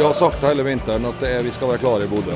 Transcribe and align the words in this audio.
Vi 0.00 0.06
har 0.06 0.12
sagt 0.12 0.42
hele 0.48 0.62
vinteren 0.64 1.04
at 1.04 1.18
det 1.20 1.28
er, 1.28 1.42
vi 1.44 1.50
skal 1.52 1.68
være 1.68 1.80
klare 1.82 2.06
i 2.06 2.08
Bodø. 2.08 2.32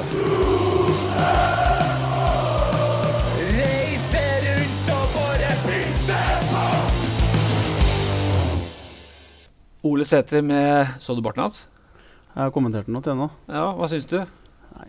Ole 9.81 10.05
Sæther 10.05 10.45
med 10.45 10.93
Så 11.01 11.17
du 11.17 11.25
barten 11.25 11.47
hans? 11.47 11.65
Jeg 12.35 12.43
har 12.43 12.53
kommentert 12.53 12.85
den 12.85 12.99
nå 12.99 13.01
til 13.01 13.17
nå. 13.17 13.31
Ja, 13.49 13.71
hva 13.81 13.89
syns 13.89 14.13
du? 14.13 14.19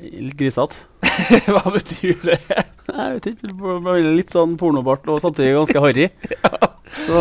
Litt 0.01 0.37
grisete. 0.39 0.81
hva 1.53 1.63
betyr 1.71 2.17
det? 2.25 2.39
Jeg 2.45 3.17
vet 3.17 3.27
ikke. 3.31 3.97
Litt 4.15 4.33
sånn 4.35 4.55
pornobart 4.59 5.07
og 5.11 5.21
samtidig 5.23 5.55
ganske 5.55 5.83
harry. 5.83 6.09
Så 7.05 7.19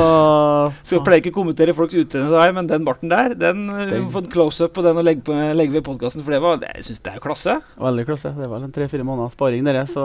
Så 0.87 0.97
jeg 0.97 1.05
pleier 1.07 1.23
ikke 1.23 1.35
kommentere 1.35 1.75
folks 1.77 1.97
utseende, 1.99 2.43
men 2.57 2.69
den 2.71 2.85
barten 2.87 3.11
der, 3.11 3.35
den, 3.39 3.65
eh, 3.73 3.89
vi 3.91 4.03
må 4.05 4.13
få 4.13 4.23
en 4.23 4.31
close-up 4.31 4.75
på 4.77 4.85
den 4.85 5.01
og 5.01 5.07
legge, 5.07 5.25
på, 5.27 5.35
legge 5.57 5.79
ved 5.79 5.85
podkasten, 5.87 6.23
for 6.25 6.35
det 6.37 6.41
var, 6.45 6.61
det, 6.63 6.71
jeg 6.79 6.89
synes 6.91 7.03
det 7.05 7.15
er 7.15 7.25
klasse. 7.25 7.57
veldig 7.81 8.07
klasse. 8.09 8.33
Det 8.37 8.47
er 8.47 8.53
vel 8.53 8.67
en 8.69 8.75
tre-fire 8.77 9.07
måneder 9.09 9.33
sparing, 9.35 9.65
dere. 9.67 9.87
Så, 9.91 10.05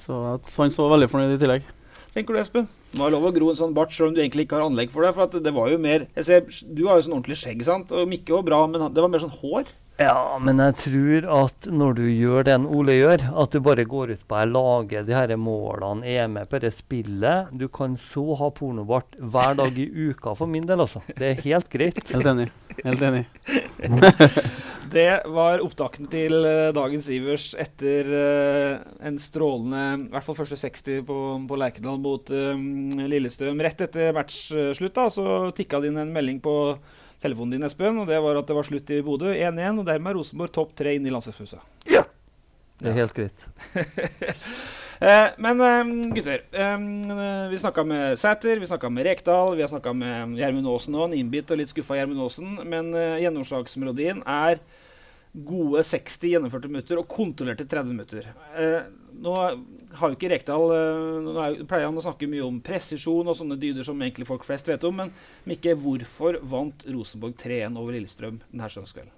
så, 0.00 0.20
så 0.42 0.64
han 0.64 0.74
så 0.74 0.88
veldig 0.90 1.10
fornøyd 1.12 1.36
i 1.36 1.40
tillegg. 1.42 1.68
Tenker 2.14 2.34
du, 2.34 2.40
Espen? 2.40 2.66
Det 2.94 3.00
var 3.00 3.10
lov 3.10 3.24
å 3.26 3.32
gro 3.34 3.48
en 3.50 3.58
sånn 3.58 3.72
bart 3.74 3.94
selv 3.94 4.12
om 4.12 4.16
du 4.16 4.20
egentlig 4.22 4.46
ikke 4.46 4.60
har 4.60 4.68
anlegg 4.68 4.92
for 4.92 5.02
det. 5.02 5.14
For 5.16 5.26
at 5.26 5.38
det 5.42 5.52
var 5.54 5.70
jo 5.72 5.80
mer 5.82 6.06
jeg 6.14 6.26
ser, 6.28 6.44
Du 6.70 6.84
har 6.86 7.00
jo 7.00 7.08
sånn 7.08 7.16
ordentlig 7.16 7.40
skjegg, 7.40 7.64
sant? 7.66 7.90
og 7.90 8.06
Mikke 8.10 8.36
var 8.36 8.44
bra, 8.46 8.60
men 8.70 8.86
det 8.94 9.02
var 9.02 9.10
mer 9.10 9.24
sånn 9.24 9.34
hår. 9.40 9.72
Ja, 9.94 10.40
men 10.42 10.58
jeg 10.58 10.74
tror 10.80 11.26
at 11.30 11.66
når 11.70 11.92
du 12.00 12.02
gjør 12.08 12.46
det 12.48 12.54
en 12.56 12.66
Ole 12.66 12.96
gjør, 12.96 13.22
at 13.44 13.54
du 13.54 13.60
bare 13.62 13.84
går 13.86 14.16
ut 14.16 14.24
på 14.26 14.40
å 14.40 14.48
lage 14.50 15.04
de 15.06 15.14
her 15.14 15.30
målene, 15.38 16.02
er 16.02 16.26
med 16.32 16.50
på 16.50 16.58
det 16.64 16.72
spillet 16.74 17.52
Du 17.54 17.68
kan 17.70 17.94
så 18.00 18.34
ha 18.40 18.50
pornobart 18.50 19.14
hver 19.22 19.54
dag 19.60 19.78
i 19.78 19.86
uka 19.86 20.34
for 20.34 20.50
min 20.50 20.66
del, 20.66 20.82
altså. 20.82 21.04
Det 21.14 21.30
er 21.30 21.44
helt 21.46 21.70
greit. 21.70 22.02
Helt 22.10 22.26
enig. 22.26 22.48
Helt 22.82 23.06
enig. 23.06 23.26
Det 24.94 25.24
var 25.32 25.62
opptakten 25.64 26.06
til 26.10 26.44
eh, 26.46 26.72
dagens 26.76 27.06
Ivers 27.10 27.46
etter 27.58 28.10
eh, 28.14 28.82
en 29.08 29.16
strålende 29.18 29.80
I 30.04 30.12
hvert 30.12 30.26
fall 30.26 30.36
første 30.38 30.58
60 30.60 31.00
på, 31.08 31.16
på 31.48 31.58
Lerkendal 31.58 31.98
mot 32.02 32.30
um, 32.30 32.92
Lillestrøm. 33.10 33.62
Rett 33.64 33.86
etter 33.88 34.14
matchslutt 34.14 34.94
da, 34.94 35.08
så 35.10 35.26
tikka 35.56 35.80
det 35.82 35.90
inn 35.90 36.02
en 36.02 36.14
melding 36.14 36.38
på 36.44 36.54
telefonen 37.24 37.56
din, 37.56 37.66
Espen. 37.66 37.98
og 38.02 38.08
Det 38.10 38.20
var 38.22 38.40
at 38.40 38.50
det 38.50 38.56
var 38.58 38.68
slutt 38.68 38.92
i 38.94 39.02
Bodø. 39.04 39.32
1-1. 39.32 39.80
og 39.80 39.88
Dermed 39.88 40.12
er 40.12 40.20
Rosenborg 40.20 40.54
topp 40.54 40.76
tre 40.78 40.94
inn 40.98 41.08
i 41.08 41.12
landslagspausa. 41.14 41.62
Det 41.84 42.90
er 42.90 42.98
helt 43.02 43.16
greit. 43.16 43.48
Eh, 45.04 45.32
men 45.42 45.58
eh, 45.60 45.88
gutter, 46.14 46.44
eh, 46.54 47.48
vi 47.50 47.58
snakka 47.58 47.82
med 47.84 48.14
Sæter, 48.16 48.60
vi 48.62 48.68
snakka 48.70 48.88
med 48.88 49.04
Rekdal, 49.04 49.56
vi 49.58 49.64
har 49.64 49.68
snakka 49.68 49.92
med 49.92 50.36
Gjermund 50.38 50.68
Aasen 50.70 50.94
nå. 50.94 51.02
En 51.08 51.16
innbitt 51.18 51.50
og 51.50 51.58
litt 51.60 51.72
skuffa 51.72 51.98
Gjermund 51.98 52.22
Aasen. 52.24 52.54
Men 52.70 52.92
eh, 52.94 53.18
gjennomslagsmelodien 53.24 54.22
er 54.22 54.62
gode 55.34 55.82
60 55.82 56.30
gjennomførte 56.30 56.70
minutter 56.70 57.00
og 57.00 57.08
kontrollerte 57.10 57.66
30 57.66 57.90
minutter. 57.90 58.28
Eh, 58.54 58.86
nå 59.24 59.34
har 59.34 60.10
jo 60.10 60.16
ikke 60.16 60.30
Rekdal 60.30 60.64
eh, 60.74 61.18
Nå 61.24 61.34
er, 61.42 61.58
pleier 61.70 61.88
han 61.88 61.98
å 61.98 62.04
snakke 62.04 62.28
mye 62.30 62.44
om 62.46 62.60
presisjon 62.64 63.30
og 63.30 63.36
sånne 63.38 63.58
dyder 63.58 63.86
som 63.86 64.00
egentlig 64.02 64.28
folk 64.28 64.46
flest 64.46 64.70
vet 64.70 64.86
om, 64.86 65.02
men 65.02 65.12
Mikke, 65.48 65.74
hvorfor 65.78 66.38
vant 66.46 66.86
Rosenborg 66.86 67.36
3-1 67.42 67.78
over 67.80 67.96
Lillestrøm 67.96 68.40
denne 68.46 68.70
søndagskvelden? 68.70 69.12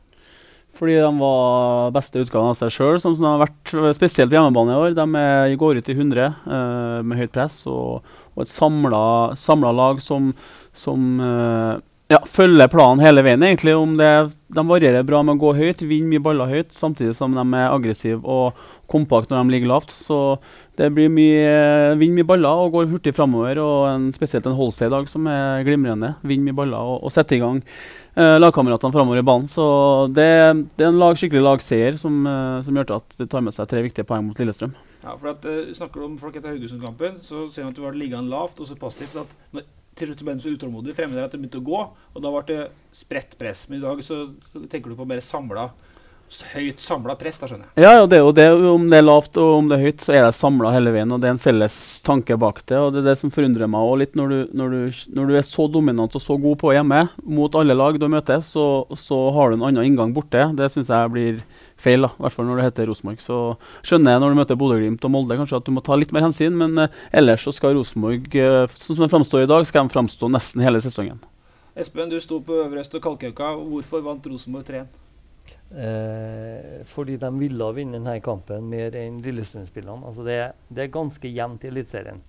Fordi 0.76 0.96
de 1.00 1.10
var 1.20 1.92
beste 1.94 2.20
utgaven 2.20 2.52
av 2.52 2.56
seg 2.58 2.72
sjøl, 2.74 2.98
som 3.00 3.14
de 3.16 3.24
har 3.24 3.40
vært 3.40 3.72
spesielt 3.96 4.28
på 4.28 4.36
hjemmebane 4.36 4.74
i 4.74 4.80
år. 4.82 4.96
De 4.96 5.06
er, 5.22 5.54
går 5.56 5.80
ut 5.80 5.88
i 5.88 5.96
100 5.96 6.24
eh, 6.26 6.98
med 7.06 7.20
høyt 7.20 7.32
press 7.32 7.62
og, 7.70 8.08
og 8.34 8.44
et 8.44 8.52
samla 8.52 9.72
lag 9.72 10.02
som, 10.04 10.32
som 10.76 11.20
eh, 11.24 11.76
ja, 12.06 12.20
følger 12.30 12.70
planen 12.70 13.02
hele 13.02 13.22
veien, 13.26 13.42
egentlig. 13.42 13.72
Om 13.74 13.96
det, 13.98 14.10
de 14.54 14.62
varierer 14.68 15.06
bra 15.06 15.24
med 15.26 15.36
å 15.36 15.42
gå 15.42 15.52
høyt, 15.58 15.82
vinner 15.82 16.12
mye 16.12 16.22
baller 16.22 16.52
høyt, 16.52 16.70
samtidig 16.74 17.16
som 17.18 17.34
de 17.34 17.42
er 17.42 17.72
aggressive 17.72 18.22
og 18.22 18.60
kompakt 18.86 19.32
når 19.32 19.42
de 19.42 19.54
ligger 19.56 19.72
lavt. 19.72 19.90
Så 19.90 20.38
det 20.78 20.92
blir 20.94 21.10
mye, 21.10 21.96
vinner 21.98 22.20
mye 22.20 22.28
baller 22.28 22.62
og 22.62 22.76
går 22.76 22.90
hurtig 22.92 23.14
framover. 23.16 23.58
Og 23.58 23.88
en, 23.90 24.08
spesielt 24.14 24.46
en 24.46 24.54
Holsey 24.58 24.86
i 24.86 24.94
dag 24.94 25.10
som 25.10 25.26
er 25.30 25.66
glimrende. 25.66 26.14
Vinner 26.22 26.52
mye 26.52 26.60
baller 26.62 26.92
og, 26.94 27.00
og 27.08 27.14
setter 27.14 27.40
i 27.40 27.42
gang 27.42 27.58
eh, 27.64 28.36
lagkameratene 28.38 28.94
framover 28.94 29.22
i 29.22 29.26
banen. 29.26 29.50
Så 29.50 29.66
det, 30.14 30.30
det 30.78 30.86
er 30.86 30.92
en 30.92 31.02
lag, 31.02 31.18
skikkelig 31.18 31.42
lagseier 31.42 31.98
som, 31.98 32.20
eh, 32.22 32.60
som 32.66 32.78
gjør 32.78 32.90
til 32.92 33.00
at 33.00 33.18
det 33.18 33.30
tar 33.34 33.42
med 33.42 33.56
seg 33.56 33.70
tre 33.72 33.82
viktige 33.86 34.06
poeng 34.06 34.28
mot 34.28 34.38
Lillestrøm. 34.38 34.76
Ja, 35.02 35.14
for 35.14 35.30
at, 35.30 35.44
uh, 35.46 35.74
Snakker 35.74 36.02
du 36.02 36.06
om 36.08 36.14
folk 36.18 36.38
etter 36.38 36.50
Haugesund-kampen, 36.50 37.20
så 37.22 37.48
ser 37.50 37.66
man 37.66 37.74
at 37.74 37.78
du 37.78 37.84
har 37.86 37.98
liggende 37.98 38.30
lavt 38.32 38.58
og 38.62 38.66
så 38.66 38.78
passivt 38.78 39.18
at 39.20 39.36
når, 39.54 39.66
til 39.96 40.10
slutt 40.10 40.24
ble 40.26 40.36
du 40.36 40.44
så 40.44 40.52
utålmodig 40.52 40.94
fremme 40.96 41.16
der 41.16 41.26
at 41.26 41.32
det 41.32 41.40
begynte 41.40 41.62
å 41.62 41.66
gå, 41.66 41.82
og 42.12 42.24
da 42.24 42.32
ble 42.32 42.42
det 42.50 42.96
spredt 42.96 43.36
press. 43.40 43.64
Men 43.70 43.80
i 43.80 43.84
dag 43.86 44.02
så 44.04 44.22
tenker 44.68 44.92
du 44.92 44.98
på 44.98 45.08
mer 45.08 45.22
samla, 45.24 45.70
høyt 46.52 46.82
samla 46.82 47.14
press, 47.18 47.38
da 47.38 47.48
skjønner 47.48 47.68
jeg. 47.68 47.84
Ja, 47.84 48.02
og 48.02 48.08
det, 48.10 48.18
er 48.18 48.24
jo 48.24 48.32
det, 48.34 48.46
om 48.70 48.86
det 48.90 48.98
er 48.98 49.04
lavt 49.04 49.38
og 49.40 49.50
om 49.60 49.68
det 49.70 49.76
er 49.76 49.84
høyt, 49.86 50.02
så 50.02 50.14
er 50.14 50.24
det 50.26 50.34
samla 50.36 50.72
hele 50.74 50.92
veien. 50.94 51.12
og 51.14 51.20
Det 51.22 51.28
er 51.28 51.36
en 51.36 51.42
felles 51.42 51.76
tanke 52.06 52.36
bak 52.40 52.62
det. 52.66 52.78
og 52.80 52.90
Det 52.94 53.02
er 53.02 53.08
det 53.12 53.16
som 53.20 53.32
forundrer 53.34 53.70
meg 53.70 53.86
òg 53.86 54.00
litt. 54.02 54.16
Når 54.18 54.32
du, 54.32 54.38
når, 54.58 54.74
du, 54.74 55.04
når 55.18 55.30
du 55.30 55.38
er 55.38 55.46
så 55.46 55.68
dominant 55.70 56.18
og 56.18 56.22
så 56.22 56.38
god 56.42 56.58
på 56.62 56.74
hjemme 56.74 57.04
mot 57.22 57.58
alle 57.58 57.76
lag 57.78 58.00
du 58.00 58.08
møter, 58.10 58.42
så, 58.44 58.66
så 58.98 59.20
har 59.36 59.50
du 59.50 59.58
en 59.58 59.68
annen 59.70 59.86
inngang 59.86 60.16
borte. 60.16 60.48
Det 60.58 60.68
syns 60.72 60.90
jeg 60.90 61.14
blir 61.14 61.38
feil, 61.78 62.08
da, 62.08 62.10
i 62.10 62.26
hvert 62.26 62.34
fall 62.34 62.50
når 62.50 62.60
det 62.60 62.68
heter 62.70 62.90
Rosenborg. 62.90 63.22
Så 63.22 63.38
skjønner 63.86 64.16
jeg 64.16 64.24
når 64.24 64.34
du 64.34 64.40
møter 64.42 64.60
Bodø-Glimt 64.60 65.06
og 65.06 65.14
Molde 65.14 65.38
kanskje 65.38 65.60
at 65.60 65.68
du 65.68 65.72
må 65.76 65.84
ta 65.86 65.96
litt 65.98 66.14
mer 66.16 66.26
hensyn, 66.26 66.58
men 66.58 66.86
eh, 66.86 67.00
ellers 67.16 67.46
så 67.46 67.54
skal 67.54 67.76
Rosenborg, 67.78 68.28
eh, 68.34 68.66
sånn 68.74 68.98
som 68.98 69.06
de 69.06 69.12
framstår 69.12 69.46
i 69.46 69.50
dag, 69.50 69.66
skal 69.68 69.86
de 69.86 69.94
framstå 69.94 70.30
nesten 70.32 70.64
hele 70.64 70.82
sesongen. 70.82 71.22
Espen, 71.76 72.08
du 72.08 72.16
sto 72.24 72.40
på 72.40 72.62
Øverøst 72.64 72.94
og 72.96 73.02
Kalkauka. 73.04 73.52
Hvorfor 73.60 74.00
vant 74.04 74.30
Rosenborg 74.32 74.64
3-1? 74.64 75.05
Eh, 75.66 76.82
fordi 76.86 77.16
de 77.18 77.30
ville 77.40 77.68
vinne 77.74 77.98
denne 77.98 78.20
kampen 78.22 78.68
mer 78.70 78.94
enn 78.98 79.18
Lillestrøm-spillerne. 79.24 80.06
Altså 80.06 80.26
det, 80.26 80.40
det 80.70 80.84
er 80.84 80.94
ganske 80.94 81.30
jevnt 81.30 81.66
i 81.66 81.70
Eliteserien. 81.72 82.20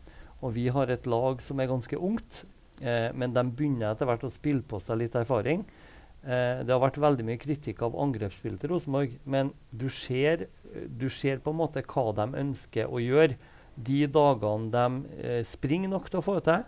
Og 0.41 0.53
vi 0.57 0.67
har 0.73 0.89
et 0.93 1.05
lag 1.09 1.41
som 1.45 1.59
er 1.61 1.69
ganske 1.69 1.97
ungt, 1.97 2.45
eh, 2.81 3.09
men 3.13 3.35
de 3.35 3.43
begynner 3.45 3.91
etter 3.91 4.09
hvert 4.09 4.25
å 4.25 4.33
spille 4.33 4.65
på 4.65 4.81
seg 4.81 5.01
litt 5.03 5.17
erfaring. 5.17 5.65
Eh, 6.25 6.63
det 6.65 6.73
har 6.73 6.81
vært 6.81 6.99
veldig 7.01 7.25
mye 7.27 7.41
kritikk 7.41 7.83
av 7.85 7.97
angrepsspillet 8.03 8.61
til 8.61 8.73
Rosenborg, 8.73 9.13
men 9.25 9.53
du 9.71 9.87
ser, 9.93 10.47
du 10.89 11.07
ser 11.13 11.39
på 11.43 11.53
en 11.53 11.61
måte 11.61 11.85
hva 11.85 12.09
de 12.17 12.27
ønsker 12.41 12.89
å 12.89 13.01
gjøre 13.01 13.37
de 13.77 14.01
dagene 14.09 14.71
de 14.73 15.21
eh, 15.21 15.43
springer 15.45 15.93
nok 15.93 16.09
til 16.09 16.21
å 16.21 16.25
få 16.25 16.39
det 16.39 16.47
til. 16.49 16.65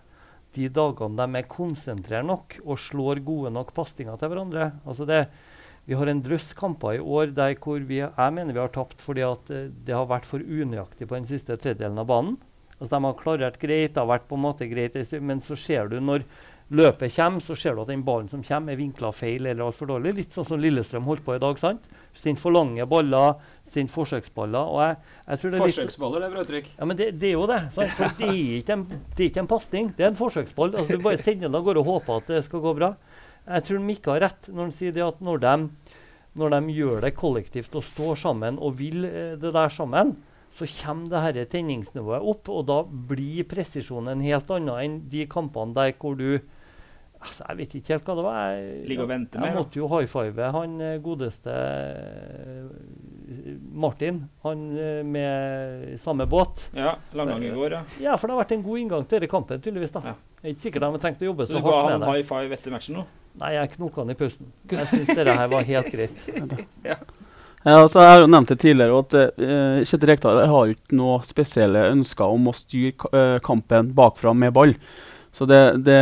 De 0.58 0.70
dagene 0.74 1.18
de 1.18 1.40
er 1.42 1.50
konsentrert 1.50 2.26
nok 2.26 2.58
og 2.64 2.82
slår 2.82 3.22
gode 3.26 3.54
nok 3.54 3.74
pasninger 3.76 4.18
til 4.18 4.32
hverandre. 4.32 4.72
Altså 4.86 5.06
det, 5.10 5.24
vi 5.90 5.98
har 5.98 6.10
en 6.12 6.22
drøss 6.22 6.52
kamper 6.54 7.00
i 7.00 7.02
år 7.02 7.32
der 7.34 7.56
hvor 7.58 7.82
vi, 7.82 8.04
jeg 8.04 8.34
mener 8.36 8.54
vi 8.54 8.62
har 8.62 8.70
tapt 8.74 9.02
fordi 9.02 9.24
at 9.26 9.50
eh, 9.50 9.72
det 9.74 9.96
har 9.98 10.06
vært 10.10 10.28
for 10.30 10.44
unøyaktig 10.44 11.08
på 11.10 11.18
den 11.18 11.26
siste 11.26 11.58
tredjedelen 11.58 11.98
av 11.98 12.06
banen. 12.12 12.38
Altså 12.78 12.94
De 12.94 13.00
har 13.08 13.18
klarert 13.18 13.58
greit, 13.60 13.96
det 13.96 14.00
har 14.00 14.12
vært 14.12 14.28
på 14.30 14.38
en 14.38 14.46
måte 14.46 14.70
greit, 14.70 14.94
men 15.18 15.42
så 15.42 15.58
ser 15.58 15.90
du 15.90 15.98
når 16.00 16.28
løpet 16.70 17.16
kommer, 17.16 17.42
så 17.42 17.58
ser 17.58 17.74
du 17.74 17.82
at 17.82 17.90
den 17.90 18.04
ballen 18.06 18.30
som 18.30 18.44
kommer, 18.46 18.76
er 18.76 18.80
vinkla 18.80 19.10
feil 19.18 19.50
eller 19.50 19.66
altfor 19.66 19.90
dårlig. 19.90 20.14
Litt 20.20 20.38
sånn 20.38 20.46
som 20.46 20.62
Lillestrøm 20.62 21.10
holdt 21.10 21.26
på 21.26 21.34
i 21.36 21.42
dag. 21.42 21.58
sant? 21.58 21.90
Sine 22.14 22.38
for 22.38 22.54
lange 22.54 22.86
baller, 22.90 23.42
sine 23.70 23.90
forsøksballer. 23.90 24.70
og 24.70 24.84
jeg, 24.84 25.00
jeg 25.26 25.42
tror 25.42 25.50
det 25.50 25.58
er 25.58 25.66
litt... 25.66 25.76
Forsøksballer, 25.80 26.22
det 26.22 26.28
er 26.30 26.36
bra 26.36 26.46
uttrykk. 26.46 26.70
Ja, 26.78 26.90
men 26.92 27.02
det, 27.02 27.10
det 27.18 27.32
er 27.32 27.34
jo 27.34 27.48
det. 27.50 27.60
Sant? 27.74 27.98
For 27.98 28.18
det 28.22 28.30
er 28.30 28.54
ikke 28.60 28.78
en, 28.78 28.86
det 28.92 29.26
er 29.26 29.32
ikke 29.32 29.44
en 29.48 29.52
pasning, 29.58 29.92
det 29.98 30.06
er 30.06 30.14
en 30.14 30.22
forsøksball. 30.22 30.76
Altså, 30.76 31.00
du 31.00 31.10
bare 31.10 31.22
sender 31.26 31.50
den 31.50 31.58
av 31.58 31.66
gårde 31.66 31.82
og 31.82 31.92
håper 31.96 32.22
at 32.22 32.32
det 32.36 32.46
skal 32.46 32.64
gå 32.66 32.76
bra. 32.78 32.94
Jeg 33.50 33.66
tror 33.66 33.80
Mikke 33.82 34.14
har 34.14 34.22
rett 34.28 34.50
når 34.54 34.68
han 34.68 34.74
sier 34.78 34.94
det 34.94 35.02
at 35.06 35.22
når 35.26 35.40
de, 35.42 35.54
når 36.38 36.54
de 36.56 36.74
gjør 36.78 37.02
det 37.08 37.16
kollektivt 37.18 37.74
og 37.80 37.86
står 37.88 38.20
sammen 38.22 38.60
og 38.62 38.76
vil 38.78 39.04
eh, 39.10 39.34
det 39.42 39.54
der 39.56 39.74
sammen, 39.74 40.16
så 40.54 40.68
kommer 40.84 41.10
det 41.14 41.20
her 41.24 41.46
tenningsnivået 41.50 42.26
opp, 42.26 42.50
og 42.52 42.66
da 42.68 42.80
blir 42.84 43.46
presisjonen 43.48 44.22
helt 44.26 44.50
annen 44.52 44.80
enn 44.82 44.96
de 45.10 45.26
kampene 45.30 45.76
der 45.78 45.94
hvor 46.02 46.18
du 46.20 46.40
altså, 47.20 47.46
Jeg 47.48 47.58
vet 47.60 47.76
ikke 47.80 47.94
helt 47.94 48.08
hva 48.10 48.16
det 48.18 48.26
var. 48.26 48.40
Jeg, 48.54 48.66
jeg, 48.90 49.28
jeg 49.44 49.56
måtte 49.56 49.80
jo 49.80 49.90
high 49.94 50.08
five 50.10 50.50
han 50.58 50.76
eh, 50.82 50.98
godeste 51.06 51.54
eh, 51.54 52.66
Martin, 53.80 54.24
han 54.44 54.64
med 55.12 56.00
samme 56.04 56.26
båt. 56.30 56.68
Ja, 56.76 56.96
Langang 57.16 57.44
i 57.46 57.52
går, 57.54 57.72
ja. 57.78 57.82
Ja, 58.02 58.16
for 58.18 58.28
det 58.28 58.36
har 58.36 58.42
vært 58.44 58.56
en 58.58 58.64
god 58.66 58.82
inngang 58.82 59.06
til 59.08 59.20
denne 59.20 59.32
kampen, 59.32 59.62
tydeligvis. 59.62 59.94
da. 59.96 60.02
Ja. 60.12 60.16
Jeg 60.42 60.48
er 60.48 60.56
ikke 60.56 60.66
sikkert 60.66 60.86
de 60.86 60.90
har 60.96 61.02
trengt 61.04 61.22
å 61.24 61.28
jobbe 61.30 61.46
Så 61.46 61.54
så, 61.54 61.60
du 61.60 61.66
ga 61.68 61.76
hardt 61.76 61.92
han 61.92 62.00
med 62.00 62.08
det. 62.08 62.14
high 62.16 62.28
five 62.28 62.56
etter 62.58 62.74
matchen 62.74 62.98
nå? 63.00 63.06
Nei, 63.40 63.54
jeg 63.56 63.72
knoka 63.78 64.04
han 64.04 64.12
i 64.12 64.18
pausen. 64.20 64.52
Jeg 64.74 64.88
syns 64.92 65.10
dette 65.14 65.36
her 65.38 65.50
var 65.52 65.68
helt 65.68 65.92
greit. 65.94 66.30
Ja, 67.60 67.82
altså 67.82 68.00
jeg 68.00 68.08
har 68.08 68.22
jo 68.24 68.28
nevnt 68.32 68.52
det 68.54 68.56
tidligere 68.62 69.00
at 69.02 69.16
uh, 69.20 69.80
Kjetil 69.84 70.10
Rekdal 70.14 70.38
har 70.48 70.70
ikke 70.72 70.96
noe 70.96 71.18
spesielle 71.28 71.90
ønsker 71.92 72.32
om 72.32 72.48
å 72.48 72.54
styre 72.56 73.10
eh, 73.12 73.36
kampen 73.44 73.92
bakfra 73.98 74.32
med 74.32 74.54
ball. 74.56 74.72
Så 75.36 75.44
det, 75.50 75.60
det, 75.84 75.98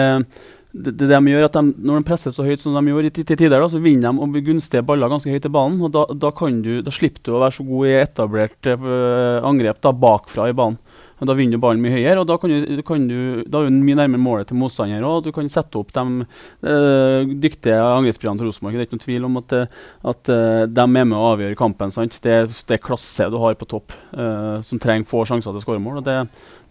det, 0.70 0.94
det 1.00 1.10
de 1.10 1.32
gjør 1.34 1.48
at 1.48 1.58
de, 1.58 1.74
Når 1.82 1.98
de 1.98 2.08
presser 2.08 2.36
så 2.36 2.46
høyt 2.46 2.62
som 2.62 2.78
de 2.78 2.94
gjorde 2.94 3.10
i 3.10 3.16
til 3.18 3.26
tider, 3.34 3.58
da, 3.58 3.70
så 3.74 3.82
vinner 3.82 4.14
de 4.14 4.22
og 4.22 4.38
gunstige 4.46 4.86
baller 4.86 5.10
ganske 5.12 5.34
høyt 5.34 5.50
i 5.50 5.54
banen. 5.58 5.82
og 5.82 5.96
Da, 5.98 6.06
da, 6.14 6.32
kan 6.38 6.62
du, 6.62 6.76
da 6.86 6.94
slipper 6.94 7.26
du 7.26 7.34
å 7.34 7.42
være 7.42 7.58
så 7.58 7.66
god 7.68 7.90
i 7.90 7.98
etablert 8.04 8.70
uh, 8.70 9.42
angrep 9.50 9.82
da, 9.82 9.96
bakfra 10.06 10.52
i 10.52 10.58
banen. 10.58 10.78
Og 11.18 11.30
Da 11.30 11.34
vinner 11.38 11.58
du 11.58 11.62
ballen 11.62 11.82
mye 11.82 11.96
høyere, 11.96 12.22
og 12.22 12.28
da, 12.30 12.38
kan 12.42 12.52
du, 12.52 12.82
kan 12.86 13.08
du, 13.10 13.18
da 13.50 13.64
er 13.64 13.72
du 13.72 13.80
mye 13.82 13.98
nærmere 13.98 14.22
målet 14.22 14.52
til 14.52 14.60
motstander. 14.60 15.06
Og 15.08 15.26
du 15.26 15.32
kan 15.34 15.50
sette 15.50 15.80
opp 15.80 15.94
de 15.96 16.04
uh, 16.28 17.34
dyktige 17.42 17.78
angrepsspillerne 17.82 18.42
til 18.42 18.50
Rosenborg. 18.50 18.78
Det 18.78 18.86
er 18.86 18.90
ikke 18.90 18.98
noen 19.00 19.06
tvil 19.08 19.26
om 19.26 19.40
at, 19.42 19.56
eh, 19.58 19.80
at 20.14 20.32
uh, 20.34 20.64
de 20.70 20.84
er 20.84 20.92
med 20.94 21.18
å 21.18 21.32
avgjøre 21.32 21.58
kampen. 21.58 21.94
Sant? 21.94 22.20
Det, 22.22 22.38
det 22.70 22.78
er 22.78 22.84
klasse 22.84 23.30
du 23.34 23.40
har 23.42 23.58
på 23.58 23.70
topp, 23.70 23.96
uh, 24.14 24.60
som 24.66 24.82
trenger 24.82 25.10
få 25.10 25.24
sjanser 25.26 25.50
til 25.50 25.62
å 25.62 25.66
skåre 25.66 25.82
mål. 25.82 26.04
Og 26.04 26.06
det, 26.06 26.20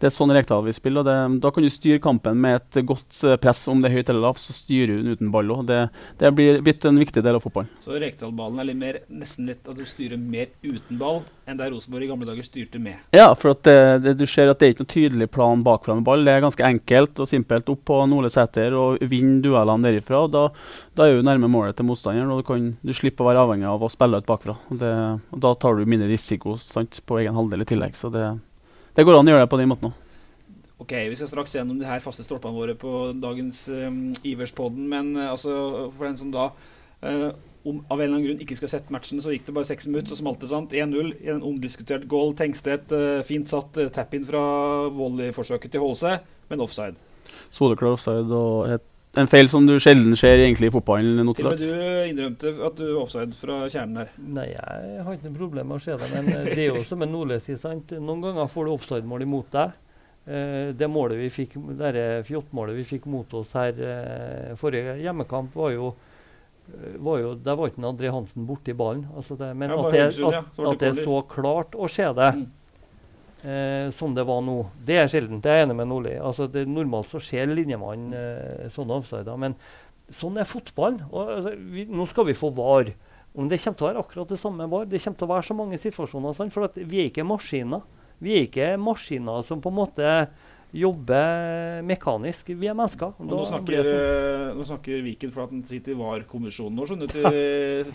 det 0.00 0.10
er 0.10 0.12
sånn 0.14 0.32
Rekdal 0.34 0.64
vil 0.66 0.76
spille. 0.76 1.00
og 1.00 1.06
det, 1.08 1.40
Da 1.40 1.50
kan 1.50 1.64
du 1.64 1.70
styre 1.72 2.02
kampen 2.02 2.40
med 2.40 2.60
et 2.60 2.80
godt 2.86 3.22
eh, 3.24 3.38
press, 3.40 3.62
om 3.72 3.80
det 3.80 3.90
er 3.90 3.98
høyt 3.98 4.10
eller 4.12 4.26
lavt. 4.28 4.42
Så 4.42 4.52
styrer 4.56 4.92
du 4.92 5.02
den 5.02 5.16
uten 5.16 5.32
ball 5.32 5.52
òg. 5.54 5.64
Det, 5.70 5.80
det 6.20 6.32
blir 6.36 6.60
blitt 6.64 6.84
en 6.84 7.00
viktig 7.00 7.22
del 7.24 7.38
av 7.38 7.44
fotballen. 7.44 7.70
Så 7.84 7.96
Rekdal-ballen 8.00 8.60
er 8.60 8.70
litt 8.70 8.80
mer, 8.80 9.00
nesten 9.08 9.48
litt 9.48 9.64
at 9.66 9.78
du 9.78 9.86
styrer 9.88 10.20
mer 10.20 10.52
uten 10.62 11.00
ball 11.00 11.22
enn 11.46 11.58
der 11.60 11.70
Rosenborg 11.70 12.04
i 12.04 12.10
gamle 12.10 12.26
dager 12.28 12.44
styrte 12.44 12.80
med. 12.82 12.98
Ja, 13.14 13.30
for 13.38 13.54
at 13.54 13.62
det, 13.66 13.76
det, 14.04 14.16
du 14.18 14.26
ser 14.28 14.50
at 14.50 14.58
det 14.60 14.66
er 14.66 14.74
ikke 14.74 14.84
noe 14.84 14.92
tydelig 14.92 15.28
plan 15.32 15.62
bakfra 15.66 15.94
med 15.94 16.06
ball. 16.06 16.24
Det 16.26 16.34
er 16.34 16.44
ganske 16.44 16.66
enkelt 16.66 17.22
og 17.22 17.30
simpelt 17.30 17.70
opp 17.72 17.84
på 17.86 18.00
Nole 18.10 18.30
Sæter 18.32 18.74
og 18.76 18.98
vinne 19.06 19.38
duellene 19.44 19.86
derifra. 19.86 20.24
og 20.26 20.34
Da, 20.34 20.44
da 20.98 21.06
er 21.06 21.16
du 21.16 21.26
nærme 21.26 21.50
målet 21.50 21.78
til 21.78 21.88
motstanderen, 21.88 22.32
og 22.34 22.42
du, 22.42 22.48
kan, 22.48 22.68
du 22.82 22.92
slipper 22.96 23.24
å 23.24 23.30
være 23.30 23.46
avhengig 23.46 23.70
av 23.70 23.86
å 23.86 23.92
spille 23.92 24.20
ut 24.20 24.28
bakfra. 24.28 24.58
Og 24.72 24.82
det, 24.82 24.92
og 25.32 25.44
da 25.46 25.54
tar 25.54 25.78
du 25.78 25.86
mindre 25.88 26.10
risiko 26.10 26.58
sant, 26.60 27.00
på 27.06 27.20
egen 27.22 27.38
halvdel 27.38 27.62
i 27.62 27.68
tillegg. 27.70 27.96
Så 27.96 28.10
det, 28.12 28.26
det 28.96 29.04
går 29.04 29.18
an 29.18 29.28
å 29.28 29.34
gjøre 29.34 29.44
det 29.46 29.52
på 29.52 29.60
den 29.60 29.70
måten 29.70 29.90
òg. 29.90 30.02
Ok, 30.76 30.92
Vi 31.08 31.16
skal 31.16 31.28
straks 31.30 31.54
gjennom 31.56 31.78
de 31.80 31.88
her 31.88 32.02
faste 32.04 32.24
stolpene 32.24 32.56
våre 32.56 32.74
på 32.76 33.12
dagens 33.16 33.62
um, 33.72 34.10
Iverspodden. 34.28 34.84
Men 34.88 35.14
uh, 35.16 35.30
altså, 35.32 35.52
for 35.96 36.06
den 36.06 36.18
som 36.20 36.32
da 36.34 36.50
uh, 36.52 37.30
om, 37.66 37.80
av 37.88 37.98
en 37.98 38.04
eller 38.04 38.12
annen 38.12 38.26
grunn 38.26 38.42
ikke 38.44 38.58
skulle 38.58 38.70
sett 38.70 38.92
matchen, 38.94 39.22
så 39.22 39.32
gikk 39.32 39.48
det 39.48 39.54
bare 39.56 39.68
seks 39.68 39.88
minutter, 39.88 40.12
så 40.12 40.20
smalt 40.20 40.42
det. 40.44 40.50
sant? 40.52 40.74
1-0 40.76 41.14
i 41.24 41.32
en 41.32 41.44
omdiskutert 41.48 42.06
goal. 42.10 42.34
Tengstedt 42.38 42.92
uh, 42.94 43.22
fint 43.26 43.50
satt 43.50 43.80
uh, 43.80 43.88
tap-in 43.92 44.26
fra 44.28 44.42
volleyforsøket 44.94 45.74
til 45.74 45.82
Holse, 45.82 46.18
men 46.52 46.62
offside. 46.62 47.00
Soleklar 47.50 47.96
offside 47.96 48.30
og 48.30 48.76
et, 48.76 48.86
en 49.20 49.28
feil 49.30 49.48
som 49.48 49.66
du 49.66 49.74
sjelden 49.82 50.16
ser 50.18 50.40
egentlig 50.42 50.70
i 50.70 50.74
fotballen 50.74 51.20
nå 51.24 51.34
til 51.36 51.48
dags. 51.48 51.62
du 51.62 52.10
innrømte 52.10 52.52
at 52.68 52.76
du 52.78 52.84
er 52.86 52.98
offside 53.00 53.36
fra 53.38 53.62
kjernen 53.72 54.02
her. 54.02 54.12
Nei, 54.18 54.46
jeg 54.52 55.02
har 55.06 55.16
ikke 55.16 55.30
noe 55.30 55.38
problem 55.38 55.70
med 55.72 55.78
å 55.80 55.84
se 55.86 55.96
det, 56.00 56.10
men 56.14 56.30
eh, 56.32 56.50
det 56.52 56.62
er 56.64 56.70
jo 56.70 56.84
som 56.86 57.02
en 57.06 57.12
Nordli 57.12 57.38
sier, 57.44 57.60
sant. 57.60 57.94
Noen 58.00 58.24
ganger 58.24 58.50
får 58.52 58.68
du 58.68 58.74
offside-mål 58.74 59.26
imot 59.26 59.52
deg. 59.56 59.78
Eh, 60.26 60.74
det 60.74 60.90
målet 60.90 61.20
vi 61.20 61.30
fikk, 61.30 61.56
dere 61.78 62.24
fjottmålet 62.26 62.76
vi 62.80 62.84
fikk 62.88 63.06
mot 63.10 63.34
oss 63.38 63.54
her 63.54 63.78
eh, 63.78 64.52
forrige 64.58 64.98
hjemmekamp, 65.04 65.54
var 65.54 65.72
jo 65.76 65.94
var 66.98 67.20
jo, 67.20 67.34
Der 67.38 67.54
var 67.54 67.68
ikke 67.70 67.82
André 67.86 68.10
Hansen 68.10 68.42
borti 68.42 68.72
ballen. 68.74 69.04
Altså 69.14 69.36
det, 69.38 69.52
men 69.54 69.70
Ja, 69.70 69.76
at 69.86 69.92
det, 69.92 70.00
at, 70.02 70.48
Så 70.56 70.64
at 70.66 70.80
det 70.80 70.88
er 70.88 70.96
så 70.98 71.20
klart 71.30 71.76
å 71.78 71.86
se 71.86 72.08
det 72.10 72.32
Mm. 72.34 72.46
Eh, 73.44 73.88
som 73.94 74.14
det 74.16 74.24
var 74.28 74.40
nå, 74.44 74.58
det 74.86 75.00
er 75.00 75.10
sjeldent. 75.10 75.42
Det 75.44 75.52
er 75.52 75.60
jeg 75.60 75.68
enig 75.68 75.78
med 75.80 75.90
Nordli. 75.90 76.14
Altså, 76.20 76.46
det, 76.50 76.66
normalt 76.70 77.12
så 77.12 77.20
ser 77.22 77.50
linjemannen 77.52 78.14
eh, 78.16 78.70
sånne 78.72 79.00
offsider. 79.00 79.36
Men 79.40 79.58
sånn 80.14 80.38
er 80.40 80.48
fotballen. 80.48 81.02
Altså, 81.10 81.52
nå 81.90 82.08
skal 82.10 82.28
vi 82.30 82.38
få 82.38 82.52
VAR. 82.56 82.94
Om 83.36 83.50
det 83.50 83.60
kommer 83.60 83.76
til 83.76 83.84
å 83.84 83.90
være 83.90 84.02
akkurat 84.06 84.32
det 84.32 84.40
samme 84.40 84.68
VAR. 84.72 84.88
Det 84.88 85.02
kommer 85.02 85.20
til 85.20 85.28
å 85.28 85.32
være 85.34 85.48
så 85.50 85.58
mange 85.58 85.80
situasjoner. 85.82 86.36
Sånn, 86.38 86.52
For 86.54 86.68
at 86.70 86.78
vi 86.80 87.02
er 87.02 87.10
ikke 87.10 87.26
maskiner. 87.28 87.84
Vi 88.22 88.32
er 88.32 88.46
ikke 88.46 88.74
maskiner 88.80 89.42
som 89.44 89.60
på 89.60 89.72
en 89.72 89.80
måte 89.82 90.12
jobber 90.76 91.82
mekanisk. 91.86 92.48
Vi 92.56 92.68
er 92.68 92.76
mennesker. 92.76 93.12
Og 93.18 93.28
nå 93.28 93.44
snakker, 93.48 93.90
eh, 93.92 94.54
nå 94.56 94.64
snakker 94.66 95.04
Viken 95.04 95.32
for 95.32 95.44
at 95.44 95.54
han 95.54 95.62
sitter 95.68 95.92
i 95.94 95.98
VAR-kommisjonen 96.00 96.76
nå, 96.76 96.88
skjønner 96.88 97.12
du. 97.12 97.22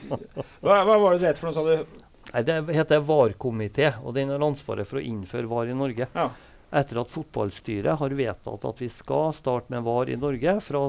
Hva, 0.63 0.81
hva 0.85 0.95
var 0.97 1.13
det 1.13 1.21
du 1.21 1.27
het 1.27 1.41
for 1.41 1.49
noe, 1.49 1.57
sa 1.57 1.65
du? 1.65 2.01
Nei, 2.33 2.43
det 2.47 2.59
heter 2.77 3.03
VAR-komité, 3.03 3.93
og 4.03 4.15
den 4.15 4.29
har 4.31 4.45
ansvaret 4.45 4.87
for 4.87 5.01
å 5.01 5.03
innføre 5.03 5.49
VAR 5.51 5.71
i 5.71 5.75
Norge. 5.75 6.07
Ja. 6.15 6.29
Etter 6.71 7.01
at 7.01 7.09
fotballstyret 7.11 7.97
har 7.99 8.13
vedtatt 8.15 8.63
at 8.69 8.77
vi 8.79 8.87
skal 8.87 9.33
starte 9.35 9.67
med 9.73 9.83
VAR 9.83 10.07
i 10.07 10.15
Norge 10.15 10.53
fra 10.63 10.85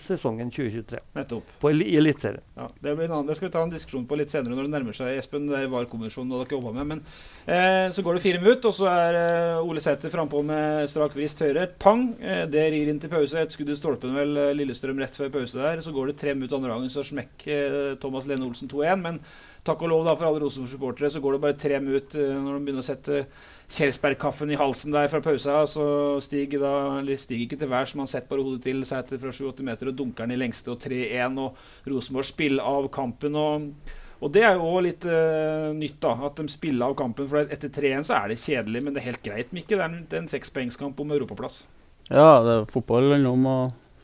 sesongen 0.00 0.48
2023 0.48 1.00
Nettopp. 1.18 1.50
på 1.60 1.68
el 1.68 1.82
Eliteserien. 1.84 2.40
Ja, 2.56 2.68
det, 2.80 2.94
blir 2.96 3.04
en 3.10 3.12
annen, 3.18 3.26
det 3.28 3.36
skal 3.36 3.50
vi 3.50 3.52
ta 3.52 3.62
en 3.66 3.74
diskusjon 3.74 4.06
på 4.08 4.16
litt 4.16 4.32
senere 4.32 4.56
når 4.56 4.68
det 4.68 4.72
nærmer 4.72 4.96
seg 4.96 5.18
Espen. 5.20 5.50
Det 5.50 5.58
er 5.58 5.68
VAR-konvensjonen 5.72 6.32
dere 6.32 6.56
jobber 6.56 6.78
med. 6.78 6.88
Men 6.94 7.02
eh, 7.44 7.92
så 7.92 8.04
går 8.06 8.16
det 8.16 8.24
fire 8.24 8.40
minutter, 8.40 8.72
og 8.72 8.78
så 8.78 8.88
er 8.88 9.20
eh, 9.20 9.68
Ole 9.68 9.84
Sæter 9.84 10.12
frampå 10.14 10.40
med 10.48 10.88
strak 10.88 11.12
vrist 11.18 11.44
høyre. 11.44 11.68
Pang! 11.84 12.06
Eh, 12.16 12.46
det 12.48 12.64
rir 12.72 12.88
inn 12.94 13.02
til 13.04 13.12
pause. 13.12 13.44
Et 13.44 13.52
skudd 13.52 13.74
i 13.74 13.78
stolpen, 13.78 14.16
vel. 14.16 14.32
eh, 14.46 14.54
Lillestrøm 14.56 15.04
rett 15.04 15.20
før 15.20 15.28
pause 15.36 15.60
der. 15.60 15.84
Så 15.84 15.92
går 15.92 16.14
det 16.14 16.18
tre 16.24 16.32
minutter 16.36 16.56
andre 16.56 16.72
gangen, 16.72 16.92
så 16.96 17.04
smekk 17.04 17.46
eh, 17.52 17.78
Thomas 18.00 18.24
Lene 18.30 18.48
Olsen 18.48 18.72
2-1. 18.72 19.04
Men 19.04 19.20
takk 19.66 19.84
og 19.84 19.92
lov 19.92 20.04
da 20.06 20.16
for 20.16 20.28
alle 20.28 20.42
Rosenborg-supportere, 20.44 21.10
så 21.12 21.22
går 21.22 21.36
det 21.36 21.42
bare 21.44 21.58
tre 21.60 21.80
minutter 21.82 22.22
eh, 22.24 22.36
når 22.36 22.56
de 22.56 22.66
begynner 22.66 22.84
å 22.84 22.88
sette 22.88 23.22
Kjelsberg-kaffen 23.70 24.50
i 24.50 24.58
halsen 24.58 24.94
der 24.94 25.10
fra 25.12 25.22
pausa. 25.24 25.62
Så 25.70 25.84
stiger 26.24 26.64
da 26.64 26.74
eller 26.98 27.20
stiger 27.20 27.46
ikke 27.46 27.60
til 27.60 27.70
værs, 27.70 27.96
man 27.98 28.10
setter 28.10 28.30
bare 28.32 28.46
hodet 28.46 28.64
til 28.66 28.84
Sæter 28.88 29.20
fra 29.22 29.32
7-8 29.34 29.66
meter 29.66 29.92
og 29.92 29.98
dunker 29.98 30.26
den 30.26 30.36
i 30.36 30.40
lengste 30.40 30.74
og 30.74 30.80
3-1. 30.82 31.40
Og 31.44 31.90
Rosenborg 31.92 32.30
spiller 32.30 32.66
av 32.66 32.90
kampen. 32.94 33.38
og 33.38 33.98
og 34.20 34.28
det 34.34 34.42
er 34.44 34.58
jo 34.58 34.66
også 34.68 34.80
litt 34.84 35.04
uh, 35.08 35.70
nytt, 35.72 35.96
da, 36.02 36.10
at 36.28 36.36
de 36.36 36.52
spiller 36.52 36.90
av 36.90 36.96
kampen. 36.98 37.28
For 37.30 37.48
etter 37.54 37.70
3-1 37.72 38.04
så 38.10 38.18
er 38.18 38.28
det 38.28 38.42
kjedelig, 38.42 38.82
men 38.84 38.92
det 38.92 39.00
er 39.00 39.06
helt 39.08 39.22
greit, 39.24 39.54
Mikke. 39.56 39.72
Det 39.72 39.80
er 39.80 39.88
en, 39.88 40.02
det 40.04 40.18
er 40.18 40.24
en 40.26 40.28
sekspoengskamp 40.28 41.00
om 41.00 41.14
europaplass. 41.16 41.62
Ja, 42.10 42.42
det, 42.44 42.52
er 42.52 42.68
fotball 42.68 43.14
handler 43.14 43.32
om 43.32 43.48
å 43.48 43.56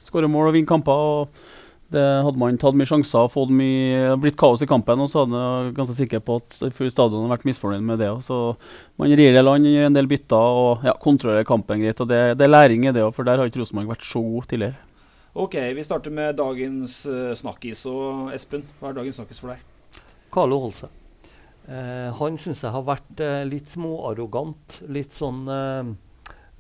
skåre 0.07 0.31
mål 0.31 0.53
og 0.53 0.57
vinne 0.57 0.71
kamper. 0.71 1.05
og 1.11 1.66
det 1.95 2.03
Hadde 2.27 2.41
man 2.41 2.59
tatt 2.61 2.77
mye 2.79 2.89
sjanser 2.89 3.27
og 3.27 3.33
fått 3.35 3.53
mye, 3.55 4.17
blitt 4.23 4.39
kaos 4.41 4.65
i 4.65 4.69
kampen, 4.71 5.03
og 5.03 5.11
så 5.13 5.23
hadde 5.23 5.43
jeg 5.43 5.77
ganske 5.77 5.97
sikker 6.01 6.25
på 6.27 6.39
at 6.41 6.59
full 6.75 6.91
stadion 6.91 7.23
hadde 7.25 7.35
vært 7.37 7.47
misfornøyd 7.49 7.87
med 7.87 8.03
det. 8.03 8.11
også. 8.11 8.27
Så 8.27 8.99
man 9.01 9.15
rir 9.21 9.39
i 9.39 9.45
land, 9.45 9.69
gjør 9.71 9.89
en 9.91 9.99
del 9.99 10.11
bytter 10.11 10.59
og 10.65 10.85
ja, 10.89 10.97
kontrollerer 11.03 11.47
kampen 11.47 11.85
greit. 11.85 12.03
og 12.03 12.11
Det, 12.11 12.21
det 12.41 12.49
er 12.49 12.53
læring 12.53 12.89
i 12.89 12.95
det 12.97 13.07
òg, 13.07 13.15
for 13.15 13.29
der 13.29 13.39
har 13.39 13.49
ikke 13.51 13.63
Rosenborg 13.63 13.95
vært 13.95 14.07
så 14.09 14.23
god 14.25 14.51
tidligere. 14.51 14.83
Ok, 15.37 15.57
vi 15.77 15.85
starter 15.85 16.15
med 16.17 16.39
dagens 16.39 17.03
uh, 17.07 17.33
snakkis. 17.37 17.87
Og 17.93 18.31
Espen, 18.35 18.65
hva 18.81 18.91
er 18.91 19.03
dagens 19.03 19.21
snakkis 19.21 19.43
for 19.43 19.53
deg? 19.53 20.01
Carlo 20.33 20.63
Holse. 20.65 20.89
Eh, 21.67 22.11
han 22.15 22.37
syns 22.39 22.63
jeg 22.63 22.71
har 22.71 22.85
vært 22.87 23.23
eh, 23.23 23.43
litt 23.49 23.73
småarrogant. 23.73 24.81
Litt 24.93 25.15
sånn 25.17 25.47
eh, 25.51 25.89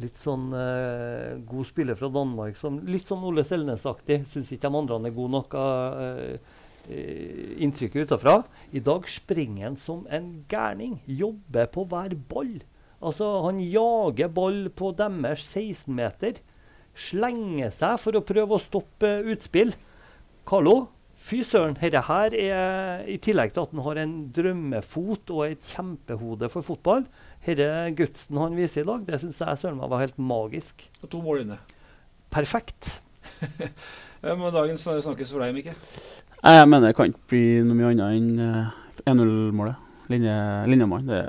Litt 0.03 0.21
sånn 0.21 0.51
eh, 0.53 1.39
god 1.49 1.69
spiller 1.69 1.97
fra 1.97 2.11
Danmark. 2.13 2.59
Som, 2.61 2.83
litt 2.85 3.09
sånn 3.09 3.25
Ole 3.25 3.47
Selnes-aktig. 3.49 4.27
Syns 4.29 4.53
ikke 4.53 4.69
de 4.69 4.81
andre 4.83 4.99
er 5.09 5.17
gode 5.17 5.35
nok. 5.39 5.57
Uh, 5.57 6.63
inntrykket 6.87 8.07
utafra. 8.07 8.41
I 8.77 8.83
dag 8.85 9.09
springer 9.11 9.71
han 9.71 9.79
som 9.81 10.05
en 10.13 10.45
gærning. 10.51 10.99
Jobber 11.09 11.71
på 11.73 11.87
hver 11.89 12.15
ball. 12.29 12.59
Altså, 13.01 13.27
han 13.47 13.59
jager 13.61 14.31
ball 14.33 14.67
på 14.77 14.93
deres 14.97 15.49
16-meter. 15.49 16.43
Slenger 16.97 17.73
seg 17.75 17.99
for 18.01 18.17
å 18.17 18.25
prøve 18.25 18.57
å 18.57 18.63
stoppe 18.63 19.11
utspill. 19.33 19.75
Carlo, 20.47 20.77
fy 21.27 21.41
søren, 21.47 21.75
dette 21.81 22.03
her 22.07 22.35
er 22.39 23.07
I 23.11 23.17
tillegg 23.23 23.55
til 23.55 23.65
at 23.65 23.73
han 23.75 23.83
har 23.83 23.99
en 24.03 24.13
drømmefot 24.37 25.33
og 25.35 25.43
et 25.49 25.65
kjempehode 25.73 26.51
for 26.53 26.63
fotball, 26.67 27.07
denne 27.47 27.95
gutsen 27.99 28.39
han 28.39 28.55
viser 28.59 28.83
i 28.85 28.87
dag, 28.89 29.03
det 29.09 29.21
syns 29.23 29.41
jeg 29.43 29.59
søren 29.63 29.81
meg 29.81 29.91
var 29.91 30.03
helt 30.05 30.19
magisk. 30.19 30.87
Og 31.03 31.11
to 31.11 31.21
mål 31.23 31.45
inne. 31.45 31.59
Perfekt. 32.35 33.01
Hvem 34.23 34.47
av 34.49 34.55
dagens 34.55 34.87
snakkes 34.87 35.31
for 35.35 35.43
deg, 35.45 35.55
Mikke? 35.55 35.75
Jeg 36.47 36.69
mener 36.71 36.91
det 36.91 36.97
kan 36.99 37.11
ikke 37.11 37.31
bli 37.31 37.45
noe 37.67 37.77
mye 37.79 37.93
annet 37.93 38.17
enn 38.17 38.43
eh, 38.43 39.07
1-0-målet. 39.07 39.83
Linje, 40.13 40.35
linjemann. 40.71 41.07
Det, 41.11 41.21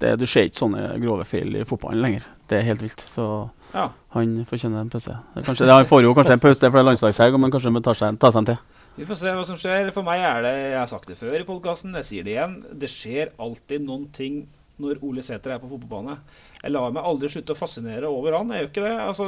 det, 0.00 0.12
du 0.20 0.24
ser 0.28 0.48
ikke 0.48 0.62
sånne 0.62 0.84
grove 1.02 1.26
feil 1.28 1.56
i 1.60 1.64
fotballen 1.68 2.00
lenger. 2.04 2.28
Det 2.48 2.60
er 2.60 2.68
helt 2.70 2.84
vilt. 2.84 3.04
Så 3.08 3.26
Ja. 3.74 3.88
han 4.14 4.36
fortjener 4.48 4.80
en 4.84 4.92
pause. 4.92 5.16
Kanskje, 5.34 5.66
det, 5.66 5.72
han 5.74 5.88
får 5.88 6.04
jo 6.06 6.14
kanskje 6.16 6.36
en 6.38 6.44
pause 6.44 6.60
for 6.70 6.78
det 6.78 6.84
er 6.84 6.88
landslagshelg, 6.92 7.38
men 7.40 7.52
kanskje 7.52 7.72
han 7.72 7.84
tar 7.84 7.98
seg, 7.98 8.18
tar 8.22 8.32
seg 8.34 8.44
en 8.44 8.50
til. 8.52 8.60
Vi 8.94 9.06
får 9.06 9.18
se 9.18 9.30
hva 9.34 9.42
som 9.46 9.56
skjer. 9.58 9.88
For 9.94 10.06
meg 10.06 10.22
er 10.22 10.44
det 10.44 10.52
Jeg 10.54 10.78
har 10.78 10.90
sagt 10.90 11.08
det 11.10 11.18
før 11.18 11.34
i 11.40 11.46
podkasten, 11.46 11.96
jeg 11.98 12.06
sier 12.06 12.26
det 12.26 12.36
igjen. 12.36 12.60
Det 12.78 12.90
skjer 12.90 13.32
alltid 13.42 13.82
noen 13.82 14.06
ting 14.14 14.44
når 14.82 15.00
Ole 15.06 15.22
Sæter 15.22 15.54
er 15.54 15.62
på 15.62 15.70
fotballbane. 15.70 16.16
Jeg 16.60 16.72
lar 16.74 16.94
meg 16.94 17.06
aldri 17.06 17.30
slutte 17.30 17.54
å 17.54 17.58
fascinere 17.58 18.10
over 18.10 18.34
han. 18.38 18.52
Jeg 18.54 18.64
gjør 18.64 18.70
ikke 18.70 18.84
det. 18.86 18.94
Altså, 19.02 19.26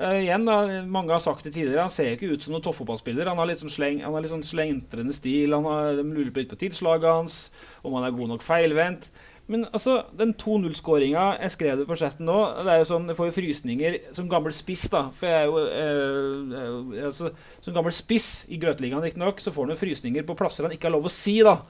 uh, 0.00 0.12
igjen 0.20 0.44
da, 0.48 0.58
Mange 0.92 1.12
har 1.12 1.24
sagt 1.24 1.44
det 1.44 1.54
tidligere, 1.54 1.84
han 1.88 1.92
ser 1.92 2.14
ikke 2.14 2.30
ut 2.32 2.44
som 2.44 2.52
noen 2.52 2.64
toppfotballspiller. 2.64 3.28
Han 3.32 3.40
har 3.40 3.48
litt 3.48 3.60
sånn, 3.64 3.72
sleng, 3.72 4.02
han 4.04 4.16
har 4.16 4.24
litt 4.24 4.32
sånn 4.32 4.44
slentrende 4.44 5.16
stil. 5.16 5.56
Han 5.56 5.68
har, 5.68 5.96
de 6.00 6.04
lurer 6.08 6.32
litt 6.42 6.52
på 6.52 6.60
tilslaget 6.60 7.08
hans, 7.08 7.40
om 7.84 7.96
han 7.96 8.08
er 8.08 8.16
god 8.16 8.34
nok 8.34 8.44
feilvendt. 8.44 9.08
Men 9.48 9.62
altså, 9.70 10.00
den 10.18 10.32
2-0-skåringa 10.34 11.24
Jeg 11.38 11.52
skrev 11.54 11.76
det 11.78 11.84
på 11.86 11.94
chatten 11.94 12.26
nå. 12.26 12.34
det 12.66 12.72
er 12.72 12.80
jo 12.80 12.86
sånn, 12.88 13.04
Jeg 13.12 13.14
får 13.18 13.28
jo 13.28 13.34
frysninger 13.36 13.98
som 14.16 14.26
gammel 14.28 14.50
spiss, 14.56 14.88
da. 14.90 15.04
For 15.14 15.30
jeg 15.30 15.44
er 15.44 15.46
jo, 15.46 15.60
eh, 15.70 17.04
altså, 17.06 17.30
Som 17.62 17.76
gammel 17.76 17.94
spiss 17.94 18.30
i 18.50 18.58
Grøteligaen, 18.58 19.04
riktignok, 19.06 19.38
så 19.40 19.52
får 19.54 19.68
han 19.68 19.76
jo 19.76 19.80
frysninger 19.84 20.26
på 20.26 20.34
plasser 20.38 20.66
han 20.66 20.74
ikke 20.74 20.88
har 20.90 20.96
lov 20.96 21.06
å 21.06 21.12
si, 21.14 21.36
da. 21.46 21.60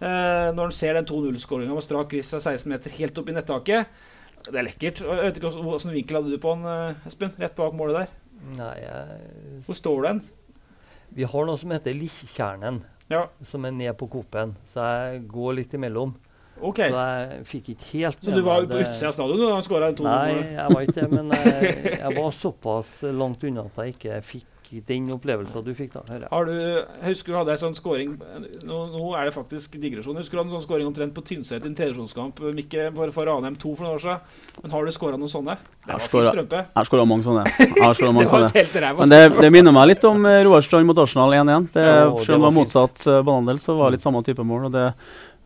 Eh, 0.00 0.48
når 0.56 0.62
han 0.70 0.74
ser 0.74 0.96
den 0.98 1.06
2-0-skåringa 1.06 1.76
med 1.76 1.84
strak 1.86 2.08
kryss 2.10 2.32
fra 2.34 2.40
16 2.42 2.66
meter 2.72 2.94
helt 2.98 3.18
opp 3.22 3.28
i 3.30 3.36
nettaket. 3.36 3.86
Det 4.48 4.56
er 4.56 4.64
lekkert. 4.64 5.02
Jeg 5.04 5.22
vet 5.28 5.36
ikke 5.38 5.50
Hvilken 5.60 5.92
vinkel 5.94 6.16
hadde 6.18 6.32
du 6.32 6.38
på 6.42 6.54
han, 6.56 6.64
eh, 6.66 7.06
Espen? 7.10 7.30
Rett 7.38 7.54
bak 7.58 7.74
målet 7.78 7.98
der. 8.00 8.14
Nei, 8.56 8.72
jeg, 8.80 9.62
Hvor 9.66 9.76
står 9.76 10.02
den? 10.08 10.22
vi 11.12 11.24
har 11.26 11.44
noe 11.44 11.58
som 11.58 11.72
heter 11.74 11.92
Likkjernen, 11.92 12.76
Ja, 13.10 13.24
som 13.44 13.64
er 13.66 13.72
ned 13.74 13.96
på 13.98 14.06
Coop-en. 14.08 14.52
Så 14.70 14.78
jeg 14.80 15.24
går 15.28 15.56
litt 15.58 15.72
imellom. 15.74 16.14
OK. 16.62 16.80
Så 16.84 17.02
jeg 17.06 17.42
fikk 17.50 17.72
ikke 17.74 17.90
helt 17.94 18.24
Så 18.24 18.36
du 18.36 18.42
var 18.46 18.68
på 18.70 18.80
utsida 18.82 19.10
av 19.10 19.16
stadion 19.16 19.42
da 19.42 19.50
han 19.56 19.66
skåra 19.66 19.90
2-0? 19.96 20.06
Nei, 20.06 20.54
jeg 20.54 20.76
var 20.76 20.86
ikke 20.86 20.96
det. 21.00 21.10
Men 21.16 21.34
jeg, 21.36 21.74
jeg 22.04 22.16
var 22.20 22.32
såpass 22.36 22.96
langt 23.10 23.44
unna 23.48 23.66
at 23.70 23.84
jeg 23.84 23.96
ikke 23.98 24.22
fikk 24.34 24.48
den 24.86 25.08
opplevelsen 25.10 25.64
du 25.66 25.72
fikk 25.74 25.94
da. 25.96 26.02
hører 26.06 26.26
jeg. 26.26 26.30
Har 26.30 26.44
du, 26.46 27.06
husker 27.08 27.32
du 27.32 27.36
hadde 27.40 27.54
en 27.56 27.58
sånn 27.58 27.74
scoring 27.74 28.12
nå, 28.62 28.76
nå 28.92 29.08
er 29.18 29.26
det 29.26 29.32
faktisk 29.34 29.74
digresjon. 29.82 30.18
Husker 30.20 30.36
du 30.36 30.40
hadde 30.42 30.52
en 30.52 30.56
sånn 30.60 30.66
scoring 30.68 30.86
omtrent 30.86 31.14
på 31.16 31.24
Tynset 31.26 31.64
i 31.64 31.70
en 31.70 31.74
tredjesjonskamp? 31.74 32.38
Mikke 32.54 32.90
for, 32.94 33.10
for 33.16 33.26
Ranheim 33.26 33.56
2 33.58 33.72
for 33.72 33.88
noen 33.88 33.96
år 33.96 34.04
siden. 34.04 34.44
Men 34.60 34.74
har 34.76 34.86
du 34.86 34.94
skåra 34.94 35.18
noen 35.18 35.32
sånne? 35.32 35.56
Jeg 35.88 35.96
har 35.96 36.04
skåra 36.86 37.06
mange 37.08 37.26
sånne. 37.26 37.46
Jeg 37.58 38.12
mange 38.14 38.28
Det 38.28 38.30
sånne. 38.30 38.92
Men 39.00 39.14
det, 39.14 39.20
det 39.40 39.50
minner 39.56 39.74
meg 39.74 39.90
litt 39.90 40.06
om 40.06 40.22
eh, 40.30 40.42
Roar 40.46 40.62
Strand 40.66 40.86
mot 40.86 41.02
Arsenal 41.02 41.34
1-1. 41.40 41.68
Det, 41.74 41.88
Ja, 41.88 42.06
og 42.06 42.20
det 42.20 42.28
selv 42.28 42.38
om 42.38 42.44
det 42.44 42.46
var 42.46 42.46
var 42.46 42.56
motsatt 42.60 43.08
banandel, 43.26 43.60
så 43.62 43.74
var 43.78 43.90
det 43.90 43.98
litt 43.98 44.06
samme 44.06 44.22
type 44.26 44.46
mål. 44.46 44.68
Og 44.70 44.76
det, 44.76 44.86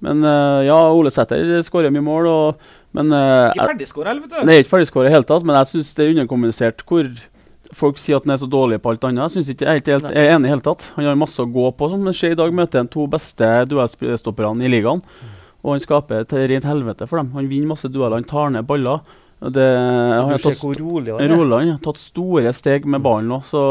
men 0.02 0.24
eh, 0.26 0.64
ja, 0.66 0.78
Ole 0.92 1.12
Sæter 1.14 1.62
skårer 1.66 1.92
mye 1.94 2.04
mål, 2.04 2.26
og, 2.30 2.72
men 2.96 3.12
eh, 3.14 3.52
Ikke 3.52 3.70
ferdigskåra, 3.74 4.10
eller, 4.10 4.24
vet 4.26 4.34
du. 4.34 4.48
Nei, 4.48 4.58
ikke 4.62 4.72
ferdigskåra 4.74 5.06
i 5.06 5.10
det 5.10 5.14
hele 5.18 5.28
tatt, 5.28 5.46
men 5.46 5.60
jeg 5.60 5.70
syns 5.72 5.94
det 5.94 6.04
er 6.04 6.12
underkommunisert 6.16 6.84
hvor 6.88 7.08
folk 7.74 7.98
sier 7.98 8.18
at 8.18 8.26
han 8.26 8.34
er 8.36 8.42
så 8.42 8.48
dårlig 8.50 8.80
på 8.82 8.92
alt 8.92 9.06
annet. 9.08 9.34
Jeg 9.34 9.56
jeg 9.58 9.70
er 9.70 9.80
ikke 9.80 9.96
helt, 9.96 10.10
jeg 10.14 10.28
er 10.28 10.36
enig 10.36 10.50
i 10.50 10.52
hele 10.52 10.64
tatt. 10.64 10.86
Han 10.94 11.08
har 11.08 11.18
masse 11.18 11.42
å 11.42 11.50
gå 11.50 11.64
på. 11.74 11.88
Som 11.90 12.04
det 12.06 12.14
skjer 12.16 12.36
i 12.36 12.38
dag, 12.38 12.54
møter 12.54 12.82
han 12.82 12.90
to 12.92 13.06
beste 13.10 13.48
duellstopperne 13.70 14.64
i 14.64 14.70
ligaen. 14.70 15.02
Og 15.64 15.74
han 15.74 15.82
skaper 15.82 16.22
et 16.22 16.34
rent 16.52 16.68
helvete 16.68 17.08
for 17.08 17.20
dem. 17.20 17.32
Han 17.34 17.48
vinner 17.50 17.72
masse 17.72 17.88
dueller, 17.88 18.20
han 18.20 18.28
tar 18.28 18.52
ned 18.54 18.66
baller. 18.68 19.02
Det, 19.44 19.64
han 19.64 20.30
har 20.30 20.40
tatt, 20.40 20.62
rolig 20.78 21.12
han 21.12 21.20
er. 21.20 21.34
han 21.34 21.72
har 21.74 21.80
tatt 21.84 21.98
store 22.00 22.52
steg 22.56 22.86
med 22.88 23.02
ballen 23.04 23.28
nå. 23.32 23.40
Så, 23.44 23.64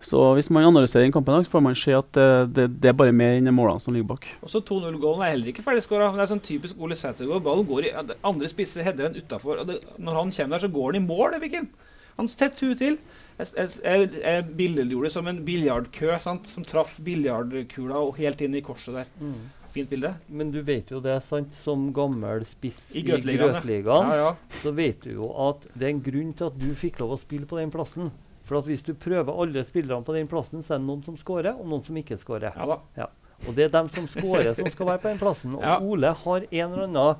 så 0.00 0.20
hvis 0.38 0.46
man 0.54 0.62
analyserer 0.62 1.02
den 1.02 1.12
kampen, 1.12 1.34
i 1.34 1.40
dag, 1.40 1.46
så 1.48 1.56
får 1.56 1.62
man 1.64 1.74
se 1.78 1.94
at 1.96 2.10
det, 2.14 2.28
det, 2.54 2.66
det 2.82 2.90
er 2.92 2.98
bare 2.98 3.14
mer 3.14 3.34
enn 3.34 3.50
målene 3.54 3.82
som 3.82 3.96
ligger 3.96 4.12
bak. 4.12 4.28
Og 4.46 4.52
så 4.52 4.62
2-0-gålen 4.62 5.24
er 5.26 5.32
heller 5.32 5.50
ikke 5.50 5.64
ferdigskåra. 5.66 6.12
Det 6.14 6.22
er 6.22 6.30
sånn 6.30 6.44
typisk 6.44 6.78
Ole 6.78 6.98
Sætergård. 6.98 7.42
Ballen 7.42 7.66
går 7.66 7.88
i 7.88 7.94
Andre 7.98 8.50
spisser 8.50 8.86
header 8.86 9.08
den 9.08 9.18
utafor. 9.18 9.64
Når 9.66 10.20
han 10.20 10.30
kommer 10.36 10.54
der, 10.54 10.64
så 10.66 10.70
går 10.70 10.92
han 10.92 11.00
i 11.00 11.06
mål. 11.06 11.34
det, 11.34 11.42
Viken. 11.48 11.70
Han 12.18 12.30
tetter 12.30 12.68
huet 12.68 12.80
til. 12.82 12.98
Jeg, 13.38 13.74
jeg, 13.82 14.46
billedgjorde 14.58 15.06
det 15.06 15.14
som 15.14 15.28
en 15.30 15.44
biljardkø 15.46 16.16
sant? 16.22 16.48
som 16.50 16.64
traff 16.66 16.96
biljardkula 17.06 18.00
og 18.02 18.18
helt 18.18 18.42
inn 18.42 18.56
i 18.58 18.62
korset 18.66 19.00
der. 19.00 19.12
Mm. 19.18 19.36
Fint 19.74 19.90
bilde. 19.90 20.14
Men 20.30 20.50
du 20.54 20.58
vet 20.66 20.90
jo 20.90 21.02
det, 21.04 21.18
sant, 21.26 21.52
som 21.54 21.90
gammel 21.94 22.46
spiss 22.48 22.88
I 22.94 23.02
i 23.02 23.04
Grøtligaen, 23.06 23.42
ja. 23.42 23.58
Grøtligaen, 23.58 24.14
Ja, 24.14 24.30
ja. 24.30 24.32
så 24.62 24.72
vet 24.74 25.04
du 25.04 25.12
jo 25.12 25.28
at 25.48 25.68
det 25.74 25.86
er 25.86 25.92
en 25.92 26.02
grunn 26.06 26.32
til 26.38 26.48
at 26.48 26.58
du 26.58 26.70
fikk 26.78 27.02
lov 27.02 27.14
å 27.14 27.20
spille 27.20 27.46
på 27.50 27.60
den 27.60 27.74
plassen. 27.74 28.10
For 28.48 28.58
at 28.62 28.64
hvis 28.70 28.82
du 28.86 28.94
prøver 28.96 29.28
alle 29.42 29.62
spillerne 29.68 30.04
på 30.08 30.14
den 30.16 30.28
plassen, 30.30 30.62
så 30.64 30.74
er 30.74 30.80
det 30.80 30.86
noen 30.88 31.02
som 31.04 31.16
scorer, 31.20 31.52
og 31.52 31.66
noen 31.68 31.84
som 31.84 31.96
ikke 32.00 32.16
scorer. 32.18 32.54
ja 32.56 32.78
ja. 32.96 33.06
Og 33.46 33.54
det 33.54 33.68
er 33.68 33.74
dem 33.76 33.88
som 33.94 34.08
scorer, 34.10 34.54
som 34.56 34.66
skal 34.72 34.86
være 34.88 34.98
på 35.04 35.08
den 35.12 35.18
plassen. 35.20 35.54
Og 35.54 35.62
Ja. 35.62 35.76
Ole 35.78 36.10
har 36.24 36.40
en 36.50 36.72
eller 36.72 36.88
annen 36.88 37.16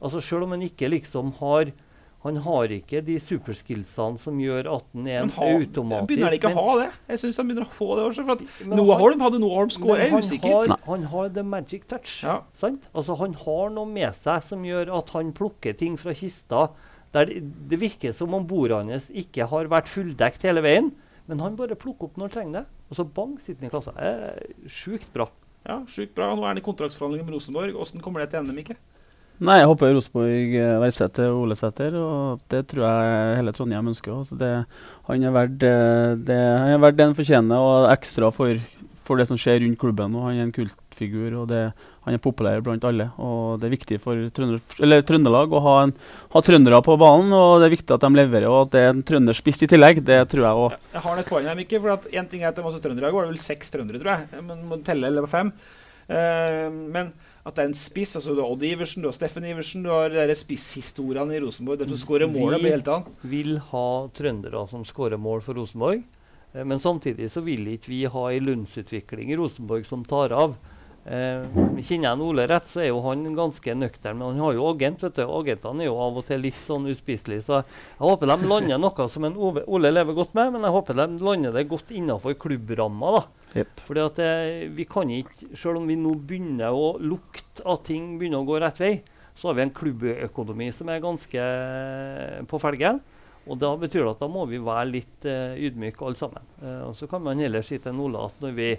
altså 0.00 0.20
Selv 0.20 0.44
om 0.44 0.50
han 0.52 0.60
ikke 0.62 0.90
liksom 0.92 1.32
har 1.40 1.72
Han 2.26 2.36
har 2.42 2.64
ikke 2.74 3.00
de 3.06 3.18
superskillsene 3.20 4.18
som 4.18 4.38
gjør 4.40 4.66
at 4.74 4.84
han 4.94 5.06
er 5.06 5.20
en 5.22 5.30
ha, 5.30 5.44
automatisk 5.60 6.08
begynner 6.08 6.26
han 6.30 6.34
ikke 6.38 6.48
men- 6.48 6.58
å 6.58 6.64
ha 6.64 6.78
det? 6.80 6.88
Jeg 7.08 7.18
syns 7.22 7.36
han 7.36 7.46
begynner 7.48 7.66
å 7.68 7.74
få 7.76 7.88
det 7.96 8.04
også. 8.08 8.24
For 8.24 8.32
at 8.32 8.66
Noah 8.66 8.96
han- 8.96 9.00
Holm 9.02 9.20
hadde 9.20 9.38
Noah 9.40 9.54
Holm 9.60 9.70
skåret. 9.70 9.98
Jeg 9.98 10.10
er 10.12 10.16
jeg 10.16 10.24
usikker. 10.24 10.50
Han 10.50 10.68
har, 10.70 10.78
han 10.86 11.02
har 11.12 11.28
the 11.28 11.42
magic 11.44 11.86
touch. 11.86 12.24
Ja. 12.24 12.40
Sant? 12.54 12.82
Altså, 12.94 13.16
han 13.18 13.34
har 13.34 13.70
noe 13.70 13.86
med 13.86 14.12
seg 14.14 14.42
som 14.42 14.62
gjør 14.64 14.90
at 14.98 15.10
han 15.10 15.32
plukker 15.32 15.76
ting 15.76 15.96
fra 15.96 16.10
kista 16.12 16.70
der 17.16 17.30
det, 17.30 17.40
det 17.72 17.80
virker 17.80 18.14
som 18.16 18.34
om 18.36 18.46
bordet 18.46 18.84
hans 18.84 19.10
ikke 19.10 19.48
har 19.50 19.72
vært 19.72 19.90
fulldekt 19.90 20.46
hele 20.46 20.64
veien. 20.64 20.92
Men 21.26 21.42
han 21.42 21.56
bare 21.58 21.78
plukker 21.78 22.06
opp 22.06 22.18
når 22.20 22.28
han 22.28 22.34
trenger 22.36 22.60
det. 22.60 22.66
Og 22.86 22.98
så 23.00 23.06
bang, 23.16 23.32
sitter 23.42 23.66
han 23.66 23.70
i 23.70 23.74
kassa. 23.74 23.94
Eh, 23.98 24.68
Sjukt 24.70 25.08
bra. 25.14 25.26
Ja, 25.66 25.80
Sjukt 25.90 26.14
bra. 26.14 26.30
Nå 26.34 26.44
er 26.44 26.52
han 26.52 26.60
i 26.60 26.66
kontraktsforhandlinger 26.66 27.26
med 27.26 27.34
Rosenborg. 27.34 27.74
Hvordan 27.74 28.04
kommer 28.04 28.22
det 28.22 28.30
til 28.30 28.44
ende, 28.44 28.54
Mikke? 28.54 28.76
Nei, 29.36 29.58
jeg 29.60 29.68
håper 29.68 29.90
Rosenborg 29.92 30.54
eh, 30.56 30.76
verdsetter 30.80 31.34
Ole 31.34 31.56
Sæter, 31.58 31.96
og 32.00 32.44
det 32.52 32.62
tror 32.70 32.86
jeg 32.86 33.34
hele 33.40 33.52
Trondheim 33.52 33.90
ønsker. 33.90 34.14
også. 34.14 34.38
det, 34.40 34.52
han 35.10 35.26
er 35.28 35.34
verdt 35.34 35.66
eh, 35.66 36.14
det, 36.30 36.38
han 36.38 36.72
er 36.72 36.80
verdt 36.80 36.96
det 36.96 37.08
han 37.10 37.18
fortjener, 37.18 37.60
og 37.60 37.90
ekstra 37.92 38.30
for, 38.32 38.62
for 39.04 39.20
det 39.20 39.26
som 39.28 39.36
skjer 39.40 39.60
rundt 39.60 39.80
klubben. 39.82 40.16
og 40.16 40.30
Han 40.30 40.38
er 40.38 40.46
en 40.46 40.56
kultfigur, 40.56 41.42
og 41.42 41.50
det, 41.52 41.66
han 42.06 42.14
er 42.14 42.22
populær 42.22 42.60
blant 42.62 42.84
alle. 42.86 43.08
og 43.18 43.58
Det 43.58 43.66
er 43.66 43.74
viktig 43.74 43.96
for 44.02 44.28
Trønder, 44.34 44.60
eller 44.78 45.02
Trøndelag 45.06 45.52
å 45.52 45.62
ha, 45.64 45.74
en, 45.84 45.94
ha 46.32 46.42
trøndere 46.46 46.78
på 46.86 46.94
banen, 47.02 47.34
og 47.34 47.58
det 47.58 47.66
er 47.66 47.74
viktig 47.74 47.96
at 47.96 48.04
de 48.06 48.10
leverer. 48.14 48.46
Og 48.46 48.60
at 48.68 48.76
det 48.76 48.82
er 48.84 48.92
en 48.92 49.02
trønderspiss 49.08 49.64
i 49.66 49.70
tillegg, 49.72 50.04
det 50.06 50.20
tror 50.30 50.46
jeg 50.46 50.60
òg. 50.62 50.76
Jeg 50.92 51.02
har 51.08 51.22
et 51.22 51.32
poeng 51.32 51.48
her, 51.50 51.58
Mikke. 51.58 51.80
For 51.82 52.06
Én 52.14 52.22
en 52.22 52.30
ting 52.30 52.44
er 52.44 52.52
at 52.52 52.58
det 52.58 52.62
er 52.62 52.68
masse 52.68 52.82
trøndere. 52.84 53.02
I 53.02 53.08
dag 53.08 53.18
var 53.18 53.26
det 53.26 53.34
vel 53.34 53.42
seks 53.42 53.74
trøndere, 53.74 54.02
tror 54.02 54.12
jeg. 54.14 54.44
Men 54.46 54.62
må 54.70 54.78
telle 54.86 55.10
eller 55.10 55.26
fem. 55.30 55.50
Uh, 56.06 56.70
men 56.70 57.10
at 57.46 57.56
det 57.56 57.64
er 57.64 57.68
en 57.72 57.74
spiss 57.74 58.12
altså 58.18 58.34
Du 58.34 58.40
har 58.42 58.50
Odd 58.52 58.62
Iversen, 58.62 59.02
du 59.02 59.08
har 59.08 59.14
Steffen 59.16 59.46
Iversen, 59.46 59.82
du 59.82 59.90
har 59.90 60.12
de 60.14 60.34
spisshistoriene 60.38 61.34
i 61.34 61.40
Rosenborg. 61.42 61.80
Den 61.82 61.90
som 61.90 62.00
skårer 62.02 62.30
målet 62.30 62.62
på 62.62 62.70
hele 62.70 63.00
Vi 63.22 63.32
Vil 63.34 63.58
ha 63.72 63.88
trøndere 64.14 64.62
som 64.70 64.86
skårer 64.86 65.18
mål 65.18 65.42
for 65.42 65.58
Rosenborg. 65.58 66.02
Eh, 66.54 66.64
men 66.64 66.82
samtidig 66.82 67.30
så 67.34 67.42
vil 67.46 67.66
ikke 67.74 67.90
vi 67.90 68.00
ha 68.10 68.24
ei 68.30 68.40
lønnsutvikling 68.42 69.30
i 69.30 69.38
Rosenborg 69.38 69.86
som 69.86 70.06
tar 70.06 70.34
av. 70.34 70.56
Eh, 71.06 71.44
kjenner 71.86 72.08
jeg 72.08 72.22
Ole 72.26 72.46
rett, 72.50 72.66
så 72.66 72.80
er 72.82 72.88
jo 72.90 72.98
han 73.04 73.22
ganske 73.36 73.76
nøktern. 73.78 74.18
Men 74.18 74.34
han 74.34 74.42
har 74.42 74.56
jo 74.56 74.66
agent. 74.72 75.04
vet 75.06 75.20
du. 75.20 75.22
Agentene 75.22 75.84
er 75.84 75.90
jo 75.90 75.98
av 76.02 76.18
og 76.18 76.26
til 76.26 76.42
litt 76.42 76.58
sånn 76.58 76.88
uspiselige. 76.90 77.44
Så 77.46 77.60
jeg 77.60 78.02
håper 78.02 78.32
de 78.32 78.50
lander 78.50 78.80
noe 78.82 79.08
som 79.12 79.28
en 79.28 79.36
Ove, 79.38 79.62
Ole 79.70 79.92
lever 79.92 80.16
godt 80.18 80.34
med, 80.34 80.54
men 80.56 80.66
jeg 80.66 80.76
håper 80.76 80.98
de 80.98 81.08
lander 81.22 81.54
det 81.54 81.68
godt 81.70 81.92
innenfor 81.94 82.34
klubbramma. 82.42 83.12
da. 83.18 83.24
Yep. 83.56 83.82
Fordi 83.86 84.02
at 84.02 84.18
eh, 84.20 84.68
vi 84.74 84.84
kan 84.84 85.10
ikke, 85.10 85.54
Selv 85.54 85.78
om 85.80 85.86
vi 85.86 85.96
nå 85.96 86.16
begynner 86.18 86.74
å 86.74 86.96
lukte 86.98 87.62
at 87.64 87.86
ting 87.86 88.16
begynner 88.18 88.42
å 88.42 88.48
gå 88.48 88.58
rett 88.60 88.80
vei, 88.82 88.94
så 89.36 89.48
har 89.48 89.58
vi 89.58 89.66
en 89.66 89.76
klubbøkonomi 89.76 90.72
som 90.72 90.88
er 90.90 91.04
ganske 91.04 91.38
eh, 91.38 92.42
på 92.48 92.60
felgen. 92.60 93.00
Og 93.46 93.58
da 93.62 93.70
betyr 93.78 94.02
det 94.02 94.14
at 94.16 94.22
da 94.24 94.28
må 94.30 94.42
vi 94.50 94.58
være 94.58 94.90
litt 94.90 95.26
uh, 95.28 95.54
ydmyke 95.54 96.02
alle 96.02 96.18
sammen. 96.18 96.46
Eh, 96.58 96.82
og 96.88 96.96
så 96.98 97.06
kan 97.10 97.22
man 97.22 97.38
heller 97.38 97.62
si 97.62 97.78
til 97.82 98.00
Ole 98.02 98.24
at 98.26 98.40
når 98.42 98.56
vi 98.56 98.70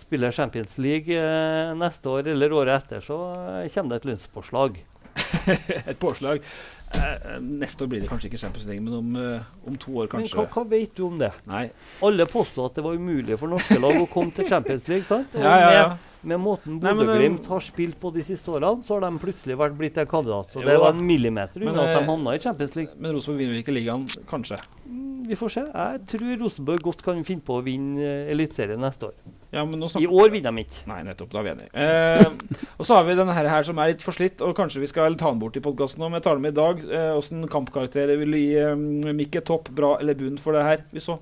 spiller 0.00 0.34
Champions 0.34 0.76
League 0.82 1.14
eh, 1.14 1.72
neste 1.78 2.10
år 2.10 2.32
eller 2.32 2.52
året 2.56 2.82
etter, 2.84 3.04
så 3.04 3.20
eh, 3.62 3.68
kommer 3.74 3.94
det 3.94 4.02
et 4.02 4.10
lønnspåslag. 4.12 4.80
Et 5.90 5.98
påslag. 5.98 6.42
Eh, 6.90 7.38
neste 7.40 7.84
år 7.84 7.88
blir 7.92 8.00
det 8.02 8.08
kanskje 8.10 8.26
ikke 8.30 8.38
Champions 8.42 8.66
League, 8.66 8.82
men 8.82 8.94
om, 8.98 9.10
eh, 9.16 9.48
om 9.68 9.76
to 9.78 9.92
år 9.94 10.08
Men 10.10 10.24
kanskje. 10.24 10.36
hva, 10.40 10.46
hva 10.50 10.64
vet 10.72 10.94
du 10.98 11.04
om 11.06 11.18
det? 11.20 11.30
Nei. 11.46 11.68
Alle 12.02 12.26
påstod 12.26 12.70
at 12.70 12.78
det 12.80 12.84
var 12.86 12.98
umulig 12.98 13.36
for 13.38 13.52
norske 13.52 13.78
lag 13.78 13.98
å 14.00 14.08
komme 14.10 14.34
til 14.34 14.48
Champions 14.50 14.88
League. 14.90 15.06
sant? 15.06 15.34
Ja, 15.38 15.52
ja, 15.60 15.72
ja. 15.76 15.84
Med, 16.20 16.34
med 16.34 16.42
måten 16.42 16.80
men, 16.82 16.98
Bodø-Glimt 16.98 17.44
eh, 17.46 17.52
har 17.54 17.62
spilt 17.64 17.96
på 18.02 18.10
de 18.12 18.24
siste 18.26 18.50
årene, 18.50 18.82
så 18.86 18.96
har 18.98 19.06
de 19.06 19.22
plutselig 19.22 19.56
vært 19.60 19.78
blitt 19.78 20.00
en 20.02 20.10
kandidat. 20.10 20.56
Og 20.56 20.64
Jo 20.64 20.68
det 20.68 20.78
var 20.82 20.96
en 20.96 21.04
millimeter 21.06 21.62
Men, 21.62 21.72
unna 21.72 21.86
at 21.86 22.00
de 22.00 22.10
havna 22.10 22.34
i 22.36 22.42
Champions 22.42 22.74
League. 22.76 22.98
Men 22.98 23.14
Rosenborg 23.16 23.44
vinner 23.44 23.62
ikke 23.62 23.76
ligaen, 23.76 24.04
kanskje. 24.30 24.58
Mm, 24.84 25.06
Vi 25.30 25.38
får 25.38 25.54
se. 25.54 25.64
Jeg 25.70 26.02
tror 26.10 26.34
Rosenborg 26.42 26.82
godt 26.90 27.06
kan 27.06 27.22
finne 27.24 27.46
på 27.46 27.60
å 27.60 27.64
vinne 27.64 28.10
Eliteserien 28.34 28.82
neste 28.82 29.12
år. 29.12 29.14
Ja, 29.50 29.64
men 29.66 29.80
nå 29.82 29.88
I 29.98 30.06
år 30.06 30.30
vinner 30.30 30.54
de 30.54 30.62
ikke. 30.62 30.84
Nei, 30.86 31.00
nettopp. 31.08 31.32
Da 31.32 31.40
er 31.40 31.46
vi 31.48 31.52
enige. 31.56 31.70
Eh, 31.74 32.66
og 32.78 32.86
så 32.86 32.98
har 32.98 33.06
vi 33.08 33.16
denne 33.18 33.34
her, 33.34 33.48
her 33.50 33.66
som 33.66 33.80
er 33.82 33.92
litt 33.92 34.04
forslitt, 34.04 34.44
og 34.46 34.54
kanskje 34.58 34.82
vi 34.84 34.90
skal 34.90 35.16
ta 35.18 35.32
den 35.32 35.40
bort 35.42 35.58
i 35.58 35.64
podkasten 35.64 36.04
om 36.06 36.14
jeg 36.14 36.24
tar 36.26 36.38
den 36.38 36.46
med 36.46 36.54
i 36.54 36.60
dag. 36.60 36.84
Eh, 36.84 37.08
kampkarakterer 37.18 37.50
kampkarakter 37.56 38.14
vil 38.20 38.36
du 38.36 38.38
gi 38.38 38.52
eh, 38.62 39.16
Mikke? 39.16 39.42
Topp, 39.46 39.72
bra 39.74 39.96
eller 39.98 40.14
bunn 40.14 40.38
for 40.38 40.54
det 40.54 40.62
her 40.66 40.84
vi 40.94 41.02
så? 41.02 41.18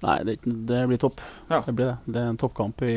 Nei, 0.00 0.16
det, 0.24 0.38
er 0.38 0.56
det 0.70 0.80
blir 0.88 1.02
topp. 1.02 1.20
Ja. 1.50 1.60
Det 1.66 1.74
blir 1.74 1.90
det. 1.90 1.98
Det 2.06 2.22
er 2.22 2.32
en 2.32 2.40
toppkamp 2.40 2.86
i 2.86 2.96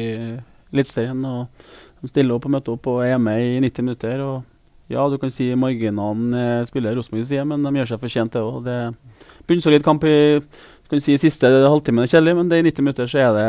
Eliteserien. 0.72 1.26
og 1.26 1.68
De 2.00 2.12
stiller 2.14 2.38
opp 2.38 2.48
og 2.48 2.56
møter 2.56 2.78
opp 2.78 2.92
og 2.94 3.04
er 3.04 3.20
med 3.20 3.44
i 3.44 3.60
90 3.60 3.88
minutter. 3.90 4.24
og 4.24 4.48
ja, 4.92 5.04
du 5.08 5.18
kan 5.20 5.32
si 5.32 5.48
marginene 5.56 6.40
eh, 6.40 6.66
spiller 6.68 6.96
Rosenborgs 6.96 7.30
side, 7.32 7.46
men 7.48 7.64
de 7.64 7.72
gjør 7.80 7.94
seg 7.94 8.02
fortjent, 8.02 8.34
det 8.36 8.44
òg. 8.44 8.64
Det 8.66 8.76
er 8.76 9.44
bunnsolid 9.48 9.84
kamp 9.86 10.04
i 10.08 10.18
du 10.42 10.90
kan 10.92 11.04
si, 11.04 11.16
siste 11.22 11.48
halvtimen 11.48 12.04
er 12.04 12.12
kjedelig, 12.12 12.36
men 12.36 12.50
det 12.52 12.60
i 12.60 12.66
90 12.68 12.84
minutter 12.84 13.08
så 13.08 13.22
er 13.24 13.36
det, 13.38 13.46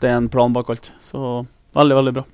det 0.00 0.10
er 0.10 0.16
en 0.18 0.28
plan 0.32 0.52
bak 0.52 0.70
alt. 0.72 0.92
Så 1.04 1.46
veldig, 1.76 1.96
veldig 2.00 2.14
bra. 2.18 2.24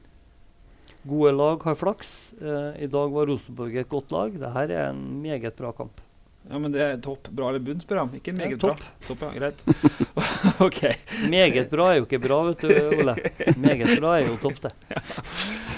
Gode 1.06 1.32
lag 1.38 1.62
har 1.68 1.76
flaks. 1.78 2.10
Eh, 2.40 2.82
I 2.82 2.88
dag 2.90 3.12
var 3.14 3.28
Rosenborg 3.30 3.76
et 3.78 3.88
godt 3.92 4.10
lag. 4.14 4.32
Dette 4.34 4.74
er 4.74 4.88
en 4.90 5.00
meget 5.22 5.54
bra 5.58 5.70
kamp. 5.76 6.00
Ja, 6.46 6.58
men 6.62 6.70
det 6.70 6.78
er 6.82 6.98
topp, 7.02 7.26
bra 7.34 7.48
eller 7.50 7.58
bunn, 7.58 7.80
spør 7.82 8.04
jeg 8.04 8.20
Ikke 8.20 8.30
Ja, 8.30 8.36
meget 8.38 8.60
topp. 8.62 8.78
bra. 8.78 8.90
Topp, 9.08 9.22
ja, 9.26 9.30
greit. 9.34 9.62
ok. 10.66 10.80
Meget 11.30 11.70
bra 11.72 11.88
er 11.90 11.96
jo 11.98 12.04
ikke 12.06 12.20
bra, 12.22 12.38
vet 12.46 12.62
du, 12.62 12.70
Ole. 13.00 13.16
Meget 13.58 13.96
bra 13.98 14.12
er 14.20 14.28
jo 14.28 14.36
topp, 14.42 14.60
det. 14.62 14.70
Eh, 14.94 15.16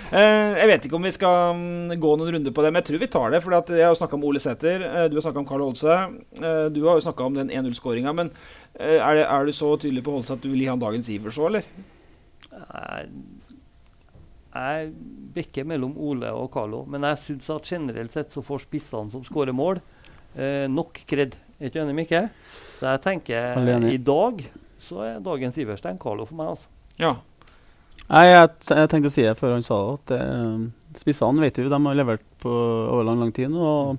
jeg 0.08 0.68
vet 0.70 0.86
ikke 0.86 0.96
om 0.96 1.04
vi 1.04 1.12
skal 1.12 1.52
mm, 1.58 1.96
gå 2.00 2.12
noen 2.16 2.32
runder 2.36 2.54
på 2.54 2.62
det, 2.64 2.70
men 2.72 2.80
jeg 2.80 2.88
tror 2.88 3.02
vi 3.02 3.10
tar 3.12 3.34
det. 3.34 3.42
For 3.44 3.56
jeg 3.76 3.84
har 3.84 3.98
snakka 3.98 4.16
om 4.16 4.24
Ole 4.28 4.40
Sæter, 4.40 4.84
eh, 4.86 5.08
du 5.10 5.18
har 5.18 5.26
snakka 5.26 5.42
om 5.42 5.48
Carl 5.48 5.64
Holse. 5.66 5.98
Eh, 6.40 6.64
du 6.72 6.80
har 6.86 6.96
jo 6.96 7.04
snakka 7.04 7.26
om 7.26 7.36
den 7.36 7.52
1-0-skåringa. 7.52 8.14
Men 8.16 8.32
eh, 8.78 8.96
er, 8.96 9.20
det, 9.20 9.26
er 9.26 9.44
du 9.44 9.52
så 9.56 9.74
tydelig 9.76 10.06
på 10.06 10.16
Holse 10.16 10.38
at 10.38 10.44
du 10.44 10.48
vil 10.52 10.64
gi 10.64 10.70
han 10.70 10.80
dagens 10.80 11.10
Ivers 11.12 11.38
òg, 11.40 11.50
eller? 11.52 11.68
Jeg, 14.58 14.92
bikker 15.34 15.66
mellom 15.68 15.92
Ole 16.00 16.30
og 16.34 16.48
Carlo, 16.54 16.82
men 16.90 17.04
jeg 17.06 17.20
syns 17.26 17.50
at 17.52 17.68
generelt 17.68 18.14
sett 18.14 18.32
så 18.34 18.42
får 18.42 18.64
spissene 18.64 19.12
som 19.12 19.22
skårer 19.26 19.54
mål, 19.54 19.82
eh, 20.40 20.64
nok 20.72 21.04
kred. 21.06 21.36
Er 21.58 21.68
ikke 21.68 21.82
enig, 21.84 21.94
Mikke? 22.00 22.24
Så 22.48 22.88
jeg 22.88 23.02
tenker 23.04 23.60
Alene. 23.60 23.92
i 23.92 24.00
dag 24.00 24.40
så 24.82 25.02
er 25.04 25.20
dagens 25.22 25.58
Iverstein 25.58 25.98
Carlo 26.00 26.24
for 26.26 26.38
meg, 26.38 26.54
altså. 26.54 26.72
Ja. 26.98 27.16
Nei, 28.08 28.24
jeg, 28.30 28.50
jeg 28.72 28.88
tenkte 28.88 29.10
å 29.10 29.12
si 29.12 29.24
det 29.26 29.36
før 29.36 29.56
han 29.58 29.64
sa 29.64 29.78
det. 29.84 29.96
at 29.98 30.12
det, 30.12 30.68
Spissene 30.98 31.44
vet 31.44 31.58
du, 31.58 31.66
de 31.68 31.78
har 31.84 31.98
levert 31.98 32.24
på 32.42 32.50
over 32.50 33.04
lang 33.06 33.20
lang 33.20 33.32
tid. 33.34 33.52
og 33.52 33.98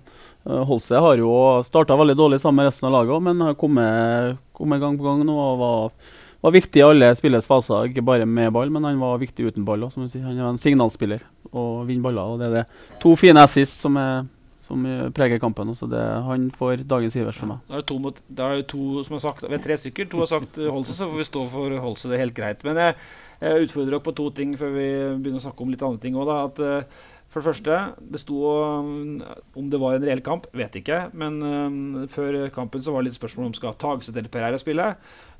uh, 0.49 0.63
Holse 0.67 0.99
har 0.99 1.19
jo 1.21 1.29
starta 1.65 1.97
veldig 1.99 2.17
dårlig 2.17 2.39
sammen 2.41 2.63
med 2.63 2.71
resten 2.71 2.89
av 2.89 2.95
laget, 2.97 3.21
men 3.23 3.45
har 3.45 3.59
kommet, 3.59 4.39
kommet 4.57 4.81
gang 4.81 4.97
på 4.97 5.05
gang 5.05 5.21
nå 5.27 5.35
og 5.37 5.61
var, 5.61 5.93
var 6.41 6.55
viktig 6.55 6.81
i 6.81 6.87
alle 6.87 7.11
spillets 7.19 7.47
faser. 7.49 7.91
Ikke 7.91 8.05
bare 8.05 8.25
med 8.25 8.51
ball, 8.55 8.73
men 8.73 8.87
han 8.87 8.99
var 9.01 9.21
viktig 9.21 9.51
uten 9.51 9.67
ball. 9.67 9.85
Også. 9.87 10.09
Han 10.25 10.33
er 10.33 10.49
en 10.49 10.61
signalspiller 10.61 11.23
og 11.53 11.85
vinner 11.87 12.09
baller. 12.09 12.33
og 12.33 12.41
Det 12.41 12.49
er 12.49 12.57
det. 12.57 12.65
to 13.05 13.13
fine 13.19 13.45
assist 13.45 13.85
som, 13.85 13.99
er, 14.01 14.25
som 14.69 14.85
preger 15.17 15.41
kampen. 15.41 15.73
Også. 15.73 15.89
Det, 15.89 15.99
han 16.25 16.49
får 16.55 16.85
dagens 16.89 17.17
Ivers 17.17 17.39
for 17.41 17.51
meg. 17.51 17.61
Da 17.67 17.79
er 17.79 17.83
det 17.83 17.89
to, 17.89 17.99
mot, 18.01 18.23
da 18.29 18.49
er 18.49 18.61
det 18.61 18.67
to 18.71 19.03
som 19.05 19.17
har 19.17 19.23
sagt 19.25 19.47
Vi 19.47 19.57
er 19.57 19.63
tre 19.63 19.77
stykker. 19.81 20.09
To 20.11 20.23
har 20.23 20.31
sagt 20.31 20.59
eh, 20.61 20.71
Holse, 20.71 20.95
så 20.95 21.09
får 21.09 21.21
vi 21.21 21.29
stå 21.29 21.45
for 21.51 21.77
Holse. 21.83 22.09
Det 22.09 22.19
er 22.19 22.25
helt 22.27 22.37
greit. 22.37 22.65
Men 22.67 22.79
jeg, 22.79 22.97
jeg 23.41 23.69
utfordrer 23.69 23.95
dere 23.95 24.05
på 24.05 24.17
to 24.19 24.27
ting 24.35 24.57
før 24.59 24.75
vi 24.75 24.89
begynner 25.19 25.41
å 25.41 25.47
snakke 25.47 25.65
om 25.65 25.73
litt 25.73 25.87
andre 25.87 26.03
ting 26.03 26.19
òg. 26.19 26.61
Eh, 26.61 27.07
for 27.29 27.43
det 27.43 27.45
første, 27.51 27.75
det 28.09 28.19
sto 28.23 28.37
om 28.49 29.65
det 29.69 29.77
var 29.81 29.99
en 29.99 30.05
reell 30.07 30.23
kamp, 30.25 30.47
vet 30.57 30.79
ikke. 30.79 31.11
Men 31.13 31.35
um, 31.45 32.07
før 32.09 32.47
kampen 32.55 32.81
så 32.81 32.89
var 32.89 33.03
det 33.03 33.11
litt 33.11 33.19
spørsmål 33.19 33.51
om 33.51 33.57
skal 33.57 33.77
Tagseth 33.77 34.17
eller 34.17 34.33
Per 34.33 34.47
Eira 34.47 34.57
spille. 34.57 34.87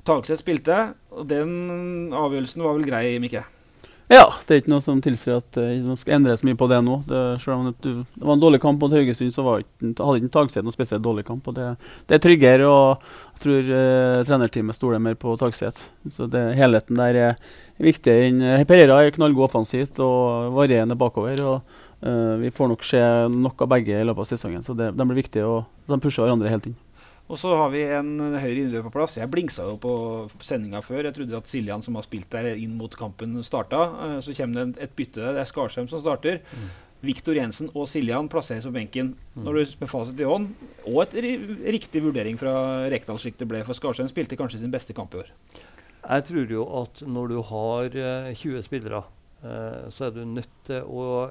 Tagseth 0.06 0.38
spilte, 0.38 0.76
og 1.10 1.26
den 1.32 2.14
avgjørelsen 2.14 2.62
var 2.62 2.78
vel 2.78 2.86
grei, 2.86 3.18
Mikke? 3.18 3.42
Ja, 4.10 4.24
det 4.42 4.54
er 4.56 4.58
ikke 4.64 4.72
noe 4.72 4.82
som 4.82 4.98
tilsier 5.04 5.36
at 5.38 5.54
det 5.54 5.64
uh, 5.86 5.92
skal 5.94 6.16
endres 6.16 6.40
mye 6.42 6.56
på 6.58 6.66
det 6.66 6.80
nå. 6.82 6.96
Det, 7.06 7.18
selv 7.38 7.60
om 7.60 7.68
det, 7.68 7.76
det 7.92 8.24
var 8.26 8.34
en 8.34 8.42
dårlig 8.42 8.58
kamp 8.64 8.82
mot 8.82 8.90
Haugesund, 8.90 9.30
så 9.30 9.44
var 9.46 9.62
ikke, 9.62 9.92
hadde 10.00 10.18
ikke 10.18 10.32
Tagseth 10.34 10.66
noe 10.66 10.74
spesielt 10.74 11.04
dårlig 11.04 11.22
kamp. 11.28 11.46
og 11.46 11.54
Det, 11.54 11.68
det 12.10 12.16
er 12.18 12.24
tryggere, 12.24 12.66
og 12.66 13.04
jeg 13.36 13.42
tror 13.44 13.70
uh, 13.70 14.24
trenerteamet 14.26 14.74
stoler 14.80 15.04
mer 15.04 15.14
på 15.14 15.36
Tagseth. 15.38 15.86
Så 16.10 16.26
det, 16.32 16.42
helheten 16.58 16.98
der 16.98 17.20
er 17.22 17.38
viktigere 17.78 18.26
enn- 18.32 18.42
uh, 18.48 18.64
Pereira 18.66 18.98
er 19.06 19.14
knallgod 19.14 19.46
offensivt 19.46 20.02
og 20.02 20.50
varierende 20.58 20.98
bakover. 20.98 21.38
og 21.46 21.78
uh, 22.02 22.34
Vi 22.42 22.50
får 22.50 22.74
nok 22.74 22.82
se 22.90 23.04
noe 23.30 23.54
av 23.62 23.70
begge 23.76 23.94
i 23.94 24.08
løpet 24.10 24.26
av 24.26 24.32
sesongen, 24.34 24.66
så 24.66 24.74
det, 24.74 24.90
de 24.98 25.06
blir 25.06 25.22
viktige. 25.22 25.46
og 25.46 25.70
De 25.86 26.02
pusher 26.02 26.26
hverandre 26.26 26.50
helt 26.50 26.66
tiden. 26.66 26.80
Og 27.30 27.38
så 27.38 27.52
har 27.54 27.68
vi 27.70 27.84
en 27.86 28.16
høyre 28.42 28.82
plass. 28.90 29.14
Jeg 29.20 29.30
blingsa 29.30 29.62
jo 29.68 29.76
på 29.78 29.92
sendinga 30.42 30.80
før. 30.82 31.04
Jeg 31.06 31.14
trodde 31.14 31.38
at 31.38 31.46
Siljan, 31.50 31.82
som 31.86 31.94
har 31.94 32.02
spilt 32.06 32.26
der 32.32 32.48
inn 32.58 32.72
mot 32.78 32.90
kampen, 32.98 33.36
starta. 33.46 33.84
Eh, 34.06 34.20
Så 34.20 34.34
kommer 34.34 34.64
det 34.74 34.82
et 34.82 34.96
bytte 34.98 35.22
der. 35.22 35.36
Det 35.38 35.44
er 35.44 35.50
Skarsheim 35.52 35.86
som 35.88 36.02
starter. 36.02 36.40
Viktor 37.00 37.32
Jensen 37.38 37.70
og 37.72 37.86
Siljan 37.88 38.28
plasseres 38.28 38.66
på 38.66 38.74
benken. 38.74 39.14
Når 39.36 39.52
du 39.54 39.76
med 39.80 39.88
fasit 39.88 40.18
i 40.20 40.26
hånd, 40.28 40.50
og 40.90 40.98
et 41.06 41.14
riktig 41.72 42.02
vurdering 42.04 42.36
fra 42.36 42.52
Rekdal 42.92 43.16
slik 43.22 43.38
det 43.40 43.48
ble, 43.48 43.62
for 43.64 43.72
Skarsheim 43.78 44.10
spilte 44.10 44.36
kanskje 44.36 44.60
sin 44.60 44.74
beste 44.74 44.92
kamp 44.92 45.14
i 45.14 45.22
år. 45.22 45.30
Jeg 46.02 46.24
tror 46.28 46.50
jo 46.50 46.66
at 46.82 47.00
når 47.06 47.28
du 47.30 47.38
har 47.46 47.96
eh, 47.96 48.34
20 48.34 48.62
spillere, 48.66 49.04
eh, 49.44 49.86
så 49.94 50.08
er 50.10 50.10
du 50.18 50.24
nødt 50.26 50.52
til 50.66 50.82
å 50.82 51.30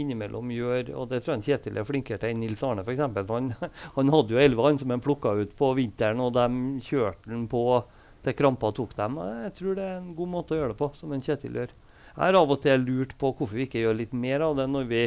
innimellom 0.00 0.50
gjør 0.54 0.92
Og 0.98 1.08
det 1.10 1.22
tror 1.24 1.36
jeg 1.36 1.46
Kjetil 1.48 1.78
er 1.80 1.86
flinkere 1.88 2.20
til 2.22 2.34
enn 2.34 2.40
Nils 2.42 2.62
Arne, 2.66 2.84
f.eks. 2.84 3.02
Han, 3.30 3.52
han 3.96 4.14
hadde 4.14 4.34
jo 4.36 4.40
11 4.42 4.66
han 4.68 4.80
som 4.82 4.94
han 4.94 5.04
plukka 5.04 5.34
ut 5.38 5.54
på 5.58 5.74
vinteren, 5.78 6.22
og 6.24 6.34
de 6.36 6.48
kjørte 6.84 7.30
han 7.32 7.46
på 7.50 7.64
til 8.24 8.36
krampa 8.38 8.70
tok 8.72 8.94
dem. 8.96 9.18
Jeg 9.44 9.52
tror 9.58 9.76
det 9.78 9.84
er 9.84 9.98
en 9.98 10.14
god 10.16 10.32
måte 10.32 10.54
å 10.54 10.60
gjøre 10.60 10.72
det 10.72 10.80
på, 10.80 10.90
som 10.98 11.12
en 11.12 11.24
Kjetil 11.24 11.60
gjør. 11.60 11.74
Jeg 12.14 12.22
har 12.22 12.38
av 12.38 12.50
og 12.54 12.60
til 12.62 12.84
lurt 12.86 13.14
på 13.18 13.32
hvorfor 13.34 13.58
vi 13.58 13.66
ikke 13.66 13.82
gjør 13.82 13.96
litt 13.98 14.12
mer 14.14 14.44
av 14.46 14.54
det 14.58 14.68
når 14.70 14.84
vi, 14.86 15.02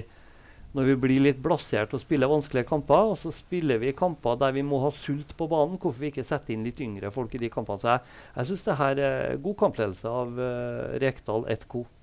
når 0.76 0.90
vi 0.90 0.96
blir 1.06 1.24
litt 1.24 1.40
blasert 1.44 1.94
og 1.96 2.04
spiller 2.04 2.30
vanskelige 2.30 2.68
kamper. 2.68 3.14
Og 3.14 3.18
så 3.22 3.32
spiller 3.34 3.80
vi 3.82 3.96
kamper 3.96 4.40
der 4.42 4.56
vi 4.58 4.66
må 4.68 4.82
ha 4.84 4.92
sult 4.94 5.32
på 5.40 5.48
banen. 5.50 5.80
Hvorfor 5.80 6.04
vi 6.04 6.12
ikke 6.12 6.28
setter 6.28 6.54
inn 6.54 6.68
litt 6.68 6.82
yngre 6.84 7.14
folk 7.16 7.34
i 7.34 7.42
de 7.42 7.52
kampene. 7.54 7.80
Så 7.82 7.94
jeg, 7.94 8.18
jeg 8.36 8.52
syns 8.52 8.68
det 8.68 8.80
her 8.82 9.04
er 9.10 9.46
god 9.46 9.62
kampledelse 9.64 10.18
av 10.24 10.36
uh, 10.36 10.98
Rekdal 11.02 11.48
1-co. 11.56 11.86
Hva 11.88 11.97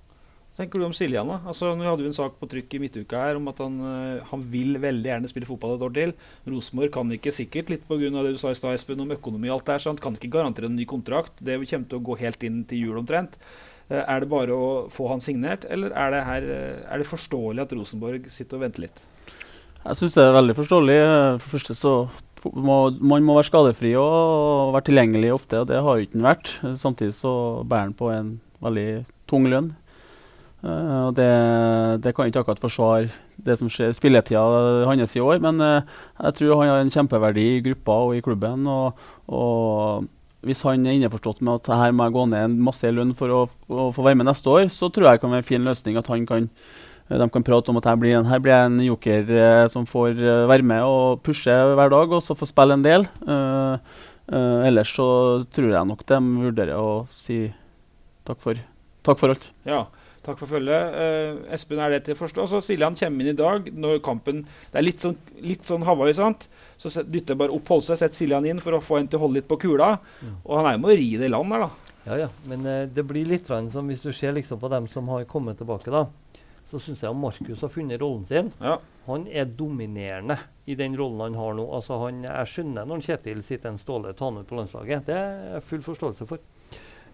tenker 0.57 0.79
du 0.79 0.85
om 0.87 0.93
Siljan? 0.95 1.27
da? 1.27 1.39
Altså, 1.49 1.73
nå 1.75 1.85
hadde 1.85 2.03
vi 2.05 2.09
en 2.09 2.15
sak 2.15 2.37
på 2.39 2.47
trykk 2.51 2.75
i 2.77 2.81
midtuka 2.85 3.21
her 3.27 3.39
om 3.39 3.47
at 3.51 3.59
han, 3.63 3.75
eh, 3.83 4.23
han 4.29 4.43
vil 4.51 4.79
veldig 4.81 5.11
gjerne 5.11 5.31
spille 5.31 5.49
fotball 5.49 5.75
et 5.75 5.85
år 5.87 5.93
til. 5.97 6.13
Rosenborg 6.47 6.93
kan 6.95 7.11
ikke 7.11 7.33
sikkert, 7.35 7.69
litt 7.73 7.87
pga. 7.87 8.09
det 8.23 8.35
du 8.35 8.41
sa 8.41 8.51
i 8.51 8.57
stad, 8.57 8.75
Espen, 8.75 9.01
om 9.01 9.11
økonomi 9.11 9.49
og 9.51 9.59
alt 9.59 9.65
der, 9.65 9.83
så 9.83 9.91
han 9.93 10.01
kan 10.01 10.15
ikke 10.15 10.31
garantere 10.37 10.71
en 10.71 10.75
ny 10.75 10.85
kontrakt. 10.85 11.33
Det 11.39 11.59
kommer 11.69 11.89
til 11.89 11.99
å 11.99 12.05
gå 12.05 12.19
helt 12.19 12.43
inn 12.43 12.63
til 12.65 12.87
jul 12.87 12.97
omtrent. 13.03 13.37
Eh, 13.89 14.03
Er 14.07 14.19
det 14.21 14.29
bare 14.29 14.49
å 14.55 14.89
få 14.89 15.09
han 15.09 15.19
signert, 15.21 15.65
eller 15.69 15.91
er 15.91 16.11
det, 16.11 16.23
her, 16.25 16.41
eh, 16.41 16.93
er 16.93 16.97
det 16.97 17.07
forståelig 17.07 17.61
at 17.61 17.73
Rosenborg 17.73 18.29
sitter 18.31 18.57
og 18.57 18.61
venter 18.61 18.87
litt? 18.87 19.03
Jeg 19.85 19.95
syns 19.99 20.15
det 20.15 20.23
er 20.23 20.33
veldig 20.33 20.55
forståelig. 20.57 20.99
For 21.41 21.57
første 21.59 21.75
så 21.77 22.09
må, 22.53 22.97
Man 22.99 23.23
må 23.23 23.35
være 23.35 23.49
skadefri 23.51 23.95
og 23.95 24.73
være 24.73 24.87
tilgjengelig 24.89 25.33
ofte, 25.33 25.61
og 25.61 25.67
det 25.67 25.81
har 25.81 25.97
jo 25.97 26.05
ikke 26.07 26.25
vært. 26.25 26.77
Samtidig 26.77 27.13
så 27.13 27.63
bærer 27.65 27.91
han 27.91 27.93
på 27.93 28.09
en 28.13 28.39
veldig 28.61 29.05
tung 29.27 29.45
lønn. 29.45 29.75
Eh, 30.65 30.99
og 31.05 31.13
det, 31.19 31.29
det 32.03 32.15
kan 32.15 32.29
ikke 32.29 32.41
akkurat 32.43 32.63
forsvare 32.63 33.11
det 33.45 33.57
som 33.59 33.69
skjer 33.69 33.93
spilletida 33.93 34.85
hans 34.89 35.15
i 35.15 35.21
år, 35.21 35.37
men 35.43 35.61
uh, 35.61 35.83
jeg 36.23 36.37
tror 36.39 36.61
han 36.61 36.71
har 36.71 36.81
en 36.81 36.93
kjempeverdi 36.93 37.45
i 37.57 37.63
gruppa 37.67 37.97
og 38.07 38.15
i 38.15 38.23
klubben. 38.25 38.65
og, 38.65 38.97
og 39.27 40.07
hvis 40.45 40.63
han 40.65 40.85
er 40.85 40.97
innforstått 40.97 41.43
med 41.45 41.61
at 41.61 41.69
her 41.73 41.93
må 41.93 42.07
jeg 42.07 42.15
gå 42.15 42.25
ned 42.31 42.47
en 42.47 42.57
masse 42.65 42.87
i 42.87 42.93
lønn 42.93 43.13
for 43.17 43.33
å, 43.33 43.45
å 43.69 43.91
få 43.93 44.05
være 44.05 44.21
med 44.21 44.29
neste 44.29 44.49
år, 44.49 44.67
så 44.73 44.89
tror 44.89 45.09
jeg 45.09 45.17
det 45.17 45.23
kan 45.25 45.33
være 45.33 45.45
en 45.45 45.51
fin 45.51 45.65
løsning 45.65 45.97
at 46.01 46.09
han 46.09 46.27
kan 46.29 46.49
Eh, 47.09 47.17
De 47.17 47.29
kan 47.29 47.43
prate 47.45 47.71
om 47.71 47.79
at 47.79 47.87
her 47.89 47.97
blir, 48.01 48.15
en, 48.17 48.27
her 48.29 48.41
blir 48.41 48.55
jeg 48.55 48.71
en 48.71 48.79
joker 48.87 49.31
eh, 49.37 49.67
som 49.73 49.85
får 49.89 50.17
eh, 50.17 50.45
være 50.49 50.65
med 50.65 50.85
og 50.85 51.21
pushe 51.25 51.53
hver 51.53 51.91
dag, 51.93 52.15
og 52.17 52.23
så 52.23 52.37
få 52.37 52.49
spille 52.49 52.77
en 52.77 52.85
del. 52.85 53.05
Uh, 53.25 53.77
uh, 54.31 54.65
ellers 54.65 54.93
så 54.95 55.07
tror 55.53 55.69
jeg 55.71 55.89
nok 55.89 56.05
de 56.07 56.19
vurderer 56.45 56.79
å 56.79 57.05
si 57.13 57.45
takk 58.25 58.41
for, 58.41 58.59
takk 59.05 59.21
for 59.21 59.35
alt. 59.35 59.49
Ja, 59.67 59.85
takk 60.25 60.39
for 60.41 60.51
følget. 60.51 60.97
Eh, 60.99 61.53
Espen, 61.55 61.79
er 61.81 61.93
det 61.93 62.01
til 62.07 62.17
å 62.17 62.19
forstå? 62.19 62.47
Så 62.51 62.61
Siljan 62.65 62.97
kommer 62.99 63.25
inn 63.25 63.33
i 63.33 63.37
dag 63.37 63.69
når 63.71 64.01
kampen 64.05 64.43
Det 64.43 64.79
er 64.81 64.85
litt 64.85 65.05
sånn, 65.05 65.17
litt 65.45 65.65
sånn 65.69 65.85
Hawaii, 65.87 66.15
sant? 66.17 66.47
Så 66.81 66.91
dytter 67.03 67.35
jeg 67.35 67.41
bare 67.43 67.55
opp 67.55 67.69
Holse, 67.71 67.97
setter 67.97 68.17
Siljan 68.17 68.47
inn 68.49 68.61
for 68.63 68.77
å 68.77 68.83
få 68.83 68.99
en 68.99 69.09
til 69.09 69.21
å 69.21 69.25
holde 69.25 69.39
litt 69.39 69.49
på 69.49 69.59
kula. 69.61 69.95
Og 70.43 70.57
han 70.59 70.69
er 70.69 70.77
jo 70.77 70.83
med 70.83 70.95
å 70.95 70.97
ri 70.99 71.11
det 71.21 71.29
i 71.29 71.33
land 71.33 71.55
her, 71.55 71.67
da. 71.67 71.93
Ja, 72.05 72.17
ja. 72.25 72.29
Men 72.49 72.65
eh, 72.69 72.83
det 72.91 73.05
blir 73.07 73.29
litt 73.29 73.47
som 73.49 73.87
hvis 73.89 74.03
du 74.03 74.11
ser 74.13 74.35
liksom 74.35 74.59
på 74.61 74.69
dem 74.73 74.89
som 74.91 75.07
har 75.13 75.25
kommet 75.29 75.57
tilbake, 75.61 75.93
da. 75.93 76.07
Så 76.65 76.81
syns 76.81 77.03
jeg 77.05 77.13
Markus 77.13 77.61
har 77.61 77.69
funnet 77.69 78.01
rollen 78.01 78.25
sin. 78.25 78.51
Ja. 78.59 78.79
Han 79.05 79.27
er 79.29 79.45
dominerende 79.45 80.39
i 80.65 80.73
den 80.77 80.95
rollen 80.97 81.21
han 81.21 81.37
har 81.37 81.53
nå. 81.53 81.65
Altså 81.77 81.99
han, 82.01 82.23
jeg 82.25 82.49
skjønner 82.49 82.87
når 82.89 83.03
Kjetil 83.05 83.43
sitter 83.45 83.69
en 83.69 83.77
Ståle 83.77 84.15
Tanum 84.17 84.45
på 84.49 84.57
landslaget. 84.57 85.05
Det 85.05 85.13
er 85.13 85.43
jeg 85.53 85.65
full 85.67 85.83
forståelse 85.85 86.25
for. 86.29 86.41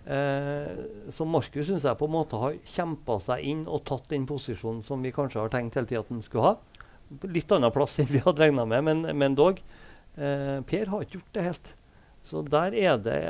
Eh, 0.06 0.72
så 1.14 1.28
Markus 1.30 1.68
syns 1.68 1.86
jeg 1.86 2.00
på 2.00 2.08
en 2.10 2.16
måte 2.16 2.40
har 2.42 2.58
kjempa 2.74 3.20
seg 3.22 3.46
inn 3.52 3.68
og 3.70 3.84
tatt 3.86 4.10
den 4.10 4.26
posisjonen 4.30 4.82
som 4.86 5.04
vi 5.06 5.14
kanskje 5.14 5.44
har 5.44 5.54
tenkt 5.54 5.78
hele 5.78 5.90
tida 5.90 6.02
at 6.02 6.10
han 6.14 6.24
skulle 6.26 6.48
ha. 6.48 6.88
Litt 7.30 7.52
annen 7.52 7.74
plass 7.76 8.00
enn 8.02 8.10
vi 8.10 8.24
hadde 8.24 8.42
regna 8.42 8.66
med, 8.66 8.88
men, 8.88 9.06
men 9.18 9.38
dog. 9.38 9.62
Eh, 10.16 10.58
per 10.68 10.92
har 10.92 11.06
ikke 11.06 11.20
gjort 11.20 11.38
det 11.38 11.48
helt. 11.52 11.74
Så 12.26 12.44
der 12.46 12.76
er 12.78 13.00
det 13.02 13.22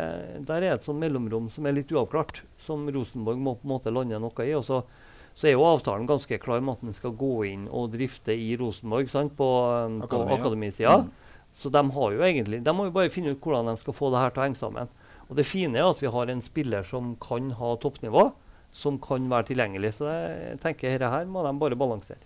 der 0.47 0.65
er 0.65 0.73
et 0.73 0.83
sånn 0.83 0.99
mellomrom 0.99 1.47
som 1.51 1.67
er 1.67 1.77
litt 1.77 1.91
uavklart, 1.95 2.43
som 2.59 2.83
Rosenborg 2.91 3.39
må 3.39 3.55
på 3.55 3.67
en 3.67 3.73
måte 3.75 3.93
lande 3.93 4.19
noe 4.19 4.47
i. 4.47 4.53
og 4.57 4.67
så 4.67 4.83
så 5.33 5.47
er 5.47 5.55
jo 5.55 5.63
avtalen 5.63 6.07
ganske 6.09 6.37
klar 6.43 6.59
med 6.59 6.75
at 6.75 6.85
den 6.85 6.95
skal 6.95 7.13
gå 7.15 7.35
inn 7.47 7.67
og 7.71 7.93
drifte 7.93 8.35
i 8.35 8.51
Rosenborg 8.59 9.09
sant, 9.11 9.35
på, 9.37 9.47
Akademi, 10.03 10.33
på 10.33 10.39
akademisida. 10.41 10.89
ja. 10.89 10.97
Mm. 11.05 11.11
Så 11.61 11.69
de 11.69 11.81
har 11.91 12.11
jo 12.15 12.23
egentlig, 12.23 12.61
de 12.63 12.73
må 12.75 12.87
jo 12.87 12.93
bare 12.95 13.11
finne 13.11 13.33
ut 13.33 13.41
hvordan 13.43 13.67
de 13.67 13.79
skal 13.79 13.95
få 13.95 14.09
det 14.11 14.21
her 14.21 14.31
til 14.31 14.41
å 14.41 14.45
henge 14.45 14.59
sammen. 14.59 14.91
Og 15.31 15.37
det 15.39 15.47
fine 15.47 15.79
er 15.79 15.87
at 15.87 16.01
vi 16.03 16.11
har 16.11 16.29
en 16.29 16.43
spiller 16.43 16.83
som 16.83 17.13
kan 17.23 17.53
ha 17.55 17.75
toppnivå, 17.79 18.25
som 18.75 18.97
kan 18.99 19.29
være 19.31 19.47
tilgjengelig. 19.51 19.93
Så 19.97 20.09
jeg 20.11 20.59
tenker 20.63 20.91
dette 20.91 21.11
her 21.13 21.27
må 21.31 21.43
de 21.45 21.53
bare 21.59 21.79
balansere. 21.79 22.19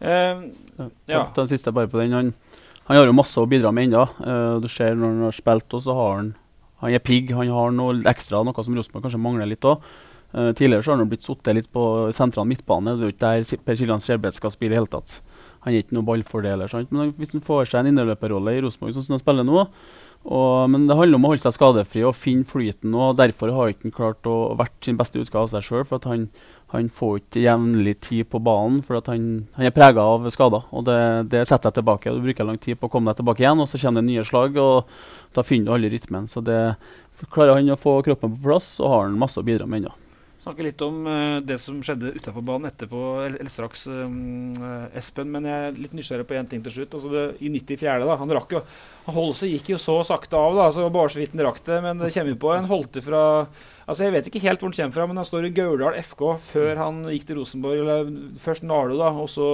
Eh, 0.00 0.44
Ja. 0.76 0.88
Ja. 1.08 1.22
Ta, 1.32 1.40
den 1.40 1.48
siste 1.48 1.72
bare 1.72 1.88
på 1.88 1.96
den. 2.02 2.12
Han, 2.12 2.34
han 2.84 2.98
har 2.98 3.06
jo 3.08 3.16
masse 3.16 3.40
å 3.40 3.48
bidra 3.48 3.72
med 3.72 3.88
ennå. 3.88 4.04
Uh, 4.20 4.60
du 4.60 4.68
ser 4.68 4.92
når 4.94 5.14
han 5.14 5.24
har 5.30 5.36
spilt, 5.38 5.72
og 5.72 5.82
så 5.82 5.96
har 5.96 6.16
han 6.18 6.34
Han 6.84 6.92
er 6.92 7.00
pigg, 7.00 7.30
han 7.32 7.48
har 7.48 7.70
noe 7.72 7.94
ekstra, 8.04 8.42
noe 8.44 8.62
som 8.62 8.74
Rosenborg 8.76 9.06
kanskje 9.06 9.18
mangler 9.18 9.48
litt 9.48 9.64
òg. 9.64 9.80
tidligere 10.52 10.84
så 10.84 10.92
har 10.92 10.98
han 11.00 11.08
blitt 11.08 11.24
sittet 11.24 11.54
litt 11.56 11.70
på 11.72 12.12
sentral 12.12 12.44
midtbane. 12.44 12.92
Det 12.98 13.00
er 13.00 13.08
jo 13.08 13.14
ikke 13.14 13.30
der 13.32 13.62
Per 13.64 13.78
Siljan 13.80 14.02
Skjelbred 14.04 14.36
skal 14.36 14.52
spille 14.52 14.76
i 14.76 14.76
hele 14.76 14.90
tatt. 14.92 15.22
Han 15.66 15.74
er 15.74 15.82
ikke 15.82 15.96
noen 15.96 16.06
ballfordeler. 16.06 16.70
Sant? 16.70 16.92
Men 16.94 17.10
hvis 17.18 17.32
han 17.34 17.42
får 17.42 17.66
seg 17.66 17.80
en 17.80 17.88
innerløperrolle 17.90 18.54
i 18.54 18.60
Rosenborg, 18.62 18.92
sånn 18.94 19.08
som 19.08 19.16
han 19.16 19.22
spiller 19.24 19.46
nå 19.46 19.64
og, 20.26 20.70
Men 20.70 20.86
det 20.88 20.96
handler 20.98 21.18
om 21.18 21.26
å 21.26 21.32
holde 21.32 21.42
seg 21.42 21.54
skadefri 21.54 22.04
og 22.06 22.16
finne 22.18 22.46
flyten. 22.46 22.94
og 22.94 23.18
Derfor 23.18 23.52
har 23.54 23.70
ikke 23.70 23.88
han 23.88 23.94
klart 23.94 24.26
å 24.30 24.54
vært 24.58 24.78
sin 24.82 24.98
beste 24.98 25.18
utgave 25.22 25.46
av 25.46 25.52
seg 25.52 25.66
sjøl. 25.66 25.84
For 25.86 26.02
han, 26.10 26.28
han, 26.74 26.88
får 26.90 27.20
ikke 27.20 27.44
jevnlig 27.44 27.96
tid 28.06 28.30
på 28.30 28.40
banen, 28.42 28.80
for 28.86 29.02
han, 29.10 29.28
han 29.58 29.68
er 29.68 29.74
prega 29.74 30.02
av 30.02 30.26
skader. 30.34 30.66
og 30.70 30.86
det, 30.86 31.00
det, 31.34 31.44
setter 31.46 31.70
jeg 31.70 31.80
tilbake. 31.80 32.14
Du 32.14 32.22
bruker 32.26 32.46
lang 32.48 32.62
tid 32.62 32.78
på 32.78 32.90
å 32.90 32.94
komme 32.94 33.10
deg 33.10 33.22
tilbake 33.22 33.42
igjen, 33.42 33.62
og 33.62 33.70
så 33.70 33.82
kommer 33.82 34.02
det 34.02 34.10
nye 34.12 34.26
slag. 34.26 34.58
og 34.58 34.90
Da 35.34 35.46
finner 35.46 35.70
du 35.70 35.76
aldri 35.76 35.94
rytmen. 35.94 36.30
så 36.30 36.42
det 36.42 36.62
Klarer 37.32 37.56
han 37.56 37.70
å 37.72 37.78
få 37.80 38.02
kroppen 38.04 38.34
på 38.34 38.50
plass, 38.50 38.74
så 38.76 38.90
har 38.92 39.06
han 39.06 39.18
masse 39.18 39.40
å 39.40 39.46
bidra 39.46 39.66
med 39.66 39.86
ennå 39.86 39.94
snakke 40.46 40.66
litt 40.68 40.82
om 40.86 41.02
uh, 41.10 41.38
det 41.42 41.58
som 41.62 41.82
skjedde 41.84 42.14
utafor 42.14 42.44
banen 42.46 42.70
etterpå, 42.70 43.02
eller, 43.24 43.38
eller 43.42 43.52
straks, 43.52 43.86
um, 43.90 44.56
Espen. 44.96 45.30
Men 45.34 45.48
jeg 45.50 45.68
er 45.68 45.80
litt 45.82 45.96
nysgjerrig 45.96 46.28
på 46.28 46.38
én 46.38 46.50
ting 46.50 46.62
til 46.64 46.78
slutt. 46.78 46.94
Altså 46.98 47.12
det, 47.12 47.24
I 47.42 47.50
94. 47.52 47.96
da, 48.06 48.18
Han 48.22 48.36
rakk 48.38 48.56
jo 48.56 48.66
Holse 49.10 49.50
gikk 49.50 49.72
jo 49.74 49.80
så 49.82 50.00
sakte 50.06 50.38
av, 50.38 50.56
da, 50.58 50.70
så 50.74 50.88
bare 50.90 51.12
så 51.12 51.20
vidt 51.20 51.34
han 51.36 51.46
rakk 51.46 51.62
det. 51.66 51.80
Men 51.84 52.02
det 52.02 52.12
kommer 52.14 52.34
jo 52.34 52.42
på 52.46 52.54
en 52.54 52.70
Holte 52.70 53.02
fra 53.04 53.24
Altså 53.86 54.02
Jeg 54.02 54.14
vet 54.16 54.26
ikke 54.26 54.40
helt 54.42 54.58
hvor 54.58 54.72
han 54.72 54.74
kommer 54.74 54.94
fra, 54.96 55.04
men 55.06 55.18
han 55.20 55.26
står 55.28 55.44
i 55.46 55.52
Gauldal 55.54 55.94
FK 56.02 56.22
før 56.42 56.80
han 56.80 57.04
gikk 57.06 57.28
til 57.28 57.38
Rosenborg. 57.38 57.82
eller 57.84 58.08
Først 58.42 58.66
Nalo, 58.66 58.96
da, 58.98 59.12
og 59.14 59.28
så, 59.30 59.46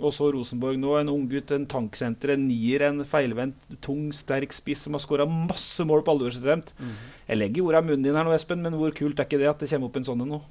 og 0.00 0.10
så 0.14 0.32
Rosenborg 0.34 0.80
nå. 0.82 0.96
En 0.98 1.12
ung 1.12 1.28
gutt, 1.30 1.54
en 1.54 1.68
tanksenter, 1.70 2.34
en 2.34 2.48
nier, 2.48 2.82
en 2.88 3.04
feilvendt, 3.06 3.60
tung, 3.84 4.08
sterk 4.10 4.56
spiss 4.56 4.82
som 4.88 4.98
har 4.98 5.04
skåra 5.04 5.28
masse 5.30 5.86
mål 5.86 6.02
på 6.02 6.16
alvorsbestemt. 6.16 6.74
Mm. 6.80 6.96
Jeg 7.30 7.38
legger 7.38 7.68
orda 7.68 7.84
i 7.84 7.90
munnen 7.92 8.08
din 8.08 8.18
her 8.18 8.26
nå, 8.26 8.34
Espen, 8.34 8.64
men 8.66 8.74
hvor 8.74 8.90
kult 8.96 9.22
er 9.22 9.30
ikke 9.30 9.38
det 9.38 9.52
at 9.52 9.62
det 9.62 9.70
kommer 9.70 9.92
opp 9.92 10.00
en 10.02 10.10
sånn 10.10 10.26
en 10.26 10.34
nå? 10.34 10.42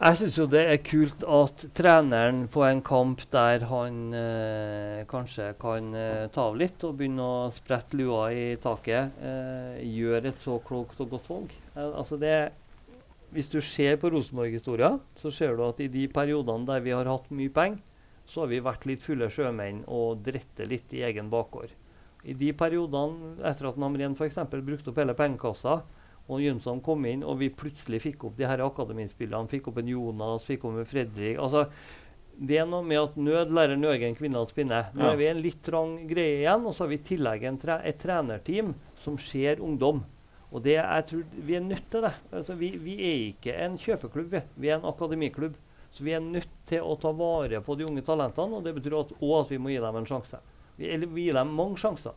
Jeg 0.00 0.16
syns 0.16 0.36
jo 0.38 0.46
det 0.48 0.60
er 0.64 0.78
kult 0.80 1.24
at 1.28 1.62
treneren 1.76 2.46
på 2.48 2.62
en 2.64 2.78
kamp 2.80 3.20
der 3.34 3.66
han 3.68 4.14
eh, 4.16 5.02
kanskje 5.10 5.50
kan 5.60 5.90
eh, 5.92 6.22
ta 6.32 6.46
av 6.48 6.56
litt 6.56 6.80
og 6.88 6.94
begynne 6.96 7.20
å 7.20 7.50
sprette 7.52 7.98
lua 8.00 8.30
i 8.32 8.54
taket, 8.62 9.18
eh, 9.20 9.82
gjør 9.84 10.30
et 10.30 10.40
så 10.40 10.56
klokt 10.64 11.02
og 11.04 11.12
godt 11.12 11.28
valg. 11.28 11.52
Eh, 11.74 11.90
altså 11.90 12.16
det, 12.16 12.32
hvis 13.36 13.52
du 13.52 13.58
ser 13.60 14.00
på 14.00 14.08
Rosenborg-historia, 14.16 14.94
så 15.20 15.34
ser 15.36 15.52
du 15.60 15.66
at 15.68 15.84
i 15.84 15.90
de 15.92 16.06
periodene 16.08 16.64
der 16.72 16.80
vi 16.80 16.96
har 16.96 17.12
hatt 17.12 17.28
mye 17.28 17.52
penger, 17.52 17.84
så 18.24 18.46
har 18.46 18.54
vi 18.54 18.64
vært 18.64 18.88
litt 18.88 19.04
fulle 19.04 19.28
sjømenn 19.28 19.84
og 19.84 20.24
drette 20.24 20.64
litt 20.64 20.96
i 20.96 21.04
egen 21.10 21.28
bakgård. 21.28 21.76
I 22.24 22.40
de 22.40 22.54
periodene 22.56 23.36
etter 23.52 23.68
at 23.68 23.76
Namren 23.76 24.16
f.eks. 24.16 24.40
brukte 24.48 24.94
opp 24.94 25.04
hele 25.04 25.18
pengekassa, 25.18 25.82
og 26.30 26.44
Jønsson 26.44 26.82
kom 26.84 27.02
inn, 27.10 27.24
og 27.26 27.40
vi 27.40 27.50
plutselig 27.50 28.00
fikk 28.04 28.28
opp 28.28 28.38
de 28.38 28.46
her 28.46 28.62
akademispillene. 28.62 29.50
Fikk 29.50 29.72
opp 29.72 29.80
en 29.82 29.90
Jonas, 29.90 30.46
fikk 30.46 30.68
opp 30.68 30.78
en 30.78 30.88
Fredrik. 30.88 31.38
altså 31.38 31.66
det 32.40 32.56
er 32.56 32.68
noe 32.68 32.80
med 32.86 32.96
at 32.96 33.16
nød 33.20 33.50
lærer 33.52 33.76
nøgen 33.76 34.14
kvinner 34.16 34.46
å 34.46 34.48
spinne. 34.48 34.78
Nå 34.96 35.04
ja. 35.04 35.10
er 35.12 35.18
vi 35.20 35.26
en 35.28 35.42
litt 35.44 35.58
trang 35.66 35.98
greie 36.08 36.38
igjen, 36.38 36.62
og 36.64 36.72
så 36.72 36.86
har 36.86 36.92
vi 36.94 36.96
i 36.96 37.02
tillegg 37.10 37.42
tre 37.60 37.76
et 37.84 37.98
trenerteam 38.00 38.70
som 39.02 39.18
ser 39.20 39.60
ungdom. 39.60 40.00
Og 40.50 40.62
det, 40.64 40.78
jeg 40.78 41.06
tror 41.10 41.26
Vi 41.46 41.56
er 41.58 41.60
nødt 41.66 41.90
til 41.92 42.06
det. 42.06 42.14
Altså, 42.32 42.56
vi, 42.58 42.70
vi, 42.80 42.94
er 42.96 43.26
ikke 43.28 43.58
en 43.66 43.76
kjøpeklubb, 43.78 44.32
vi. 44.32 44.40
vi 44.56 44.70
er 44.70 44.78
en 44.78 44.88
akademiklubb. 44.88 45.58
Så 45.92 46.06
vi 46.06 46.14
er 46.16 46.24
nødt 46.24 46.50
til 46.70 46.86
å 46.86 46.96
ta 47.02 47.12
vare 47.12 47.60
på 47.66 47.76
de 47.76 47.84
unge 47.84 48.02
talentene, 48.06 48.56
og 48.56 48.64
det 48.64 48.72
betyr 48.78 48.96
at, 49.02 49.12
også 49.18 49.44
at 49.44 49.52
vi 49.52 49.60
må 49.60 49.74
gi 49.74 49.80
dem 49.82 50.00
en 50.00 50.08
sjanse. 50.08 50.40
Vi, 50.78 50.88
eller 50.88 51.12
vi 51.12 51.28
gir 51.28 51.36
dem 51.36 51.52
mange 51.60 51.76
sjanser. 51.82 52.16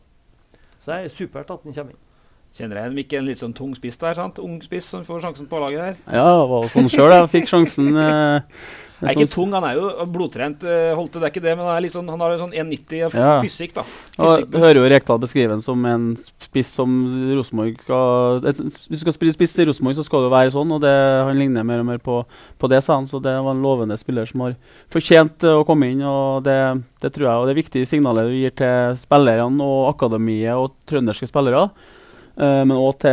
Så 0.78 0.88
det 0.88 0.98
er 1.02 1.14
supert 1.14 1.52
at 1.52 1.66
den 1.66 1.76
kommer 1.76 1.92
inn. 1.92 2.04
Kjenner 2.54 2.84
jeg 2.84 3.02
ikke 3.02 3.18
en 3.18 3.26
litt 3.26 3.40
sånn 3.42 3.54
tung 3.56 3.72
spiss 3.74 3.96
der? 3.98 4.14
sant? 4.14 4.38
Ung 4.38 4.60
spiss 4.62 4.86
som 4.92 5.02
får 5.02 5.24
sjansen 5.24 5.50
på 5.50 5.58
laget 5.58 5.80
der. 5.80 5.96
Ja, 6.06 6.26
det 6.38 6.48
var 6.52 6.68
sånn 6.70 6.90
sjøl 6.92 7.10
jeg 7.10 7.30
fikk 7.32 7.48
sjansen. 7.50 7.88
Eh, 7.98 8.60
er 9.02 9.16
ikke 9.16 9.32
tung, 9.32 9.50
han 9.56 9.64
er 9.66 9.80
jo 9.80 9.88
blodtrent, 10.14 10.62
uh, 10.62 10.92
Holte, 10.94 11.18
det 11.18 11.26
er 11.26 11.32
ikke 11.32 11.42
det, 11.42 11.54
men 11.58 11.66
han, 11.66 11.82
er 11.82 11.90
sånn, 11.90 12.12
han 12.12 12.22
har 12.22 12.36
sånn 12.38 12.54
1,90 12.54 13.16
ja. 13.18 13.32
fysikk, 13.42 13.74
da. 13.74 13.82
Fysikk, 13.84 14.54
hører 14.54 14.78
jo 14.78 14.84
Rekdal 14.92 15.18
beskrive 15.24 15.56
ham 15.56 15.64
som 15.64 15.82
en 15.90 16.04
spiss 16.46 16.70
som 16.78 16.92
Rosenborg 17.34 17.80
skal 17.82 18.46
et, 18.52 18.60
Hvis 18.62 19.00
du 19.00 19.02
skal 19.02 19.16
spille 19.16 19.34
spiss 19.34 19.56
i 19.58 19.66
Rosenborg, 19.66 19.98
så 19.98 20.06
skal 20.06 20.28
jo 20.28 20.30
være 20.32 20.54
sånn, 20.54 20.76
og 20.76 20.84
det, 20.84 20.94
han 20.94 21.40
ligner 21.40 21.66
mer 21.66 21.82
og 21.82 21.88
mer 21.90 22.00
på, 22.06 22.20
på, 22.54 22.70
det, 22.70 22.84
sa 22.86 23.00
han. 23.00 23.10
Så 23.10 23.18
det 23.24 23.34
var 23.34 23.50
en 23.50 23.64
lovende 23.64 23.98
spiller 23.98 24.30
som 24.30 24.46
har 24.46 24.54
fortjent 24.94 25.42
uh, 25.48 25.58
å 25.58 25.66
komme 25.66 25.90
inn, 25.90 26.06
og 26.06 26.46
det, 26.46 26.60
det 27.02 27.10
tror 27.16 27.28
jeg 27.32 27.34
og 27.34 27.50
det 27.50 27.56
er 27.56 27.60
viktig 27.64 27.84
signalet 27.90 28.30
du 28.30 28.38
gir 28.38 28.56
til 28.62 28.96
spillerne 29.02 29.66
og 29.74 29.90
akademiet 29.90 30.54
og 30.54 30.78
trønderske 30.86 31.28
spillere. 31.34 31.66
Uh, 32.34 32.64
men 32.66 32.74
òg 32.74 33.04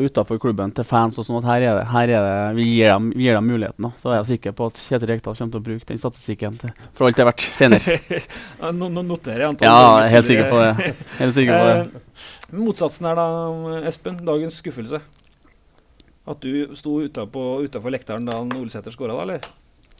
utafor 0.00 0.38
klubben, 0.40 0.70
til 0.72 0.86
fans. 0.88 1.18
og 1.20 1.26
sånn 1.26 1.40
at 1.42 1.48
her 1.50 1.66
er 1.68 1.78
det, 1.80 1.86
her 1.92 2.08
er 2.08 2.26
det, 2.26 2.36
Vi 2.56 2.68
gir 2.70 2.88
dem, 2.88 3.10
vi 3.12 3.26
gir 3.26 3.36
dem 3.36 3.50
muligheten. 3.50 3.84
Da. 3.84 3.90
Så 4.00 4.12
er 4.12 4.20
jeg 4.20 4.30
sikker 4.32 4.56
på 4.56 4.68
at 4.72 4.80
Kjetil 4.80 5.12
Rekdal 5.12 5.36
kommer 5.36 5.52
til 5.52 5.60
å 5.60 5.66
bruke 5.68 5.88
den 5.90 6.00
statistikken 6.00 6.60
til, 6.62 6.72
for 6.96 7.08
alt 7.08 7.18
det 7.18 7.24
er 7.24 7.30
verdt 7.30 7.48
senere. 7.52 7.98
nå, 8.80 8.88
nå 8.88 9.04
noterer 9.04 9.44
jeg 9.44 9.54
antall 9.54 9.68
Ja, 9.68 10.12
helt 10.14 10.30
sikker 10.30 10.48
på 10.52 10.62
det. 10.62 10.92
Helt 11.18 11.36
sikker 11.36 11.58
på 11.58 11.66
det. 11.68 12.04
Uh, 12.52 12.62
motsatsen 12.62 13.10
er 13.12 13.20
da, 13.20 13.26
Espen, 13.92 14.22
dagens 14.24 14.60
skuffelse. 14.62 15.02
At 16.22 16.44
du 16.44 16.76
sto 16.78 17.00
utafor 17.02 17.90
lekteren 17.90 18.28
da 18.28 18.38
Olsæter 18.40 18.94
skåra, 18.94 19.18
da, 19.18 19.26
eller? 19.26 19.52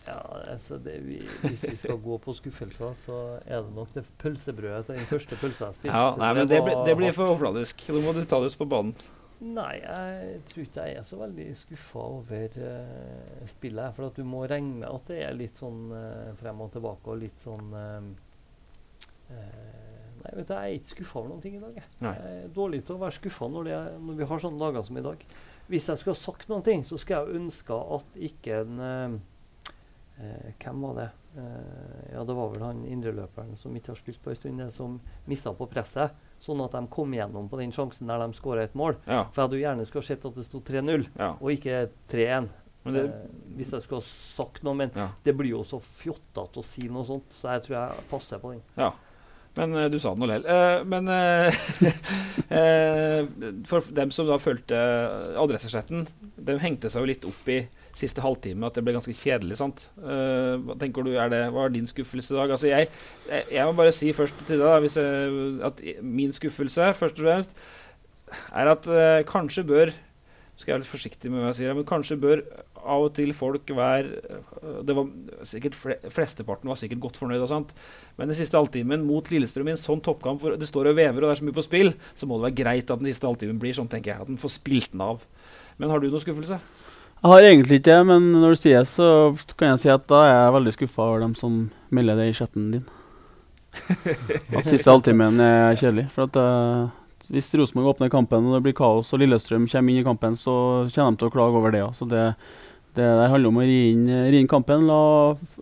Ja, 0.07 0.19
altså 0.51 0.79
det, 0.83 0.97
vi, 1.07 1.21
Hvis 1.45 1.62
vi 1.65 1.77
skal 1.79 1.99
gå 2.03 2.17
på 2.19 2.35
skuffelser, 2.35 2.95
så 3.05 3.19
er 3.47 3.62
det 3.62 3.75
nok 3.77 3.93
det 3.95 4.03
pølsebrødet 4.19 4.88
til 4.88 4.99
den 4.99 5.07
første 5.07 5.38
pølsa 5.38 5.69
jeg 5.69 5.79
spiste. 5.79 5.97
Ja, 5.97 6.15
nei, 6.19 6.31
men 6.35 6.49
det, 6.49 6.57
det, 6.57 6.62
blir, 6.67 6.81
det 6.88 6.97
blir 6.99 7.15
for 7.15 7.35
overfladisk. 7.35 7.85
Nå 7.95 8.03
må 8.03 8.15
du 8.17 8.25
ta 8.27 8.41
det 8.43 8.51
ut 8.51 8.59
på 8.65 8.71
banen. 8.73 8.97
Nei, 9.43 9.81
jeg 9.83 10.43
tror 10.47 10.62
ikke 10.62 10.83
jeg 10.87 10.99
er 11.01 11.07
så 11.07 11.17
veldig 11.19 11.47
skuffa 11.59 12.03
over 12.19 12.59
uh, 12.62 13.47
spillet. 13.51 13.95
For 13.97 14.07
at 14.07 14.19
du 14.19 14.27
må 14.27 14.45
regne 14.51 14.83
med 14.83 14.91
at 14.91 15.09
det 15.11 15.23
er 15.27 15.38
litt 15.38 15.59
sånn 15.59 15.88
uh, 15.91 16.31
frem 16.38 16.62
og 16.62 16.71
tilbake 16.75 17.11
og 17.11 17.23
litt 17.23 17.43
sånn 17.43 17.73
uh, 17.75 18.12
Nei, 19.33 20.31
vet 20.37 20.47
du, 20.47 20.53
jeg 20.53 20.61
er 20.61 20.77
ikke 20.77 20.93
skuffa 20.93 21.19
over 21.19 21.33
noen 21.33 21.41
ting 21.43 21.55
i 21.57 21.62
dag. 21.62 21.79
Jeg, 21.81 21.88
jeg 22.05 22.35
er 22.45 22.51
dårlig 22.55 22.83
til 22.87 22.95
å 22.95 23.01
være 23.01 23.17
skuffa 23.17 23.49
når, 23.51 23.71
når, 23.99 24.19
vi 24.21 24.27
har 24.31 24.43
sånne 24.45 24.61
dager 24.61 24.85
som 24.87 24.99
i 25.01 25.03
dag. 25.03 25.25
Hvis 25.73 25.88
jeg 25.88 25.99
skulle 25.99 26.15
ha 26.15 26.21
sagt 26.21 26.51
noen 26.53 26.67
ting, 26.67 26.85
så 26.87 26.99
skulle 27.01 27.23
jeg 27.25 27.41
ønska 27.41 27.79
at 27.97 28.19
ikke 28.29 28.61
en 28.61 28.83
Eh, 30.23 30.53
hvem 30.63 30.85
var 30.87 30.95
det? 31.01 31.09
Eh, 31.37 32.13
ja, 32.13 32.25
det 32.25 32.35
var 32.39 32.51
vel 32.53 32.63
han 32.63 32.85
indreløperen 32.87 33.57
som 33.59 33.75
ikke 33.77 33.93
har 33.93 33.99
spilt 33.99 34.23
på 34.23 34.31
en 34.31 34.39
stund, 34.39 34.65
som 34.75 34.99
mista 35.27 35.53
på 35.57 35.67
presset. 35.71 36.15
Sånn 36.43 36.63
at 36.63 36.75
de 36.75 36.83
kom 36.91 37.15
gjennom 37.15 37.49
på 37.51 37.59
den 37.61 37.75
sjansen 37.75 38.11
der 38.11 38.23
de 38.23 38.35
skåra 38.39 38.67
et 38.67 38.75
mål. 38.79 38.97
Ja. 39.07 39.25
For 39.31 39.43
jeg 39.43 39.47
hadde 39.47 39.59
jo 39.59 39.65
gjerne 39.67 39.87
skulle 39.89 40.07
sett 40.07 40.27
at 40.27 40.39
det 40.39 40.47
sto 40.47 40.63
3-0, 40.63 41.07
ja. 41.19 41.31
og 41.39 41.55
ikke 41.55 41.87
3-1. 42.11 42.51
Eh, 42.83 43.11
hvis 43.57 43.71
jeg 43.77 43.85
skulle 43.85 44.03
ha 44.03 44.09
sagt 44.37 44.65
noe. 44.67 44.79
Men 44.79 44.95
ja. 44.95 45.09
det 45.25 45.35
blir 45.39 45.55
jo 45.55 45.63
så 45.67 45.81
fjottete 45.83 46.63
å 46.63 46.67
si 46.67 46.89
noe 46.91 47.07
sånt, 47.09 47.31
så 47.35 47.57
jeg 47.57 47.67
tror 47.67 47.79
jeg 47.79 48.07
passer 48.11 48.43
på 48.43 48.55
den. 48.55 48.63
Ja. 48.79 48.93
Men 49.59 49.75
uh, 49.77 49.85
du 49.93 49.99
sa 50.01 50.15
det 50.15 50.23
nå 50.23 50.29
lell. 50.31 50.47
Uh, 50.49 50.81
men 50.89 51.09
uh, 51.13 51.53
for 53.69 53.93
dem 53.93 54.11
som 54.15 54.25
da 54.31 54.39
fulgte 54.41 54.79
Adressesletten, 55.41 56.07
de 56.37 56.57
hengte 56.63 56.89
seg 56.93 57.05
jo 57.05 57.11
litt 57.11 57.27
opp 57.29 57.51
i 57.53 57.61
siste 57.98 58.22
halvtime 58.24 58.66
at 58.68 58.78
det 58.78 58.85
ble 58.87 58.94
ganske 58.96 59.14
kjedelig. 59.16 59.59
sant? 59.61 59.87
Uh, 59.98 60.57
hva 60.66 60.78
tenker 60.81 61.07
du, 61.07 61.12
er 61.16 61.33
det, 61.33 61.42
Hva 61.52 61.66
er 61.66 61.74
din 61.74 61.88
skuffelse 61.88 62.35
i 62.35 62.38
dag? 62.38 62.55
Altså 62.55 62.70
jeg, 62.70 62.88
jeg, 63.28 63.66
må 63.66 63.76
bare 63.78 63.94
si 63.96 64.12
først 64.16 64.46
til 64.48 64.62
deg 64.62 64.88
jeg, 64.88 65.61
at 65.68 65.85
min 66.02 66.33
skuffelse 66.33 66.92
først 66.98 67.20
og 67.20 67.28
fremst 67.28 67.57
er 68.57 68.72
at 68.72 68.88
uh, 68.88 69.20
kanskje 69.28 69.66
bør 69.68 69.92
skal 70.52 70.70
jeg 70.70 70.76
være 70.76 70.83
litt 70.85 70.92
forsiktig 70.92 71.31
med 71.33 71.42
hva 71.42 71.50
jeg 71.50 71.59
sier, 71.62 71.74
men 71.74 71.87
kanskje 71.88 72.18
bør 72.20 72.42
av 72.83 73.07
og 73.07 73.12
til 73.16 73.33
folk 73.35 73.70
være 73.74 74.20
eh, 74.20 74.78
det 74.87 74.94
var 74.96 75.09
sikkert 75.48 75.78
Flesteparten 76.12 76.70
var 76.70 76.78
sikkert 76.78 77.02
godt 77.02 77.18
fornøyd, 77.20 77.42
og 77.42 77.50
sånt, 77.50 77.74
men 78.18 78.31
den 78.31 78.38
siste 78.38 78.59
halvtimen 78.59 79.07
mot 79.07 79.31
Lillestrøm 79.33 79.70
i 79.70 79.74
en 79.74 79.81
sånn 79.81 80.02
toppkamp 80.05 80.42
hvor 80.42 80.59
det 80.59 80.68
står 80.68 80.92
og 80.92 80.98
vever 80.98 81.22
og 81.22 81.28
det 81.31 81.35
er 81.35 81.40
så 81.40 81.48
mye 81.48 81.59
på 81.59 81.66
spill, 81.66 81.94
så 82.18 82.28
må 82.28 82.38
det 82.38 82.50
være 82.50 82.59
greit 82.62 82.92
at 82.92 83.02
den 83.02 83.11
siste 83.11 83.28
halvtimen 83.28 83.61
blir 83.62 83.76
sånn, 83.76 83.90
tenker 83.92 84.12
jeg. 84.12 84.24
At 84.24 84.31
den 84.31 84.40
får 84.40 84.57
spilt 84.59 84.92
den 84.92 85.05
av. 85.05 85.24
Men 85.81 85.92
har 85.92 86.02
du 86.02 86.11
noen 86.11 86.22
skuffelse? 86.22 86.59
Jeg 87.23 87.31
har 87.31 87.45
egentlig 87.47 87.77
ikke 87.79 87.87
det, 87.87 88.01
men 88.09 88.25
når 88.35 88.51
du 88.51 88.59
sier 88.59 88.81
det, 88.83 88.89
så 88.91 89.09
kan 89.55 89.77
jeg 89.77 89.83
si 89.85 89.91
at 89.93 90.09
da 90.11 90.25
er 90.27 90.33
jeg 90.33 90.55
veldig 90.57 90.73
skuffa 90.75 91.05
over 91.05 91.21
dem 91.23 91.37
som 91.39 91.61
melder 91.95 92.19
det 92.19 92.25
i 92.33 92.35
chatten 92.35 92.73
din. 92.73 92.83
At 94.59 94.67
siste 94.67 94.91
halvtimen 94.91 95.39
er 95.41 95.79
kjedelig. 95.79 96.09
For 96.13 96.27
at 96.27 96.35
uh, 96.37 96.91
Hvis 97.33 97.53
Rosenborg 97.57 97.95
åpner 97.95 98.11
kampen 98.13 98.51
og 98.51 98.59
det 98.59 98.65
blir 98.67 98.75
kaos 98.77 99.15
og 99.15 99.23
Lillestrøm 99.23 99.69
kommer 99.71 99.95
inn 99.95 100.03
i 100.03 100.05
kampen, 100.05 100.35
så 100.37 100.57
kommer 100.91 101.15
de 101.15 101.23
til 101.23 101.31
å 101.31 101.37
klage 101.37 101.63
over 101.63 101.73
det. 101.73 101.85
Så 101.95 102.11
det, 102.11 102.27
det, 102.99 103.07
handler 103.07 103.55
om 103.55 103.63
å 103.63 103.69
ri 103.71 103.79
inn, 103.93 104.03
ri 104.27 104.43
inn 104.43 104.51
kampen, 104.51 104.83
la, 104.91 105.01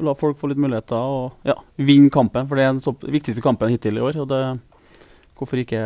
la, 0.01 0.17
folk 0.17 0.41
få 0.41 0.51
litt 0.51 0.65
muligheter 0.65 0.97
og 0.97 1.53
ja, 1.53 1.59
vinne 1.77 2.09
kampen. 2.11 2.49
For 2.49 2.57
det 2.57 2.67
er 2.67 2.81
den 2.81 3.13
viktigste 3.21 3.45
kampen 3.45 3.77
hittil 3.77 4.01
i 4.01 4.07
år. 4.09 4.23
og 4.25 4.33
det 4.33 4.43
Hvorfor 5.41 5.63
ikke 5.63 5.81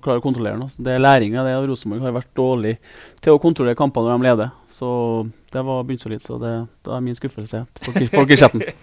klare 0.00 0.20
å 0.22 0.24
kontrollere 0.24 0.56
den? 0.56 0.70
Det 0.80 0.94
er 0.94 1.02
læring 1.02 1.36
av 1.36 1.44
det. 1.44 1.56
Rosenborg 1.68 2.06
har 2.06 2.14
vært 2.16 2.30
dårlig 2.38 2.76
til 3.20 3.34
å 3.34 3.40
kontrollere 3.42 3.76
kampene 3.76 4.08
når 4.08 4.16
de 4.16 4.28
leder. 4.30 4.54
Så 4.72 4.88
det 5.56 5.62
var 5.64 5.84
bunnsolid. 5.88 6.22
Så 6.22 6.36
det, 6.42 6.52
det 6.84 6.92
er 6.92 7.00
min 7.04 7.16
skuffelse. 7.16 7.64
på, 7.80 7.92
i. 7.96 8.06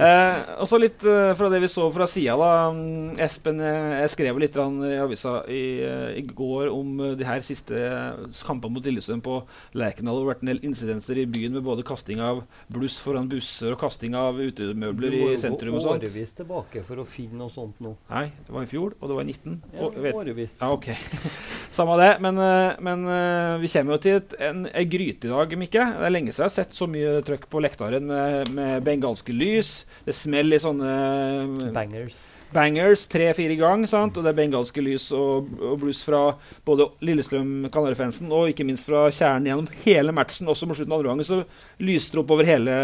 Eh, 0.00 0.38
og 0.60 0.68
så 0.68 0.78
litt 0.80 1.02
eh, 1.06 1.32
fra 1.36 1.48
det 1.52 1.60
vi 1.62 1.68
så 1.70 1.86
fra 1.92 2.06
sida, 2.08 2.34
da. 2.38 2.70
Mm, 2.74 3.18
Espen, 3.20 3.60
eh, 3.64 4.00
jeg 4.02 4.12
skrev 4.14 4.38
litt 4.40 4.56
i 4.56 4.96
avisa 5.00 5.34
i, 5.50 5.62
eh, 5.84 6.18
i 6.20 6.24
går 6.26 6.70
om 6.72 7.00
eh, 7.04 7.14
de 7.20 7.26
her 7.28 7.44
siste 7.46 7.76
eh, 7.76 8.40
kampene 8.46 8.76
mot 8.76 8.86
Lillestrøm 8.86 9.22
på 9.24 9.38
Lerkendal. 9.78 10.16
Det 10.18 10.24
har 10.24 10.30
vært 10.32 10.44
en 10.44 10.52
del 10.52 10.62
incidenser 10.70 11.20
i 11.20 11.26
byen 11.30 11.56
med 11.56 11.66
både 11.66 11.84
kasting 11.86 12.22
av 12.24 12.42
bluss 12.72 12.98
foran 13.02 13.28
busser 13.30 13.74
og 13.74 13.80
kasting 13.82 14.16
av 14.18 14.40
utemøbler 14.40 15.16
i 15.20 15.22
sentrum 15.40 15.78
og 15.78 15.84
sånt. 15.86 16.04
årevis 16.04 16.36
tilbake 16.40 16.84
for 16.86 17.02
å 17.02 17.08
finne 17.08 17.40
noe 17.40 17.52
sånt 17.54 17.80
nå. 17.84 17.94
Nei, 18.10 18.26
det 18.46 18.56
var 18.56 18.66
i 18.66 18.70
fjor, 18.70 18.96
og 19.00 19.12
det 19.12 19.20
var 19.20 19.28
i 19.28 19.32
19. 19.36 19.60
Ja, 19.76 19.92
årevis. 20.14 20.58
ja, 20.60 20.72
ok. 20.74 20.92
Samme 21.80 21.96
det. 21.96 22.10
Men, 22.20 22.38
eh, 22.38 22.72
men 22.84 23.06
eh, 23.08 23.58
vi 23.62 23.68
kommer 23.72 23.96
jo 23.96 24.00
til 24.04 24.18
et, 24.18 24.34
en, 24.44 24.66
en, 24.68 24.88
gryte 24.90 25.28
i 25.28 25.30
dag, 25.32 25.54
Mikke. 25.56 25.86
Det 25.96 26.08
er 26.08 26.12
lenge 26.12 26.34
siden 26.34 26.44
jeg 26.44 26.50
har 26.50 26.56
sett 26.58 26.76
så 26.76 26.88
mye 26.90 27.14
trøkk 27.24 27.46
på 27.48 27.62
lektaren 27.64 28.04
med, 28.10 28.50
med 28.52 28.84
bengalske 28.84 29.32
lys. 29.32 29.70
Det 30.04 30.16
smeller 30.16 30.60
i 30.60 30.62
sånne 30.62 30.90
eh, 30.90 31.72
Bangers. 31.72 32.20
bangers 32.52 33.06
tre-fire 33.08 33.56
ganger. 33.56 33.88
sant? 33.88 34.20
Og 34.20 34.26
det 34.26 34.34
er 34.34 34.40
bengalske 34.42 34.84
lys 34.84 35.08
og, 35.16 35.48
og 35.56 35.80
blues 35.80 36.02
fra 36.04 36.26
både 36.68 36.90
Lillestrøm 37.08 37.70
Kanarifansen 37.72 38.28
og 38.28 38.52
ikke 38.52 38.68
minst 38.68 38.90
fra 38.90 39.06
kjernen 39.08 39.48
gjennom 39.48 39.72
hele 39.86 40.16
matchen. 40.16 40.52
Også 40.52 40.68
mot 40.68 40.76
slutten 40.76 40.92
av 40.92 41.00
andre 41.00 41.14
gangen 41.14 41.30
så 41.30 41.42
lyste 41.80 42.18
det 42.18 42.24
opp 42.26 42.36
over 42.36 42.52
hele 42.52 42.74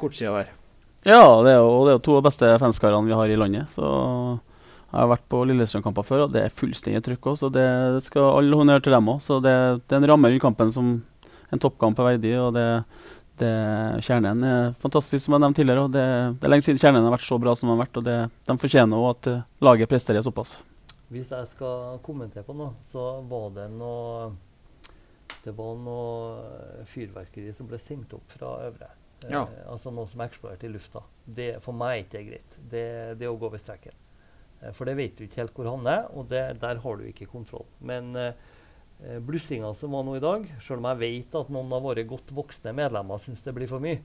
kortsida 0.00 0.38
der. 0.38 0.54
Ja, 1.06 1.22
det 1.44 1.52
er, 1.52 1.60
jo, 1.60 1.84
det 1.84 1.92
er 1.92 2.00
jo 2.00 2.06
to 2.08 2.16
av 2.16 2.24
de 2.24 2.30
beste 2.30 2.56
fanskarene 2.58 3.06
vi 3.06 3.20
har 3.20 3.30
i 3.30 3.36
landet. 3.38 3.68
Så 3.76 3.86
jeg 4.96 5.04
har 5.04 5.10
vært 5.12 5.26
på 5.28 5.42
Lillestrøm-kamper 5.44 6.06
før, 6.08 6.22
og 6.24 6.32
det 6.32 6.40
er 6.46 6.54
fullstendig 6.56 7.02
trykk 7.04 7.26
òg. 7.28 7.34
Så 7.36 7.50
det 7.52 7.66
skal 8.06 8.30
all 8.38 8.54
honnør 8.56 8.80
til 8.80 8.94
dem 8.96 9.10
òg. 9.12 9.18
Så 9.24 9.36
det, 9.44 9.52
det 9.84 9.92
er 9.92 10.00
en 10.00 10.08
ramme 10.08 10.30
rundt 10.32 10.44
kampen 10.44 10.72
som 10.72 10.94
en 11.52 11.62
toppkamp 11.62 12.00
er 12.00 12.08
verdig. 12.14 12.32
og 12.40 12.54
det, 12.56 12.64
det 13.42 13.52
Kjernen 14.06 14.40
er 14.48 14.72
fantastisk, 14.80 15.26
som 15.26 15.36
jeg 15.36 15.44
nevnte 15.44 15.60
tidligere. 15.60 15.84
og 15.84 15.92
det, 15.92 16.06
det 16.40 16.48
er 16.48 16.54
lenge 16.54 16.64
siden 16.64 16.80
Kjernen 16.80 17.04
har 17.04 17.12
vært 17.12 17.28
så 17.28 17.38
bra 17.42 17.52
som 17.52 17.68
den 17.68 17.76
har 17.76 17.84
vært. 17.84 18.00
og 18.00 18.06
det, 18.08 18.16
De 18.48 18.56
fortjener 18.64 19.02
òg 19.02 19.10
at 19.10 19.30
eh, 19.34 19.44
laget 19.68 19.92
presterer 19.92 20.24
såpass. 20.24 20.56
Hvis 21.12 21.28
jeg 21.30 21.52
skal 21.52 22.00
kommentere 22.06 22.46
på 22.46 22.56
noe, 22.56 22.72
så 22.90 23.20
var 23.28 23.52
det 23.54 23.68
noe 23.76 24.32
Det 25.44 25.52
var 25.54 25.76
noe 25.78 26.86
fyrverkeri 26.90 27.52
som 27.54 27.68
ble 27.68 27.78
sendt 27.78 28.16
opp 28.16 28.32
fra 28.32 28.56
Øvre. 28.66 28.88
Eh, 29.28 29.36
altså 29.68 29.92
noe 29.94 30.08
som 30.10 30.24
eksploderte 30.24 30.66
i 30.66 30.72
lufta. 30.72 31.04
Det, 31.22 31.52
for 31.62 31.76
meg 31.76 31.92
er 31.92 32.02
ikke 32.06 32.26
greit. 32.32 32.58
Det, 32.58 32.88
det 33.20 33.28
er 33.28 33.30
å 33.30 33.38
gå 33.38 33.52
over 33.52 33.60
streken. 33.62 33.94
Eh, 34.62 34.72
for 34.76 34.88
det 34.88 34.96
vet 34.98 35.16
du 35.16 35.26
ikke 35.26 35.42
helt 35.42 35.56
hvor 35.56 35.70
han 35.72 35.88
er, 35.90 36.06
og 36.12 36.28
det, 36.32 36.44
der 36.62 36.82
har 36.82 36.98
du 36.98 37.06
ikke 37.08 37.28
kontroll. 37.30 37.66
Men 37.80 38.12
eh, 38.20 38.36
eh, 39.04 39.18
blussinga 39.24 39.72
som 39.78 39.96
var 39.96 40.06
nå 40.06 40.18
i 40.18 40.24
dag, 40.24 40.46
sjøl 40.62 40.82
om 40.82 40.90
jeg 40.92 41.02
vet 41.04 41.40
at 41.40 41.50
noen 41.52 41.74
av 41.76 41.84
våre 41.86 42.06
godt 42.08 42.32
voksne 42.36 42.74
medlemmer 42.76 43.22
syns 43.22 43.44
det 43.44 43.56
blir 43.56 43.70
for 43.70 43.84
mye, 43.84 44.00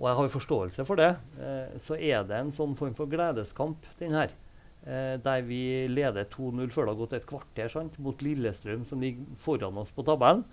og 0.00 0.06
jeg 0.08 0.16
har 0.16 0.30
forståelse 0.32 0.86
for 0.88 1.00
det, 1.00 1.10
eh, 1.40 1.76
så 1.84 1.98
er 1.98 2.24
det 2.28 2.38
en 2.38 2.54
sånn 2.56 2.76
form 2.78 2.96
for 2.96 3.10
gledeskamp, 3.10 3.84
den 4.00 4.16
her. 4.16 4.32
Eh, 4.80 5.18
der 5.20 5.42
vi 5.44 5.88
leder 5.92 6.24
2-0 6.24 6.70
før 6.72 6.86
det 6.86 6.92
har 6.94 7.00
gått 7.02 7.16
et 7.18 7.28
kvarter 7.28 7.68
sant, 7.68 7.98
mot 8.00 8.22
Lillestrøm, 8.24 8.86
som 8.88 9.02
ligger 9.02 9.26
foran 9.44 9.76
oss 9.82 9.92
på 9.92 10.06
tabellen. 10.08 10.46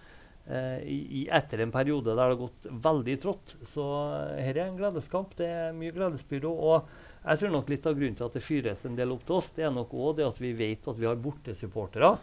Eh, 0.48 0.84
i, 0.88 1.22
etter 1.32 1.60
en 1.60 1.72
periode 1.72 2.14
der 2.14 2.16
det 2.16 2.26
har 2.26 2.40
gått 2.40 2.68
veldig 2.88 3.16
trått. 3.24 3.56
Så 3.68 3.84
dette 3.84 4.46
her 4.46 4.60
er 4.60 4.70
en 4.70 4.78
gledeskamp. 4.80 5.34
Det 5.40 5.48
er 5.48 5.76
mye 5.76 5.96
gledesbyrå. 5.96 6.52
Og 6.52 7.17
jeg 7.28 7.40
tror 7.42 7.54
nok 7.54 7.70
litt 7.72 7.88
av 7.90 7.96
grunnen 7.98 8.18
til 8.18 8.28
at 8.28 8.36
det 8.38 8.44
fyres 8.46 8.84
en 8.88 8.98
del 8.98 9.14
opp 9.14 9.26
til 9.28 9.40
oss, 9.40 9.54
det 9.56 9.68
er 9.68 9.74
nok 9.76 9.94
òg 9.94 10.20
det 10.20 10.28
at 10.28 10.42
vi 10.42 10.54
vet 10.56 10.88
at 10.88 11.00
vi 11.00 11.10
har 11.10 11.20
bortesupportere 11.20 12.14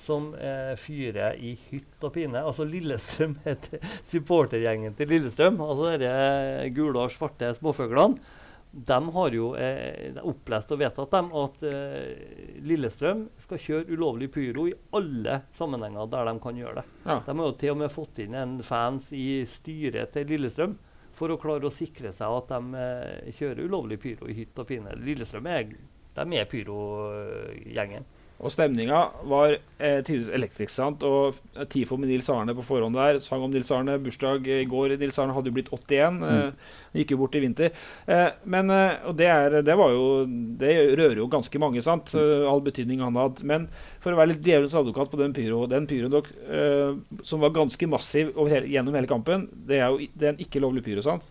som 0.00 0.34
eh, 0.34 0.74
fyrer 0.80 1.36
i 1.36 1.54
hytt 1.68 2.04
og 2.04 2.14
pine. 2.14 2.42
Altså 2.42 2.64
Lillestrøm 2.68 3.36
heter 3.46 3.82
supportergjengen 4.06 4.96
til 4.98 5.12
Lillestrøm. 5.12 5.60
Altså 5.64 5.96
disse 6.00 6.70
gule 6.76 7.04
og 7.04 7.14
svarte 7.14 7.52
småfuglene. 7.58 8.38
De 8.70 8.98
har 9.16 9.34
jo 9.34 9.48
eh, 9.58 10.18
opplest 10.22 10.70
og 10.70 10.78
vedtatt 10.78 11.14
dem 11.16 11.32
at 11.40 11.64
eh, 11.66 12.60
Lillestrøm 12.62 13.24
skal 13.42 13.62
kjøre 13.64 13.96
ulovlig 13.96 14.30
pyro 14.30 14.68
i 14.70 14.76
alle 14.94 15.40
sammenhenger 15.58 16.06
der 16.12 16.30
de 16.30 16.36
kan 16.44 16.60
gjøre 16.60 16.78
det. 16.78 16.86
Ja. 17.02 17.16
De 17.26 17.34
har 17.34 17.48
jo 17.48 17.56
til 17.58 17.74
og 17.74 17.80
med 17.82 17.92
fått 17.92 18.22
inn 18.22 18.36
en 18.38 18.60
fans 18.66 19.10
i 19.16 19.42
styret 19.50 20.14
til 20.14 20.30
Lillestrøm 20.30 20.78
for 21.20 21.34
å 21.34 21.40
klare 21.40 21.68
å 21.68 21.74
sikre 21.74 22.14
seg 22.16 22.32
at 22.32 22.52
de 22.54 22.80
eh, 22.80 23.32
kjører 23.36 23.68
ulovlig 23.68 24.00
pyro 24.00 24.28
i 24.30 24.36
hytt 24.38 24.56
og 24.56 24.70
pine. 24.70 24.96
Lillestrøm 25.04 25.50
er, 25.52 25.74
de 26.16 26.40
er 26.40 26.48
pyrogjengen. 26.48 28.08
Og 28.40 28.52
stemninga 28.54 28.98
var 29.28 29.52
eh, 29.52 29.98
tidvis 30.06 30.30
elektrisk. 30.32 30.72
sant? 30.72 31.02
Og 31.04 31.36
eh, 31.58 31.66
TIFO 31.68 31.98
med 32.00 32.08
Nils 32.08 32.30
Arne 32.32 32.54
på 32.56 32.64
forhånd 32.64 32.96
der 32.96 33.18
sang 33.24 33.44
om 33.44 33.52
Nils 33.52 33.68
Arne. 33.74 33.98
Bursdag 34.00 34.48
i 34.48 34.62
går. 34.68 34.94
Nils 35.00 35.18
Arne 35.20 35.34
hadde 35.36 35.52
jo 35.52 35.56
blitt 35.58 35.68
81. 35.74 36.22
Eh, 36.24 36.70
gikk 37.02 37.12
jo 37.12 37.20
bort 37.20 37.36
i 37.36 37.42
vinter. 37.44 37.76
Eh, 38.08 38.30
men, 38.48 38.72
eh, 38.72 38.96
og 39.10 39.18
det, 39.20 39.28
er, 39.28 39.58
det 39.66 39.76
var 39.76 39.92
jo 39.92 40.24
Det 40.60 40.72
rører 40.96 41.20
jo 41.20 41.28
ganske 41.32 41.60
mange, 41.60 41.84
sant? 41.84 42.14
Mm. 42.16 42.46
all 42.48 42.64
betydning 42.64 43.04
han 43.04 43.18
hadde. 43.20 43.44
Men 43.44 43.68
for 44.00 44.14
å 44.14 44.20
være 44.20 44.32
litt 44.32 44.44
djevelens 44.46 44.78
advokat 44.78 45.12
på 45.12 45.20
den 45.20 45.36
pyro, 45.36 45.66
den 45.68 45.88
pyroen 45.90 46.16
eh, 46.16 46.96
som 47.26 47.44
var 47.44 47.52
ganske 47.56 47.90
massiv 47.90 48.32
over 48.36 48.56
hele, 48.56 48.72
gjennom 48.72 48.96
hele 48.96 49.10
kampen, 49.10 49.50
det 49.68 49.82
er 49.82 49.92
jo 49.92 50.08
det 50.16 50.26
er 50.26 50.32
en 50.32 50.42
ikke 50.42 50.62
lovlig 50.64 50.84
pyro, 50.86 51.04
sant? 51.04 51.28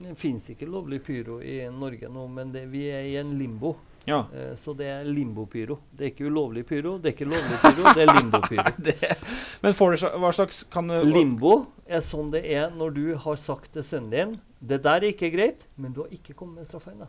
Det 0.00 0.16
fins 0.18 0.48
ikke 0.50 0.66
lovlig 0.66 0.98
pyro 1.04 1.38
i 1.44 1.60
Norge 1.70 2.08
nå, 2.10 2.24
men 2.32 2.50
det, 2.54 2.64
vi 2.72 2.88
er 2.90 3.04
i 3.12 3.18
en 3.20 3.36
limbo. 3.38 3.76
Ja. 4.08 4.24
Eh, 4.34 4.52
så 4.60 4.74
det 4.76 4.88
er 4.90 5.04
limbopyro. 5.08 5.78
Det 5.92 6.06
er 6.06 6.12
ikke 6.12 6.28
ulovlig 6.28 6.64
pyro, 6.68 6.96
det 7.00 7.12
er 7.12 7.16
ikke 7.16 7.28
lovlig 7.30 7.60
pyro, 7.62 7.92
det 7.96 8.04
er 8.04 8.12
limbopyro. 8.18 9.18
Men 9.64 9.76
får 9.76 9.96
du, 9.96 10.06
hva 10.20 10.32
slags 10.36 10.64
kan 10.72 10.90
du 10.90 10.98
Limbo 11.08 11.54
er 11.88 12.02
sånn 12.04 12.32
det 12.34 12.44
er 12.52 12.72
når 12.74 12.96
du 12.96 13.04
har 13.24 13.38
sagt 13.40 13.72
til 13.76 13.86
sønnen 13.86 14.12
din 14.12 14.34
det 14.64 14.80
der 14.84 15.02
er 15.02 15.12
ikke 15.12 15.28
greit, 15.32 15.66
men 15.76 15.92
du 15.92 16.02
har 16.04 16.12
ikke 16.14 16.32
kommet 16.32 16.62
med 16.62 16.68
straffa 16.70 16.94
ennå. 16.94 17.08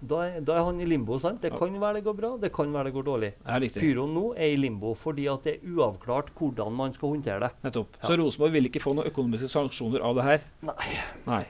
Da, 0.00 0.18
da 0.40 0.56
er 0.56 0.64
han 0.64 0.80
i 0.80 0.86
limbo. 0.88 1.18
sant? 1.20 1.42
Det 1.44 1.52
kan 1.52 1.74
være 1.80 1.98
det 2.00 2.04
går 2.06 2.16
bra, 2.16 2.30
det 2.40 2.50
kan 2.56 2.72
være 2.72 2.88
det 2.88 2.94
går 2.94 3.06
dårlig. 3.06 3.30
Ja. 3.44 3.60
Pyroen 3.76 4.12
nå 4.16 4.24
er 4.32 4.54
i 4.54 4.58
limbo 4.60 4.94
fordi 4.96 5.26
at 5.32 5.44
det 5.44 5.54
er 5.58 5.72
uavklart 5.74 6.32
hvordan 6.38 6.76
man 6.76 6.92
skal 6.96 7.14
håndtere 7.14 7.40
det. 7.44 7.50
Nettopp. 7.66 7.96
Så 8.04 8.16
Rosenborg 8.20 8.56
vil 8.56 8.68
ikke 8.70 8.82
få 8.84 8.94
noen 8.96 9.08
økonomiske 9.12 9.50
sanksjoner 9.52 10.04
av 10.04 10.16
det 10.20 10.28
her? 10.28 10.46
Nei. 10.64 10.92
Nei. 11.28 11.42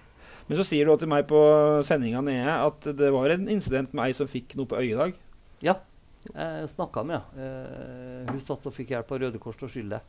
Men 0.51 0.59
så 0.59 0.65
sier 0.67 0.89
du 0.89 0.97
til 0.99 1.09
meg 1.13 1.29
på 1.31 1.39
sendinga 1.87 2.21
nede 2.27 2.55
at 2.67 2.89
det 2.99 3.11
var 3.15 3.31
en 3.31 3.47
incident 3.55 3.93
med 3.95 4.09
ei 4.11 4.15
som 4.19 4.27
fikk 4.27 4.57
noe 4.59 4.67
på 4.67 4.81
øyet 4.81 4.97
i 4.97 4.99
dag. 4.99 5.13
Ja, 5.63 5.77
jeg 6.35 6.71
snakka 6.75 7.05
med 7.07 7.21
henne. 7.37 8.27
hun 8.33 8.41
satt 8.43 8.67
og 8.67 8.75
fikk 8.75 8.91
hjelp 8.97 9.13
av 9.15 9.21
Røde 9.23 9.39
Kors 9.41 9.57
til 9.61 9.69
å 9.69 9.71
skylde. 9.71 10.01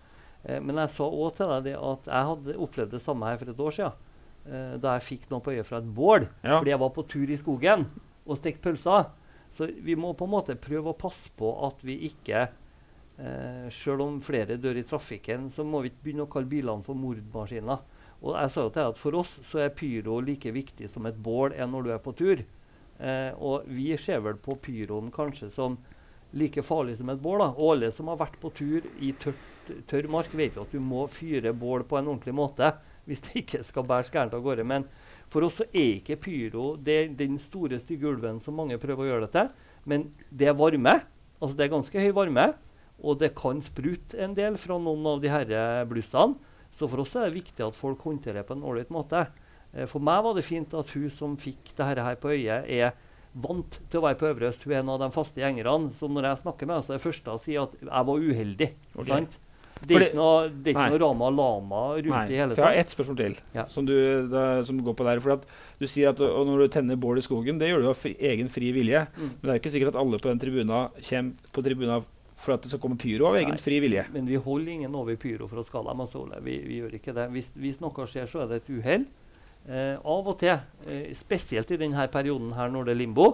Eh, 0.44 0.58
men 0.60 0.82
jeg 0.82 0.90
sa 0.96 1.06
òg 1.06 1.36
til 1.38 1.52
deg 1.62 1.76
at 1.78 2.10
jeg 2.10 2.30
hadde 2.32 2.58
opplevd 2.66 2.96
det 2.96 3.04
samme 3.04 3.30
her 3.30 3.38
for 3.38 3.54
et 3.54 3.62
år 3.68 3.76
siden. 3.78 3.94
eh, 4.50 4.78
da 4.82 4.96
jeg 4.98 5.06
fikk 5.06 5.30
noe 5.30 5.44
på 5.46 5.54
øyet 5.54 5.68
fra 5.70 5.78
et 5.78 5.94
bål 5.94 6.26
Ja. 6.44 6.58
fordi 6.58 6.72
jeg 6.74 6.80
var 6.82 6.90
på 6.90 7.08
tur 7.08 7.30
i 7.30 7.38
skogen 7.38 7.86
og 8.26 8.38
stekte 8.42 8.66
pølser. 8.66 9.12
Så 9.54 9.68
vi 9.84 9.94
må 9.96 10.16
på 10.18 10.26
en 10.26 10.32
måte 10.34 10.56
prøve 10.58 10.90
å 10.90 10.98
passe 10.98 11.30
på 11.38 11.52
at 11.68 11.78
vi 11.86 12.00
ikke 12.10 12.48
eh, 13.20 13.70
Selv 13.70 14.02
om 14.02 14.20
flere 14.26 14.58
dør 14.58 14.80
i 14.80 14.84
trafikken, 14.84 15.52
så 15.52 15.64
må 15.64 15.84
vi 15.84 15.92
ikke 15.92 16.04
begynne 16.08 16.26
å 16.26 16.32
kalle 16.32 16.50
bilene 16.50 16.82
for 16.84 16.96
mordmaskiner. 16.98 17.78
Og 18.22 18.36
jeg 18.38 18.54
sa 18.54 18.66
jo 18.66 18.72
til 18.72 18.82
deg 18.82 18.92
at 18.94 19.00
For 19.02 19.18
oss 19.18 19.38
så 19.48 19.64
er 19.64 19.74
pyro 19.76 20.20
like 20.22 20.52
viktig 20.54 20.90
som 20.94 21.08
et 21.10 21.18
bål 21.18 21.56
er 21.58 21.70
når 21.70 21.88
du 21.88 21.94
er 21.96 22.04
på 22.04 22.14
tur. 22.18 22.44
Eh, 23.02 23.32
og 23.42 23.66
vi 23.66 23.90
ser 23.98 24.22
vel 24.22 24.38
på 24.42 24.60
pyroen 24.62 25.10
kanskje 25.14 25.50
som 25.54 25.80
like 26.38 26.62
farlig 26.64 27.00
som 27.00 27.10
et 27.10 27.22
bål. 27.22 27.42
da. 27.42 27.50
Og 27.58 27.76
alle 27.76 27.92
som 27.92 28.12
har 28.12 28.20
vært 28.22 28.38
på 28.42 28.54
tur 28.54 28.86
i 29.02 29.14
tørt, 29.20 29.42
tørr 29.90 30.10
mark, 30.12 30.34
vet 30.38 30.56
jo 30.56 30.66
at 30.68 30.74
du 30.74 30.80
må 30.84 31.08
fyre 31.12 31.54
bål 31.54 31.86
på 31.88 31.98
en 31.98 32.14
ordentlig 32.14 32.36
måte 32.38 32.74
hvis 33.10 33.24
det 33.26 33.42
ikke 33.42 33.64
skal 33.66 33.88
bære 33.90 34.14
gærent 34.14 34.36
av 34.38 34.44
gårde. 34.46 34.68
Men 34.68 34.86
for 35.32 35.48
oss 35.48 35.62
så 35.62 35.68
er 35.72 35.98
ikke 35.98 36.20
pyro 36.22 36.76
det, 36.78 37.18
den 37.18 37.40
store, 37.42 37.80
stygge 37.82 38.10
ulven 38.12 38.40
som 38.44 38.58
mange 38.60 38.78
prøver 38.82 39.08
å 39.08 39.10
gjøre 39.10 39.28
det 39.28 39.34
til. 39.34 39.50
Men 39.90 40.12
det 40.30 40.52
er 40.52 40.60
varme. 40.60 41.00
Altså 41.42 41.58
det 41.58 41.66
er 41.66 41.74
ganske 41.74 42.06
høy 42.06 42.14
varme. 42.14 42.52
Og 43.02 43.18
det 43.18 43.34
kan 43.34 43.64
sprute 43.66 44.20
en 44.22 44.36
del 44.38 44.60
fra 44.62 44.78
noen 44.78 45.08
av 45.10 45.24
de 45.24 45.32
disse 45.32 45.66
blussene. 45.90 46.51
Så 46.78 46.88
for 46.90 47.04
oss 47.04 47.16
er 47.16 47.30
det 47.30 47.38
viktig 47.44 47.66
at 47.68 47.76
folk 47.78 48.00
håndterer 48.08 48.42
det 48.42 48.48
på 48.48 48.56
en 48.58 48.64
ålreit 48.64 48.90
måte. 48.94 49.28
Eh, 49.74 49.86
For 49.86 50.00
meg 50.00 50.24
var 50.24 50.34
det 50.38 50.44
fint 50.48 50.74
at 50.74 50.90
hun 50.96 51.10
som 51.10 51.38
fikk 51.38 51.76
det 51.78 51.86
her 51.86 52.16
på 52.16 52.32
øyet, 52.34 52.68
er 52.70 52.94
vant 53.34 53.78
til 53.90 54.00
å 54.02 54.04
være 54.04 54.18
på 54.20 54.28
Øvre 54.28 54.50
Øst. 54.52 54.64
Hun 54.66 54.74
er 54.74 54.80
en 54.82 54.90
av 54.90 55.00
de 55.00 55.12
faste 55.16 55.40
gjengerne. 55.40 55.94
som 55.96 56.12
når 56.14 56.24
jeg 56.32 56.42
snakker 56.44 56.68
med 56.68 56.84
så 56.84 56.94
er 56.94 56.98
det 57.00 57.06
første 57.06 57.32
å 57.32 57.40
si 57.40 57.56
at 57.56 57.72
jeg 57.80 57.88
var 58.10 58.20
uheldig. 58.20 58.70
Okay. 58.98 59.08
Sant? 59.14 59.38
Det 59.82 59.96
er 59.96 60.04
ikke 60.12 60.18
noe, 60.20 60.50
det 60.62 60.76
er 60.76 60.90
noe 60.92 61.00
Rama 61.02 61.30
Lama 61.34 61.80
rundt 61.96 62.06
Nei, 62.12 62.26
i 62.30 62.36
hele 62.38 62.54
for 62.54 62.62
jeg 62.62 62.68
har 62.68 62.76
tatt. 62.76 62.82
ett 62.86 62.92
spørsmål 62.94 63.18
til 63.18 63.36
Ja. 63.56 63.64
som, 63.66 63.86
du, 63.86 64.28
da, 64.30 64.62
som 64.64 64.78
går 64.86 64.94
på 64.94 65.04
der. 65.08 65.20
For 65.24 65.32
at 65.34 65.46
du 65.80 65.88
sier 65.88 66.10
at 66.12 66.20
når 66.20 66.60
du 66.60 66.68
tenner 66.68 66.96
bål 67.02 67.18
i 67.18 67.22
skogen, 67.26 67.58
det 67.58 67.70
gjør 67.72 67.82
du 67.82 67.90
av 67.90 68.04
egen 68.06 68.48
fri 68.52 68.70
vilje. 68.76 69.08
Mm. 69.18 69.32
Men 69.32 69.42
det 69.42 69.50
er 69.50 69.58
jo 69.58 69.62
ikke 69.64 69.74
sikkert 69.74 69.96
at 69.96 70.02
alle 70.04 70.20
på 70.22 70.30
den 70.30 70.40
tribuna 70.44 70.82
kommer 71.02 71.34
på 71.56 71.64
tribuna 71.66 72.02
for 72.42 72.56
at 72.56 72.64
det 72.66 72.72
skal 72.72 72.82
komme 72.84 73.00
pyro 73.00 73.30
av 73.30 73.38
egen 73.40 73.54
Nei. 73.56 73.62
fri 73.62 73.78
vilje. 73.84 74.08
Men 74.14 74.28
vi 74.30 74.40
holder 74.42 74.74
ingen 74.74 74.96
over 74.98 75.18
pyro 75.22 75.48
for 75.50 75.62
å 75.62 75.66
skade 75.68 75.92
dem. 75.92 76.04
Altså, 76.04 76.24
vi, 76.46 76.58
vi 76.66 76.80
gjør 76.82 76.98
ikke 76.98 77.16
det. 77.18 77.28
Hvis, 77.36 77.52
hvis 77.62 77.82
noe 77.84 78.08
skjer, 78.10 78.30
så 78.30 78.44
er 78.44 78.50
det 78.50 78.62
et 78.62 78.72
uhell. 78.74 79.06
Eh, 79.70 79.94
av 79.94 80.26
og 80.28 80.40
til, 80.42 80.58
eh, 80.90 81.12
spesielt 81.14 81.70
i 81.70 81.78
denne 81.78 82.08
perioden 82.10 82.56
her 82.58 82.72
når 82.74 82.88
det 82.88 82.96
er 82.96 83.02
limbo, 83.04 83.28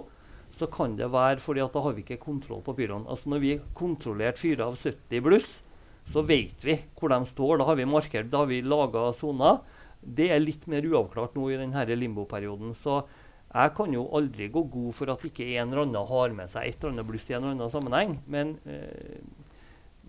så 0.52 0.68
kan 0.70 0.96
det 0.96 1.08
være 1.12 1.40
fordi 1.40 1.62
at 1.64 1.72
da 1.72 1.80
har 1.84 1.96
vi 1.96 2.04
ikke 2.04 2.20
kontroll 2.20 2.60
på 2.64 2.74
pyroen. 2.76 3.06
Altså 3.08 3.32
Når 3.32 3.40
vi 3.40 3.60
kontrollert 3.76 4.40
fyrer 4.40 4.66
av 4.66 4.76
70 4.76 5.24
bluss, 5.24 5.62
så 6.08 6.24
vet 6.24 6.64
vi 6.64 6.78
hvor 6.96 7.12
de 7.12 7.20
står. 7.28 7.58
Da 7.58 7.68
har 7.68 7.76
vi 7.76 7.88
markert, 7.88 8.30
da 8.30 8.44
har 8.44 8.48
vi 8.48 8.62
laga 8.64 9.12
soner. 9.12 9.60
Det 10.00 10.30
er 10.32 10.40
litt 10.40 10.66
mer 10.70 10.84
uavklart 10.84 11.34
nå 11.36 11.50
i 11.50 11.58
denne 11.60 11.84
limboperioden. 11.96 12.74
Så 12.76 13.02
jeg 13.48 13.74
kan 13.76 13.92
jo 13.94 14.04
aldri 14.12 14.50
gå 14.52 14.62
god 14.68 14.94
for 14.96 15.10
at 15.12 15.24
ikke 15.24 15.46
en 15.56 15.70
eller 15.70 15.86
annen 15.86 16.08
har 16.10 16.32
med 16.36 16.50
seg 16.52 16.68
et 16.68 16.82
eller 16.82 16.98
annet 16.98 17.08
bluss 17.08 17.28
i 17.30 17.34
en 17.34 17.42
eller 17.42 17.56
annen 17.56 17.72
sammenheng. 17.72 18.18
Men, 18.28 18.58
eh, 18.68 19.20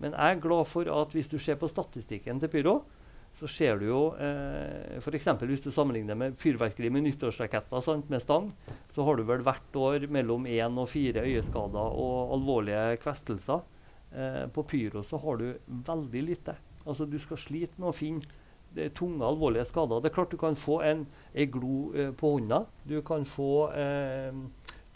men 0.00 0.12
jeg 0.12 0.36
er 0.36 0.42
glad 0.42 0.68
for 0.68 0.88
at 0.92 1.14
hvis 1.16 1.30
du 1.30 1.38
ser 1.40 1.56
på 1.60 1.70
statistikken 1.70 2.40
til 2.40 2.52
Pyro, 2.52 2.74
så 3.38 3.48
ser 3.48 3.78
du 3.80 3.86
jo 3.86 4.00
eh, 4.20 4.98
F.eks. 5.00 5.28
hvis 5.40 5.64
du 5.64 5.70
sammenligner 5.72 6.18
med 6.18 6.36
fyrverkeri 6.40 6.90
med 6.92 7.06
nyttårsraketter 7.06 7.84
sant, 7.84 8.10
med 8.12 8.20
stang, 8.20 8.50
så 8.92 9.06
har 9.06 9.16
du 9.16 9.24
vel 9.28 9.44
hvert 9.46 9.76
år 9.78 10.04
mellom 10.12 10.44
én 10.50 10.76
og 10.80 10.90
fire 10.92 11.24
øyeskader 11.24 11.96
og 12.04 12.34
alvorlige 12.36 12.98
kvestelser. 13.00 13.64
Eh, 14.12 14.44
på 14.52 14.66
Pyro 14.68 15.04
så 15.06 15.20
har 15.22 15.40
du 15.40 15.48
veldig 15.88 16.26
lite. 16.26 16.56
Altså 16.84 17.06
Du 17.08 17.18
skal 17.22 17.40
slite 17.40 17.80
med 17.80 17.92
å 17.92 17.96
finne 17.96 18.39
tunge, 18.94 19.24
alvorlige 19.26 19.66
skader. 19.68 20.00
Det 20.00 20.10
er 20.10 20.14
klart 20.14 20.32
du 20.32 20.38
kan 20.40 20.56
få 20.58 20.80
en, 20.86 21.04
en 21.34 21.50
glo 21.50 21.90
eh, 21.94 22.12
på 22.16 22.36
hånda. 22.36 22.64
Du 22.88 23.00
kan 23.06 23.24
få, 23.26 23.70
eh, 23.74 24.32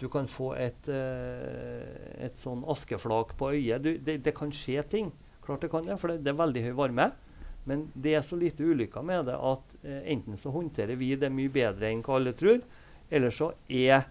du 0.00 0.08
kan 0.08 0.28
få 0.30 0.52
et, 0.58 0.88
eh, 0.88 2.24
et 2.26 2.38
sånn 2.38 2.64
askeflak 2.70 3.36
på 3.38 3.52
øyet. 3.54 3.82
Du, 3.82 3.92
det, 3.98 4.18
det, 4.24 4.34
kan 4.36 4.52
skje 4.54 4.82
ting. 4.90 5.12
Klart 5.44 5.64
det 5.64 5.70
kan 5.72 5.86
det, 5.86 5.98
for 6.00 6.12
det, 6.12 6.22
det, 6.24 6.32
er 6.32 6.40
veldig 6.40 6.64
høy 6.68 6.72
varme. 6.80 7.10
Men 7.64 7.86
det 7.94 8.16
er 8.18 8.24
så 8.26 8.36
lite 8.36 8.64
ulykker 8.64 9.04
med 9.06 9.30
det 9.30 9.36
at 9.38 9.76
eh, 9.82 10.02
enten 10.12 10.40
så 10.40 10.52
håndterer 10.52 10.98
vi 11.00 11.14
det 11.16 11.32
mye 11.32 11.52
bedre 11.52 11.88
enn 11.90 12.02
hva 12.04 12.18
alle 12.18 12.34
tror, 12.36 12.60
eller 13.10 13.32
så 13.32 13.52
er, 13.68 14.04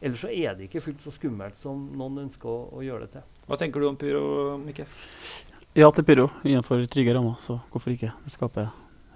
eller 0.00 0.18
så 0.18 0.30
er 0.32 0.56
det 0.56 0.66
ikke 0.66 0.82
fullt 0.82 1.04
så 1.04 1.12
skummelt 1.14 1.60
som 1.62 1.86
noen 1.98 2.24
ønsker 2.26 2.50
å, 2.50 2.64
å 2.74 2.82
gjøre 2.82 3.06
det 3.06 3.18
til. 3.18 3.28
Hva 3.46 3.60
tenker 3.60 3.82
du 3.82 3.90
om 3.92 4.00
pyro, 4.00 4.24
Mikke? 4.58 4.88
Ja 5.76 5.90
til 5.92 6.06
pyro 6.08 6.30
innenfor 6.42 6.82
trygge 6.90 7.14
rammer, 7.14 7.38
så 7.44 7.60
hvorfor 7.70 7.94
ikke? 7.94 8.10
Det 8.24 8.34
skaper 8.34 8.72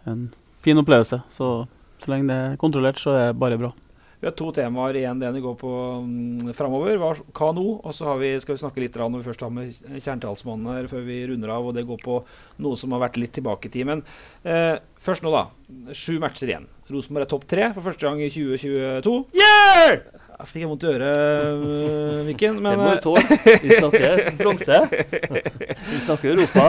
en 0.09 0.29
fin 0.65 0.81
opplevelse. 0.81 1.23
Så, 1.33 1.53
så 2.01 2.13
lenge 2.13 2.31
det 2.31 2.41
er 2.41 2.59
kontrollert, 2.61 3.01
så 3.01 3.15
er 3.17 3.31
det 3.31 3.41
bare 3.41 3.61
bra. 3.61 3.73
Vi 4.21 4.29
har 4.29 4.35
to 4.37 4.51
temaer 4.53 4.99
igjen. 5.01 5.21
Det 5.21 5.31
ene 5.31 5.41
går 5.41 5.55
på 5.63 5.71
um, 6.05 6.51
framover. 6.57 6.99
Hva 7.01 7.51
nå? 7.57 7.67
Og 7.81 7.95
så 7.97 8.13
vi, 8.21 8.35
skal 8.43 8.57
vi 8.57 8.63
snakke 8.63 8.83
litt 8.85 8.99
når 9.01 9.23
vi 9.23 9.29
først 9.31 9.47
har 9.47 9.55
med 9.55 9.73
kjernetalsmannen 9.73 10.75
her 10.75 10.91
før 10.93 11.07
vi 11.07 11.23
runder 11.31 11.55
av. 11.55 11.71
Og 11.71 11.77
det 11.77 11.87
går 11.89 12.03
på 12.05 12.19
noe 12.61 12.81
som 12.81 12.93
har 12.93 13.07
vært 13.07 13.17
litt 13.23 13.33
tilbake 13.39 13.71
i 13.71 13.73
tid. 13.73 13.89
Men 13.89 14.05
eh, 14.45 14.77
først 15.01 15.25
nå, 15.25 15.33
da. 15.33 15.47
Sju 15.97 16.19
matcher 16.21 16.53
igjen. 16.53 16.69
Rosenborg 16.93 17.25
er 17.25 17.33
topp 17.33 17.49
tre 17.49 17.71
for 17.73 17.87
første 17.89 18.05
gang 18.05 18.21
i 18.21 18.29
2022. 18.29 19.17
Yeah! 19.41 20.20
Jeg 20.41 20.49
fikk 20.49 20.67
vondt 20.71 20.85
i 20.87 20.91
øret, 20.95 21.61
uh, 21.61 22.21
Viken. 22.25 22.59
Men, 22.65 22.73
det 22.73 22.81
må 22.81 22.91
du 22.97 23.03
tåle. 23.05 23.23
Vi 23.61 23.77
snakker 23.77 24.23
bronse. 24.41 24.79
Vi 25.91 26.01
snakker 26.07 26.31
Europa. 26.33 26.67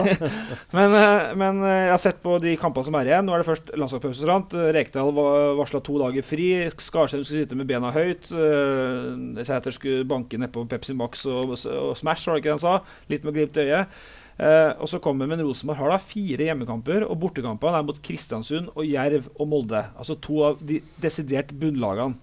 men, 0.76 0.96
uh, 0.96 1.32
men 1.40 1.60
jeg 1.64 1.92
har 1.94 2.02
sett 2.02 2.22
på 2.24 2.36
de 2.42 2.54
kampene 2.60 2.88
som 2.88 2.98
er 3.00 3.12
igjen. 3.12 3.28
Nå 3.28 3.34
er 3.34 3.42
det 3.42 3.48
først 3.48 3.72
landslagspause. 3.74 4.38
Rekdal 4.76 5.12
varsla 5.60 5.82
to 5.84 5.98
dager 6.04 6.26
fri. 6.26 6.48
Skarsheim 6.72 7.24
skulle 7.24 7.44
sitte 7.44 7.58
med 7.58 7.70
bena 7.70 7.92
høyt. 7.94 8.28
Sæter 8.32 9.74
skulle 9.74 10.08
banke 10.08 10.40
nedpå 10.40 10.66
Pepsi 10.68 10.96
Max 10.96 11.24
og, 11.30 11.54
og, 11.56 11.94
Smash, 11.98 12.28
var 12.28 12.36
det 12.36 12.42
ikke 12.42 12.52
det 12.52 12.58
han 12.58 12.66
sa? 12.66 12.98
Litt 13.12 13.24
med 13.24 13.38
glimt 13.38 13.56
i 13.60 13.70
øyet. 13.70 14.02
Uh, 14.42 14.72
og 14.80 14.88
så 14.88 14.98
kommer 15.02 15.28
Men 15.28 15.42
Rosenborg 15.44 15.78
har 15.78 15.92
da 15.92 15.98
fire 16.02 16.48
hjemmekamper, 16.48 17.04
og 17.06 17.18
bortekampene 17.20 17.78
er 17.78 17.86
mot 17.86 17.98
Kristiansund 18.02 18.72
og 18.72 18.84
Jerv 18.88 19.28
og 19.36 19.48
Molde. 19.50 19.84
Altså 19.92 20.16
to 20.18 20.40
av 20.48 20.62
de 20.64 20.80
desidert 21.02 21.52
bunnlagene. 21.54 22.18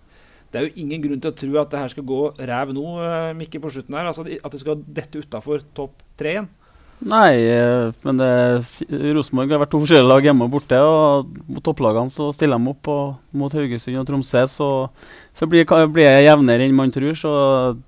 Det 0.50 0.60
er 0.60 0.66
jo 0.66 0.82
ingen 0.82 1.04
grunn 1.04 1.20
til 1.22 1.30
å 1.30 1.38
tro 1.38 1.60
at 1.62 1.74
det 1.74 1.82
her 1.84 1.92
skal 1.94 2.08
gå 2.10 2.22
ræv 2.50 2.72
nå, 2.74 2.86
eh, 3.06 3.34
Mikke, 3.38 3.62
på 3.62 3.70
slutten 3.74 3.98
her. 3.98 4.10
Altså 4.10 4.26
at 4.26 4.52
det 4.56 4.62
skal 4.62 4.82
dette 4.82 5.22
utafor 5.22 5.62
topp 5.78 6.02
tre 6.18 6.34
igjen. 6.38 6.50
Nei, 7.00 7.48
eh, 7.48 7.94
men 8.04 8.18
det, 8.20 8.30
Rosenborg 9.16 9.54
har 9.54 9.62
vært 9.62 9.72
to 9.72 9.80
forskjellige 9.80 10.10
lag 10.10 10.26
hjemme 10.26 10.50
og 10.50 10.52
borte. 10.58 10.80
og 10.84 11.30
Mot 11.48 11.64
topplagene 11.64 12.12
så 12.12 12.28
stiller 12.36 12.60
de 12.60 12.74
opp, 12.74 12.90
og 12.92 13.16
mot 13.32 13.54
Haugesund 13.56 14.02
og 14.02 14.10
Tromsø 14.10 14.44
så, 14.52 14.70
så 15.32 15.48
blir, 15.48 15.64
blir 15.94 16.10
jeg 16.10 16.28
jevnere 16.28 16.66
enn 16.66 16.76
man 16.76 16.92
tror. 16.92 17.16
Så, 17.16 17.32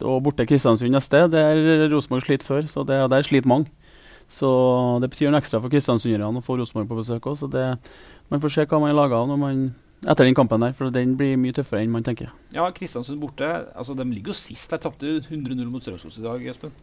og 0.06 0.24
borte 0.24 0.48
Kristiansund 0.48 0.96
neste, 0.96 1.26
det 1.34 1.44
er 1.44 1.90
Rosenborg 1.92 2.30
slitt 2.30 2.48
før, 2.48 2.64
så 2.72 2.86
det, 2.88 3.02
der 3.12 3.28
sliter 3.28 3.52
mange. 3.52 3.68
Så 4.32 4.48
det 5.04 5.10
betyr 5.12 5.28
noe 5.28 5.42
ekstra 5.42 5.60
for 5.60 5.74
kristiansunderne 5.74 6.40
å 6.40 6.46
få 6.46 6.56
Rosenborg 6.56 6.88
på 6.88 7.02
besøk 7.02 7.26
òg. 7.28 7.42
Man 8.32 8.40
får 8.40 8.54
se 8.54 8.64
hva 8.64 8.80
man 8.80 8.96
lager 8.96 9.18
av 9.18 9.28
når 9.28 9.42
man 9.42 9.64
etter 10.02 10.26
den 10.26 10.38
kampen 10.38 10.64
der, 10.64 10.74
for 10.78 10.94
den 10.94 11.14
blir 11.20 11.38
mye 11.38 11.54
tøffere 11.54 11.84
enn 11.86 11.94
man 11.94 12.06
tenker. 12.06 12.32
Ja, 12.56 12.66
Kristiansund 12.74 13.22
borte. 13.22 13.50
altså 13.76 13.94
De 13.98 14.06
ligger 14.10 14.34
jo 14.34 14.38
sist. 14.38 14.72
Der 14.72 14.82
tapte 14.82 15.20
100-0 15.20 15.68
mot 15.70 15.84
Strømsgods 15.84 16.18
i 16.18 16.26
dag, 16.26 16.48
Espen. 16.50 16.74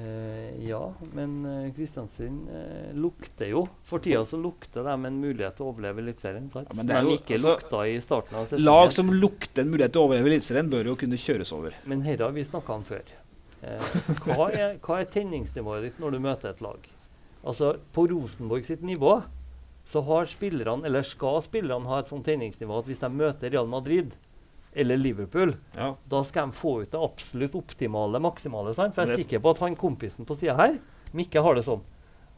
Eh, 0.00 0.68
ja, 0.68 0.80
men 1.12 1.32
eh, 1.44 1.72
Kristiansund 1.76 2.48
eh, 2.48 2.92
lukter 2.96 3.50
jo 3.50 3.64
For 3.84 4.00
tida 4.00 4.22
så 4.24 4.38
lukter 4.40 4.86
de 4.86 4.94
en 4.94 5.18
mulighet 5.20 5.58
til 5.58 5.66
å 5.66 5.72
overleve 5.72 6.00
Eliteserien. 6.04 6.46
Ja, 6.54 6.76
men 6.76 6.88
det 6.88 6.94
er 6.96 7.08
de 7.08 7.16
ikke 7.18 7.36
altså, 7.36 7.56
lukta 7.56 7.80
i 7.88 7.96
starten 8.04 8.38
av 8.38 8.46
sesongen. 8.46 8.68
Lag 8.68 8.94
som 8.96 9.10
lukter 9.12 9.64
en 9.64 9.72
mulighet 9.72 9.96
til 9.96 10.00
å 10.00 10.06
overleve 10.08 10.30
Eliteserien, 10.30 10.70
bør 10.72 10.92
jo 10.92 10.96
kunne 11.00 11.20
kjøres 11.20 11.52
over. 11.56 11.76
Men 11.90 12.04
dette 12.06 12.24
har 12.24 12.36
vi 12.36 12.46
snakka 12.46 12.78
om 12.78 12.86
før. 12.86 13.12
Eh, 13.60 13.90
hva, 14.24 14.46
er, 14.48 14.78
hva 14.80 15.02
er 15.02 15.10
tenningsnivået 15.12 15.88
ditt 15.88 16.00
når 16.00 16.16
du 16.16 16.22
møter 16.28 16.54
et 16.54 16.64
lag? 16.64 16.88
Altså, 17.40 17.74
På 17.92 18.06
Rosenborg 18.08 18.64
sitt 18.68 18.84
nivå 18.86 19.18
så 19.90 20.02
har 20.06 20.28
spillerne, 20.30 20.86
eller 20.86 21.06
skal 21.06 21.40
spillerne 21.42 21.90
ha 21.90 22.00
et 22.00 22.10
sånt 22.10 22.26
tenningsnivå 22.28 22.78
at 22.78 22.90
hvis 22.90 23.02
de 23.02 23.10
møter 23.10 23.50
Real 23.50 23.66
Madrid 23.70 24.12
eller 24.70 24.96
Liverpool, 25.00 25.56
ja. 25.74 25.92
da 26.06 26.20
skal 26.24 26.50
de 26.50 26.54
få 26.54 26.76
ut 26.84 26.92
det 26.92 27.00
absolutt 27.02 27.56
optimale, 27.58 28.20
maksimale. 28.22 28.74
Sant? 28.76 28.94
For 28.94 29.02
jeg 29.02 29.16
er 29.16 29.24
sikker 29.24 29.42
på 29.42 29.54
at 29.56 29.62
han 29.64 29.78
kompisen 29.78 30.28
på 30.28 30.38
sida 30.38 30.54
her, 30.60 30.78
Mikke, 31.10 31.42
har 31.42 31.58
det 31.58 31.66
sånn 31.66 31.82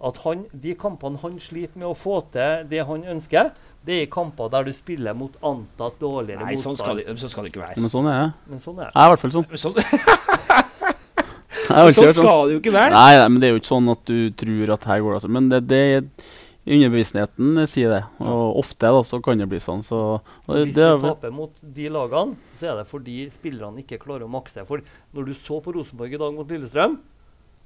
at 0.03 0.17
han, 0.25 0.47
de 0.65 0.73
kampene 0.75 1.21
han 1.23 1.37
sliter 1.38 1.79
med 1.79 1.87
å 1.93 1.95
få 1.95 2.17
til 2.35 2.65
det 2.71 2.83
han 2.88 3.05
ønsker, 3.15 3.53
det 3.87 4.01
er 4.03 4.09
kamper 4.11 4.51
der 4.51 4.67
du 4.67 4.73
spiller 4.75 5.15
mot 5.15 5.37
antatt 5.47 6.01
dårligere 6.03 6.43
Nei, 6.43 6.57
motstand. 6.57 6.81
Sånn 6.81 6.81
skal, 6.81 6.99
det, 6.99 7.15
sånn 7.21 7.31
skal 7.31 7.47
det 7.47 7.53
ikke 7.53 7.62
være. 7.62 7.77
Men 7.85 7.93
sånn 7.93 8.09
er 8.11 8.19
det. 8.19 8.31
Men 8.51 8.65
sånn 8.65 8.81
er 8.81 8.88
det. 8.88 8.93
Jeg 8.95 8.99
er 8.99 9.07
i 9.07 9.12
hvert 9.12 9.23
fall 9.23 9.35
sånn. 9.37 9.47
sånn. 9.62 9.75
sånn 11.99 12.17
skal 12.19 12.41
det 12.49 12.57
jo 12.57 12.62
ikke 12.65 12.75
være. 12.75 12.95
Nei, 12.97 13.12
nei, 13.21 13.29
men 13.29 13.38
det 13.43 13.49
er 13.49 13.55
jo 13.55 13.62
ikke 13.62 13.71
sånn 13.71 13.95
at 13.95 14.03
du 14.11 14.19
tror 14.43 14.75
at 14.75 14.88
her 14.91 15.05
går 15.05 15.15
det 15.15 15.21
altså. 15.21 15.33
Men 15.38 15.51
det, 15.53 15.62
det, 15.71 15.83
Underbevisstheten 16.62 17.59
sier 17.66 17.90
det, 17.90 18.03
og 18.22 18.29
ja. 18.29 18.51
ofte 18.61 18.90
da, 18.94 19.01
så 19.03 19.18
kan 19.25 19.40
det 19.40 19.48
bli 19.51 19.59
sånn. 19.62 19.81
Så, 19.83 19.98
så 20.46 20.61
hvis 20.61 20.77
vi 20.77 20.90
taper 21.03 21.33
mot 21.35 21.57
de 21.59 21.88
lagene, 21.90 22.37
så 22.61 22.68
er 22.70 22.77
det 22.79 22.85
fordi 22.87 23.16
spillerne 23.35 23.83
ikke 23.83 23.98
klarer 24.05 24.29
å 24.29 24.31
makse. 24.31 24.62
For 24.68 24.85
når 25.16 25.27
du 25.27 25.33
så 25.35 25.59
på 25.64 25.75
Rosenborg 25.75 26.14
i 26.14 26.20
dag 26.22 26.37
mot 26.37 26.55
Lillestrøm, 26.55 27.01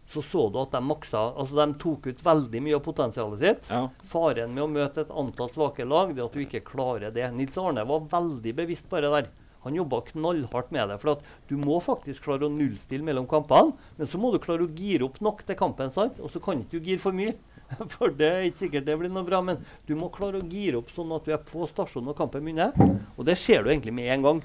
så 0.06 0.22
så 0.22 0.46
du 0.48 0.60
at 0.62 0.72
de 0.72 0.80
maksa. 0.86 1.22
Altså 1.34 1.58
De 1.58 1.78
tok 1.82 2.06
ut 2.06 2.22
veldig 2.24 2.62
mye 2.62 2.76
av 2.78 2.84
potensialet 2.84 3.42
sitt. 3.42 3.68
Ja. 3.68 3.82
Faren 4.06 4.54
med 4.54 4.64
å 4.64 4.70
møte 4.70 5.02
et 5.02 5.10
antall 5.10 5.50
svake 5.52 5.84
lag, 5.84 6.14
det 6.14 6.24
at 6.24 6.36
du 6.36 6.44
ikke 6.44 6.64
klarer 6.64 7.12
det. 7.12 7.26
Nils 7.34 7.58
Arne 7.60 7.84
var 7.88 8.06
veldig 8.12 8.54
bevisst 8.62 8.88
bare 8.92 9.10
der. 9.12 9.28
Han 9.66 9.74
jobba 9.74 10.04
knallhardt 10.12 10.70
med 10.70 10.92
det. 10.92 11.00
For 11.02 11.16
at 11.16 11.26
du 11.50 11.56
må 11.58 11.80
faktisk 11.82 12.22
klare 12.28 12.46
å 12.46 12.54
nullstille 12.54 13.04
mellom 13.04 13.26
kampene. 13.28 13.74
Men 13.98 14.08
så 14.08 14.20
må 14.22 14.30
du 14.32 14.38
klare 14.40 14.64
å 14.64 14.70
gire 14.70 15.08
opp 15.08 15.18
nok 15.20 15.42
til 15.44 15.58
kampen, 15.58 15.90
sant? 15.92 16.22
og 16.22 16.30
så 16.30 16.40
kan 16.40 16.62
ikke 16.62 16.78
du 16.78 16.92
gire 16.92 17.02
for 17.02 17.16
mye. 17.16 17.34
For 17.94 18.12
det 18.14 18.28
er 18.28 18.46
ikke 18.48 18.64
sikkert 18.66 18.86
det 18.86 18.98
blir 19.00 19.12
noe 19.12 19.26
bra. 19.26 19.40
Men 19.44 19.60
du 19.88 19.94
må 19.98 20.10
klare 20.14 20.40
å 20.40 20.46
gire 20.46 20.80
opp 20.80 20.92
sånn 20.94 21.14
at 21.16 21.26
du 21.26 21.34
er 21.34 21.42
på 21.42 21.66
stasjonen 21.70 22.10
når 22.10 22.18
kampen 22.20 22.46
begynner. 22.46 22.76
Og 23.16 23.26
det 23.28 23.38
ser 23.40 23.64
du 23.64 23.72
egentlig 23.72 23.94
med 23.96 24.12
en 24.14 24.26
gang. 24.28 24.44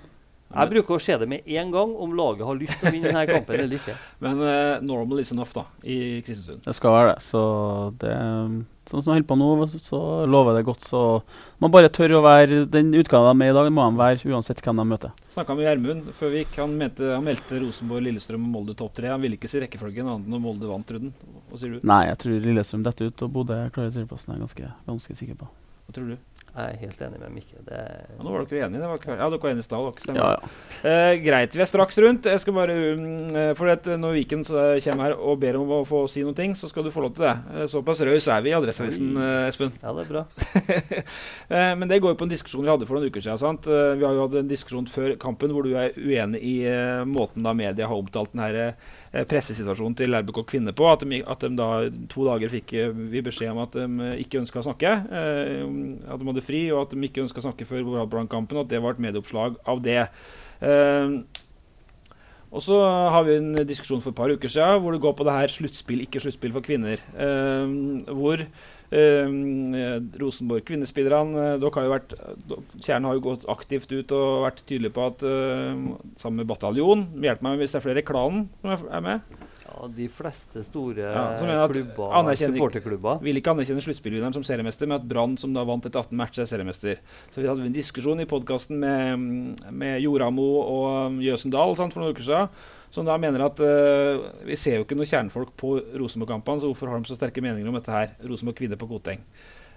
Jeg 0.52 0.72
bruker 0.74 0.98
å 0.98 1.02
se 1.02 1.16
det 1.22 1.30
med 1.32 1.48
en 1.48 1.72
gang 1.74 1.96
om 2.04 2.14
laget 2.18 2.46
har 2.48 2.60
lyst 2.60 2.78
til 2.80 2.90
å 2.90 2.94
vinne 2.94 3.12
denne 3.12 3.24
kampen 3.30 3.64
eller 3.64 3.80
ikke. 3.80 3.96
Men 4.24 4.44
uh, 4.44 4.84
normal 4.84 5.24
is 5.24 5.32
enough 5.36 5.56
da, 5.56 5.66
i 5.84 6.20
Kristiansund. 6.26 6.64
Det 6.66 6.76
skal 6.78 6.96
være 6.98 7.14
det. 7.14 7.26
Så 7.26 7.42
det 8.02 8.14
sånn 8.92 9.04
som 9.04 9.12
de 9.12 9.16
holder 9.16 9.28
på 9.30 9.38
nå, 9.40 9.50
så 9.86 10.00
lover 10.30 10.58
det 10.58 10.66
godt. 10.68 10.86
Så 10.88 11.02
man 11.64 11.72
bare 11.74 11.92
tør 11.94 12.18
å 12.18 12.24
være 12.26 12.64
den 12.72 12.92
utgaven 12.98 13.40
de 13.40 13.48
er 13.48 13.54
i 13.54 13.58
dag, 13.58 13.70
må 13.72 13.86
de 13.88 14.02
være 14.02 14.34
uansett 14.34 14.64
hvem 14.66 14.82
de 14.82 14.88
møter. 14.90 15.16
Snakka 15.32 15.56
med 15.58 15.68
Gjermund 15.68 16.12
før 16.18 16.34
vi 16.34 16.44
gikk. 16.44 16.60
Han, 16.64 16.76
mente, 16.80 17.08
han 17.14 17.26
meldte 17.26 17.62
Rosenborg, 17.62 18.06
Lillestrøm 18.10 18.50
og 18.50 18.56
Molde 18.58 18.76
topp 18.80 18.98
tre. 18.98 19.12
Han 19.14 19.24
ville 19.24 19.40
ikke 19.40 19.52
si 19.52 19.64
rekkefølgen 19.64 20.10
annet 20.10 20.28
enn 20.28 20.38
om 20.40 20.46
Molde 20.50 20.70
vant, 20.70 20.96
Ruden. 20.96 21.14
Hva 21.52 21.62
sier 21.62 21.78
du? 21.78 21.88
Nei, 21.88 22.04
jeg 22.10 22.22
tror 22.26 22.48
Lillestrøm 22.50 22.86
detter 22.88 23.12
ut, 23.12 23.26
og 23.28 23.36
Bodø 23.38 23.60
klarer 23.72 23.94
tredjeplassen. 23.94 24.34
Jeg 24.34 24.40
er 24.42 24.46
ganske, 24.48 24.72
ganske 24.90 25.20
sikker 25.22 25.40
på. 25.44 25.52
Hva 25.86 25.96
tror 25.96 26.12
du? 26.12 26.18
Jeg 26.52 26.68
er 26.68 26.80
helt 26.82 27.02
enig 27.06 27.20
med 27.22 27.32
Mikke. 27.32 27.62
Ja, 27.64 28.16
nå 28.20 28.32
var 28.34 28.44
dere 28.44 28.66
enige. 28.66 28.82
Det 28.82 28.88
var, 28.92 29.06
ja, 29.08 29.28
dere 29.32 29.40
var 29.40 29.52
enige 29.54 29.64
i 29.64 29.68
stad. 29.68 30.18
Ja, 30.18 30.32
ja. 30.34 30.50
eh, 30.90 31.12
greit, 31.24 31.56
vi 31.56 31.64
er 31.64 31.70
straks 31.70 32.00
rundt. 32.04 32.28
Jeg 32.28 32.42
skal 32.44 32.56
bare, 32.58 32.76
um, 33.00 33.38
for 33.56 33.72
at 33.72 33.88
Når 33.88 34.18
Viken 34.18 34.44
kommer 34.44 35.06
her 35.06 35.16
og 35.16 35.40
ber 35.40 35.62
om 35.62 35.72
å 35.78 35.82
få 35.88 36.04
si 36.12 36.26
noe, 36.28 36.48
så 36.60 36.68
skal 36.68 36.84
du 36.84 36.92
få 36.92 37.06
lov 37.06 37.16
til 37.16 37.24
det. 37.30 37.36
Eh, 37.56 37.70
såpass 37.72 38.04
raus 38.04 38.28
er 38.28 38.44
vi 38.44 38.52
i 38.52 38.58
Adresseavisen, 38.58 39.14
eh, 39.16 39.48
Espen. 39.48 39.72
Ja, 39.80 39.96
det 39.96 40.04
er 40.04 40.12
bra. 40.12 40.26
eh, 41.56 41.72
men 41.80 41.88
det 41.88 42.02
går 42.04 42.18
jo 42.18 42.20
på 42.20 42.28
en 42.28 42.34
diskusjon 42.36 42.68
vi 42.68 42.74
hadde 42.74 42.90
for 42.90 43.00
noen 43.00 43.08
uker 43.08 43.24
siden. 43.24 43.40
Sant? 43.40 43.72
Eh, 43.72 43.94
vi 43.96 44.08
har 44.08 44.18
jo 44.18 44.26
hatt 44.28 44.42
en 44.44 44.52
diskusjon 44.52 44.92
før 44.92 45.16
kampen 45.22 45.56
hvor 45.56 45.64
du 45.64 45.72
er 45.80 45.96
uenig 45.96 46.44
i 46.44 46.58
uh, 46.68 47.08
måten 47.08 47.48
da 47.48 47.56
media 47.56 47.88
har 47.88 48.04
omtalt 48.04 48.36
den 48.36 48.44
herre 48.44 48.74
Eh, 48.74 49.01
pressesituasjonen 49.12 49.96
til 50.00 50.16
RBK 50.16 50.42
kvinner 50.54 50.76
på. 50.76 50.88
At 50.92 51.04
de, 51.04 51.22
at 51.22 51.44
de, 51.44 51.52
da 51.60 51.70
to 52.12 52.26
dager 52.30 52.52
fikk 52.54 52.74
eh, 52.80 52.98
vi 53.12 53.24
beskjed 53.26 53.54
om 53.54 53.62
at 53.66 53.78
de 53.78 54.10
ikke 54.24 54.42
ønska 54.42 54.62
å 54.62 54.68
snakke. 54.70 54.96
Eh, 55.22 55.62
at 56.08 56.22
de 56.22 56.32
hadde 56.32 56.46
fri, 56.46 56.66
og 56.72 56.86
at 56.86 56.96
de 56.96 57.08
ikke 57.10 57.26
ønska 57.26 57.44
å 57.44 57.48
snakke 57.50 57.68
før 57.70 58.06
Brannkampen, 58.10 58.58
og 58.60 58.66
at 58.66 58.74
det 58.74 58.84
var 58.84 58.96
et 58.96 59.06
medieoppslag 59.08 59.60
av 59.70 59.84
det. 59.86 60.04
Og 62.52 62.60
så 62.60 62.78
har 62.84 63.24
vi 63.24 63.38
en 63.40 63.54
diskusjon 63.64 64.02
for 64.04 64.12
et 64.12 64.18
par 64.18 64.32
uker 64.32 64.52
siden 64.52 64.82
hvor 64.84 64.92
det 64.92 65.04
går 65.04 65.14
på 65.16 65.24
det 65.28 65.38
her 65.38 65.54
sluttspill, 65.54 66.04
ikke 66.04 66.20
sluttspill 66.20 66.52
for 66.56 66.66
kvinner. 66.66 67.00
Eh, 67.16 67.76
hvor 68.12 68.44
eh, 68.44 68.50
Rosenborg 68.92 70.66
kvinnespillerne 70.68 71.46
eh, 71.54 71.60
dere 71.62 71.78
har 71.78 71.86
jo 71.88 71.94
vært, 71.94 72.16
Kjernen 72.84 73.08
har 73.08 73.16
jo 73.16 73.24
gått 73.30 73.46
aktivt 73.52 73.94
ut 73.94 74.12
og 74.18 74.44
vært 74.48 74.66
tydelig 74.68 74.92
på 74.96 75.06
at 75.08 75.24
eh, 75.24 75.86
sammen 76.20 76.42
med 76.42 76.50
bataljon 76.50 77.06
Hjelp 77.24 77.46
meg 77.46 77.62
hvis 77.62 77.72
det 77.76 77.80
er 77.80 77.86
flere 77.86 78.04
i 78.04 78.08
klanen 78.08 78.50
som 78.60 78.90
er 78.92 79.06
med. 79.06 79.38
Ja, 79.62 79.88
De 79.96 80.08
fleste 80.12 80.66
store 80.66 81.06
Ja, 81.06 81.24
klubber, 81.72 82.12
supporterklubber 82.42 83.24
Vil 83.24 83.40
ikke 83.40 83.54
anerkjenne 83.56 83.86
sluttspillvinneren 83.86 84.36
som 84.36 84.44
seriemester, 84.48 84.90
men 84.90 85.00
at 85.00 85.08
Brann, 85.08 85.38
som 85.40 85.56
da 85.56 85.64
vant 85.68 85.88
etter 85.88 86.04
18 86.04 86.18
matcher, 86.20 86.44
er 86.44 86.52
seriemester. 86.52 87.00
Så 87.32 87.40
vi 87.40 87.48
hadde 87.48 87.64
en 87.64 87.76
diskusjon 87.76 88.20
i 88.20 88.28
podkasten 88.28 88.82
med, 88.82 89.64
med 89.72 90.04
Joramo 90.04 90.50
og 90.66 91.24
Jøsendal 91.24 91.78
sant, 91.80 91.96
for 91.96 92.04
noen 92.04 92.16
uker 92.18 92.28
siden, 92.28 92.52
som 92.92 93.08
da 93.08 93.16
mener 93.20 93.46
at 93.46 93.60
uh, 93.64 94.26
vi 94.44 94.58
ser 94.60 94.80
jo 94.80 94.86
ikke 94.86 94.98
noe 95.00 95.08
kjernfolk 95.08 95.54
på 95.60 95.78
Rosenborg-kampene, 96.00 96.60
så 96.62 96.72
hvorfor 96.72 96.92
har 96.92 97.00
de 97.00 97.08
så 97.08 97.16
sterke 97.16 97.44
meninger 97.44 97.70
om 97.72 97.78
dette 97.80 97.94
her? 97.96 98.16
Rosenborg 98.28 98.58
kvinner 98.60 98.80
på 98.80 98.90
Koteng. 98.90 99.24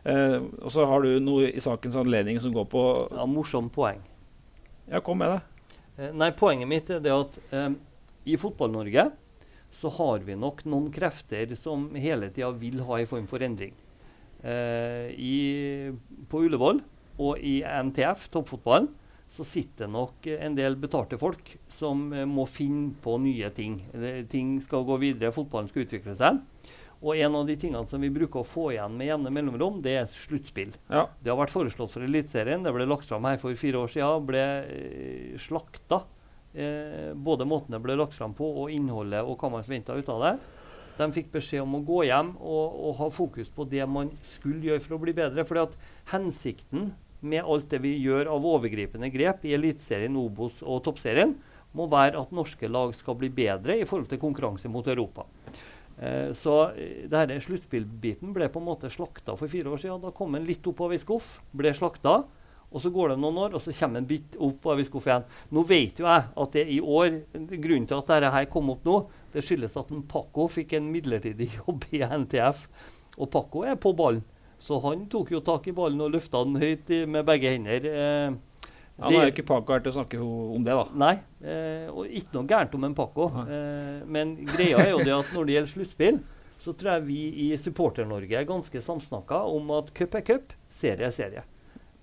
Uh, 0.05 0.51
og 0.61 0.71
så 0.75 0.87
har 0.91 1.05
du 1.05 1.23
noe 1.23 1.49
i 1.49 1.63
sakens 1.63 1.97
anledning 2.01 2.41
som 2.43 2.55
går 2.55 2.67
på 2.73 2.83
Ja, 3.15 3.27
Morsomt 3.31 3.73
poeng. 3.75 4.03
Ja, 4.91 5.01
kom 5.01 5.23
med 5.23 5.37
det. 5.37 5.69
Uh, 5.95 6.11
nei, 6.19 6.33
Poenget 6.35 6.71
mitt 6.71 6.91
er 6.91 7.05
det 7.05 7.15
at 7.15 7.39
i 8.25 8.35
Fotball-Norge 8.41 9.07
så 9.75 9.91
har 9.95 10.27
vi 10.27 10.37
nok 10.39 10.63
noen 10.71 10.91
krefter 10.95 11.55
som 11.59 11.87
hele 11.99 12.31
tida 12.35 12.51
vil 12.59 12.83
ha 12.87 12.99
en 12.99 13.11
form 13.11 13.31
for 13.31 13.43
endring. 13.45 13.75
I, 14.45 15.37
på 16.29 16.43
Ullevål 16.45 16.79
og 17.25 17.41
i 17.41 17.57
NTF, 17.65 18.27
toppfotballen, 18.33 18.91
så 19.35 19.45
sitter 19.47 19.91
nok 19.91 20.29
en 20.31 20.55
del 20.55 20.77
betalte 20.79 21.19
folk 21.19 21.57
som 21.75 22.07
eh, 22.15 22.27
må 22.29 22.47
finne 22.47 22.95
på 23.03 23.17
nye 23.23 23.51
ting. 23.55 23.81
Ting 24.31 24.57
skal 24.63 24.87
gå 24.87 24.99
videre, 25.03 25.35
fotballen 25.35 25.71
skal 25.71 25.87
utvikle 25.89 26.15
seg. 26.19 26.39
Og 27.05 27.19
en 27.21 27.35
av 27.37 27.45
de 27.49 27.57
tingene 27.61 27.85
som 27.91 28.01
vi 28.01 28.13
bruker 28.13 28.41
å 28.41 28.49
få 28.49 28.71
igjen 28.73 28.95
med 28.97 29.11
jevne 29.11 29.33
mellomrom, 29.35 29.83
det 29.85 29.97
er 29.99 30.09
sluttspill. 30.09 30.73
Ja. 30.89 31.05
Det 31.21 31.33
har 31.33 31.37
vært 31.43 31.53
foreslått 31.53 31.93
for 31.93 32.07
Eliteserien. 32.07 32.65
Det 32.65 32.73
ble 32.73 32.87
lagt 32.89 33.11
fram 33.11 33.27
her 33.29 33.37
for 33.43 33.59
fire 33.61 33.83
år 33.83 33.93
siden. 33.93 34.29
Ble 34.31 34.45
eh, 34.63 35.35
slakta. 35.43 36.05
Eh, 36.55 37.11
både 37.13 37.45
måten 37.51 37.75
det 37.75 37.83
ble 37.85 37.99
lagt 37.99 38.17
fram 38.17 38.33
på, 38.39 38.49
og 38.63 38.73
innholdet 38.73 39.27
og 39.27 39.37
hva 39.37 39.51
man 39.53 39.67
forventa 39.67 39.99
ut 39.99 40.13
av 40.15 40.25
det. 40.25 40.35
De 40.95 41.11
fikk 41.17 41.33
beskjed 41.35 41.65
om 41.65 41.81
å 41.81 41.85
gå 41.85 42.05
hjem 42.07 42.37
og, 42.39 42.77
og 42.87 42.99
ha 43.01 43.11
fokus 43.11 43.51
på 43.53 43.67
det 43.67 43.83
man 43.91 44.13
skulle 44.37 44.71
gjøre 44.71 44.85
for 44.85 44.97
å 44.97 45.03
bli 45.03 45.17
bedre. 45.17 45.45
fordi 45.45 45.67
at 45.67 45.75
hensikten 46.15 46.93
med 47.25 47.45
alt 47.45 47.71
det 47.73 47.81
vi 47.85 47.97
gjør 48.03 48.31
av 48.35 48.47
overgripende 48.55 49.11
grep 49.13 49.45
i 49.49 49.55
Eliteserien, 49.57 50.17
Obos 50.21 50.63
og 50.63 50.83
Toppserien, 50.87 51.35
må 51.75 51.89
være 51.91 52.21
at 52.21 52.35
norske 52.35 52.69
lag 52.71 52.93
skal 52.95 53.17
bli 53.19 53.31
bedre 53.35 53.77
i 53.81 53.87
forhold 53.89 54.11
til 54.13 54.23
konkurranse 54.23 54.71
mot 54.71 54.87
Europa. 54.87 55.27
Eh, 55.99 56.31
så 56.39 56.71
denne 56.75 57.35
det 57.35 57.43
sluttspillbiten 57.45 58.35
ble 58.35 58.49
på 58.51 58.63
en 58.63 58.69
måte 58.69 58.91
slakta 58.93 59.37
for 59.39 59.51
fire 59.51 59.71
år 59.73 59.83
siden. 59.83 60.03
Da 60.03 60.15
kom 60.15 60.35
den 60.35 60.47
litt 60.47 60.67
opp 60.71 60.85
av 60.87 60.95
ei 60.95 61.03
skuff, 61.03 61.39
ble 61.55 61.75
slakta. 61.75 62.23
Og 62.75 62.83
så 62.83 62.91
går 62.91 63.13
det 63.13 63.21
noen 63.23 63.37
år, 63.39 63.53
og 63.55 63.63
så 63.63 63.71
kommer 63.77 64.01
en 64.01 64.09
bit 64.09 64.35
opp 64.43 64.65
av 64.67 64.81
skuff 64.83 65.05
igjen. 65.07 65.27
Nå 65.55 65.63
vet 65.69 66.01
jo 66.01 66.09
jeg 66.09 66.25
at 66.43 66.57
det 66.57 66.65
i 66.75 66.81
år 66.81 67.21
Grunnen 67.35 67.87
til 67.87 68.01
at 68.01 68.09
dette 68.11 68.33
her 68.35 68.49
kom 68.51 68.73
opp 68.73 68.83
nå, 68.87 68.97
det 69.31 69.45
skyldes 69.47 69.77
at 69.79 69.93
en 69.95 70.03
Paco 70.11 70.49
fikk 70.51 70.75
en 70.75 70.91
midlertidig 70.91 71.53
jobb 71.61 71.87
i 71.95 72.03
NTF. 72.03 72.67
Og 73.15 73.31
Paco 73.31 73.63
er 73.63 73.79
på 73.79 73.95
ballen. 73.95 74.25
Så 74.65 74.79
han 74.81 75.05
tok 75.13 75.35
jo 75.35 75.43
tak 75.45 75.67
i 75.69 75.75
ballen 75.77 76.01
og 76.01 76.15
løfta 76.15 76.41
den 76.47 76.57
høyt 76.63 76.91
med 77.13 77.27
begge 77.29 77.53
hender. 77.53 77.89
Eh, 77.91 78.43
Ja, 78.95 79.09
er 79.11 79.27
jo 79.27 79.33
ikke 79.33 79.57
her 79.67 79.81
til 79.83 79.91
å 79.91 79.95
snakke 79.97 80.19
om 80.23 80.63
det, 80.63 80.75
da. 80.79 80.85
Nei, 80.95 81.15
eh, 81.43 81.89
og 81.91 82.07
ikke 82.07 82.37
noe 82.37 82.47
gærent 82.47 82.75
om 82.79 82.85
en 82.87 82.95
Paco. 82.95 83.27
Eh, 83.43 84.05
men 84.07 84.37
greia 84.47 84.85
er 84.85 84.93
jo 84.93 85.01
det 85.03 85.17
at 85.17 85.33
når 85.35 85.49
det 85.49 85.57
gjelder 85.57 85.73
sluttspill, 85.73 86.21
så 86.63 86.73
tror 86.79 86.93
jeg 86.93 87.07
vi 87.09 87.17
i 87.45 87.49
Supporter-Norge 87.59 88.39
er 88.39 88.47
ganske 88.47 88.83
samsnakka 88.87 89.41
om 89.51 89.73
at 89.75 89.91
cup 89.99 90.15
er 90.15 90.23
cup, 90.29 90.55
serie 90.71 91.09
er 91.09 91.17
serie. 91.17 91.43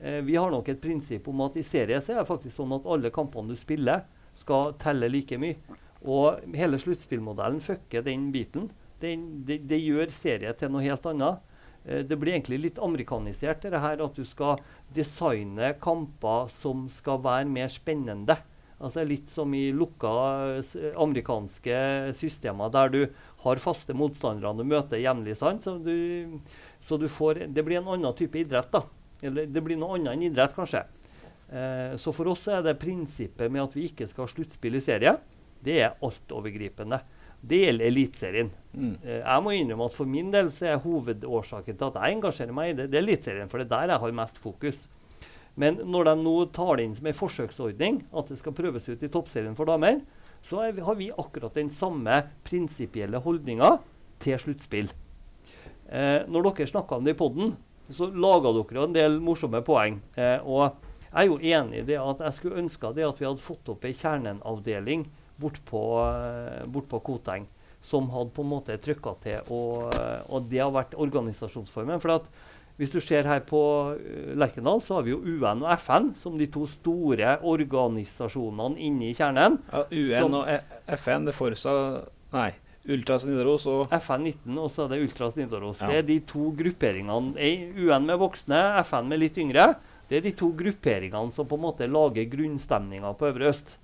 Eh, 0.02 0.20
vi 0.28 0.36
har 0.36 0.52
nok 0.52 0.68
et 0.70 0.82
prinsipp 0.84 1.30
om 1.32 1.46
at 1.48 1.56
i 1.56 1.64
serie 1.64 2.02
så 2.04 2.12
er 2.12 2.20
det 2.22 2.28
faktisk 2.28 2.58
sånn 2.60 2.76
at 2.76 2.86
alle 2.86 3.14
kampene 3.16 3.56
du 3.56 3.60
spiller, 3.60 4.04
skal 4.36 4.76
telle 4.80 5.10
like 5.12 5.40
mye. 5.40 5.58
Og 6.04 6.44
hele 6.58 6.80
sluttspillmodellen 6.82 7.64
fucker 7.64 8.04
den 8.04 8.30
biten. 8.36 8.68
Den, 9.00 9.46
det, 9.48 9.62
det 9.70 9.80
gjør 9.80 10.12
serie 10.14 10.52
til 10.60 10.72
noe 10.74 10.84
helt 10.84 11.08
annet. 11.08 11.40
Eh, 11.86 12.04
Det 12.06 12.18
blir 12.18 12.34
egentlig 12.34 12.60
litt 12.62 12.80
amerikanisert, 12.80 13.62
det 13.62 13.80
her 13.82 14.02
at 14.04 14.16
du 14.16 14.24
skal 14.26 14.62
designe 14.94 15.74
kamper 15.82 16.50
som 16.50 16.88
skal 16.90 17.22
være 17.24 17.50
mer 17.50 17.68
spennende. 17.68 18.38
Altså 18.82 19.04
Litt 19.06 19.30
som 19.30 19.54
i 19.54 19.72
lukka 19.72 20.12
eh, 20.58 20.94
amerikanske 20.98 22.14
systemer, 22.18 22.72
der 22.74 22.90
du 22.90 23.02
har 23.44 23.62
faste 23.62 23.94
motstandere 23.94 24.56
du 24.58 24.64
møter 24.64 25.02
jevnlig. 25.02 25.38
Så, 25.38 25.78
du, 25.78 26.40
så 26.82 26.98
du 26.98 27.08
det 27.48 27.64
blir 27.66 27.82
en 27.82 27.88
annen 27.94 28.18
type 28.18 28.38
idrett. 28.40 28.72
da. 28.72 28.84
Eller 29.22 29.46
det 29.46 29.62
blir 29.62 29.78
noe 29.78 29.98
annet 29.98 30.16
enn 30.16 30.26
idrett, 30.32 30.56
kanskje. 30.56 30.86
Eh, 31.52 31.98
så 31.98 32.14
for 32.16 32.32
oss 32.32 32.48
er 32.48 32.64
det 32.66 32.80
prinsippet 32.82 33.52
med 33.52 33.62
at 33.68 33.76
vi 33.76 33.90
ikke 33.90 34.08
skal 34.10 34.26
ha 34.26 34.32
sluttspill 34.32 34.78
i 34.80 34.82
serie, 34.82 35.18
det 35.62 35.78
er 35.84 35.98
altovergripende. 36.02 37.02
Det 37.42 37.58
gjelder 37.64 37.90
Eliteserien. 37.90 38.50
Mm. 38.72 38.96
Eh, 39.04 39.20
jeg 39.20 39.44
må 39.44 39.54
innrømme 39.58 39.88
at 39.90 39.96
For 39.98 40.10
min 40.10 40.32
del 40.34 40.52
så 40.54 40.72
er 40.72 40.82
hovedårsaken 40.84 41.78
til 41.78 41.90
at 41.90 42.00
jeg 42.00 42.18
engasjerer 42.18 42.56
meg 42.56 42.72
i 42.72 42.76
det, 42.78 42.90
det 42.92 43.00
er 43.00 43.06
Eliteserien. 43.06 43.50
For 43.52 43.62
det 43.62 43.68
er 43.68 43.74
der 43.74 43.96
jeg 43.96 44.04
har 44.06 44.18
mest 44.22 44.42
fokus. 44.42 44.82
Men 45.60 45.82
når 45.84 46.08
de 46.08 46.16
nå 46.22 46.36
tar 46.56 46.78
det 46.80 46.86
inn 46.88 46.96
som 46.96 47.10
en 47.10 47.18
forsøksordning, 47.18 48.04
at 48.16 48.30
det 48.32 48.40
skal 48.40 48.56
prøves 48.56 48.88
ut 48.88 49.04
i 49.04 49.12
toppserien 49.12 49.58
for 49.58 49.68
damer, 49.68 50.00
så 50.48 50.64
vi, 50.72 50.82
har 50.82 50.96
vi 50.98 51.12
akkurat 51.12 51.58
den 51.58 51.70
samme 51.74 52.22
prinsipielle 52.48 53.20
holdninga 53.22 53.76
til 54.24 54.40
sluttspill. 54.42 54.94
Eh, 55.92 56.24
når 56.32 56.48
dere 56.48 56.70
snakka 56.72 56.98
om 56.98 57.06
det 57.06 57.18
i 57.18 57.20
poden, 57.20 57.56
så 57.92 58.08
laga 58.08 58.54
dere 58.56 58.86
en 58.86 58.96
del 58.96 59.20
morsomme 59.24 59.60
poeng. 59.66 60.00
Eh, 60.16 60.40
og 60.46 60.78
jeg 61.12 61.26
er 61.26 61.28
jo 61.28 61.40
enig 61.58 61.82
i 61.82 61.88
det 61.90 62.00
at 62.00 62.24
jeg 62.24 62.38
skulle 62.38 62.62
ønska 62.64 62.94
det 62.96 63.04
at 63.04 63.20
vi 63.20 63.28
hadde 63.28 63.44
fått 63.44 63.74
opp 63.74 63.84
ei 63.86 63.92
kjernenavdeling 63.98 65.04
bort 65.42 65.60
på, 65.68 65.82
eh, 66.06 66.64
bort 66.72 66.90
Koteng 67.04 67.50
som 67.82 68.10
hadde 68.14 68.34
på 68.36 68.46
en 68.46 68.52
måte 68.52 68.78
trykka 68.78 69.16
til, 69.24 69.40
og, 69.50 69.94
eh, 69.98 70.22
og 70.30 70.50
det 70.50 70.62
har 70.62 70.72
vært 70.72 70.94
organisasjonsformen. 70.94 72.00
for 72.02 72.20
at 72.20 72.30
hvis 72.82 72.90
du 72.90 72.98
ser 73.04 73.28
her 73.30 73.44
på 73.46 73.60
uh, 73.94 74.32
Lerkendal, 74.34 74.80
så 74.82 74.96
har 74.98 75.04
vi 75.06 75.12
jo 75.12 75.20
UN 75.22 75.62
og 75.62 75.70
FN 75.78 76.16
som 76.18 76.34
de 76.40 76.48
to 76.50 76.64
store 76.66 77.36
organisasjonene 77.46 78.80
inne 78.82 79.12
i 79.12 79.14
kjernen. 79.14 79.60
Ja, 79.70 79.84
UN 79.92 80.24
Som- 80.24 80.38
og 80.40 80.48
E- 80.50 80.64
FN, 80.98 81.28
det 81.28 81.36
Forsa 81.38 81.76
Nei. 82.34 82.52
Ultras 82.90 83.28
Nidaros 83.30 83.68
og 83.70 83.92
FN 83.94 84.24
19 84.26 84.58
og 84.58 84.72
så 84.74 84.88
er 84.88 84.96
det 84.96 85.02
Ultras 85.04 85.36
Nidaros. 85.38 85.84
Ja. 85.84 85.92
Det 85.92 85.98
er 86.00 86.08
de 86.08 86.20
to 86.26 86.50
grupperingene. 86.58 87.36
UN 87.78 88.08
med 88.08 88.18
voksne, 88.18 88.62
FN 88.82 89.12
med 89.12 89.22
litt 89.22 89.38
yngre. 89.38 89.76
Det 90.10 90.18
er 90.18 90.26
de 90.26 90.32
to 90.32 90.50
grupperingene 90.58 91.32
som 91.36 91.46
på 91.46 91.60
en 91.60 91.66
måte 91.68 91.86
lager 91.86 92.26
grunnstemninga 92.34 93.14
på 93.20 93.30
Øvre 93.30 93.52
Øst. 93.54 93.78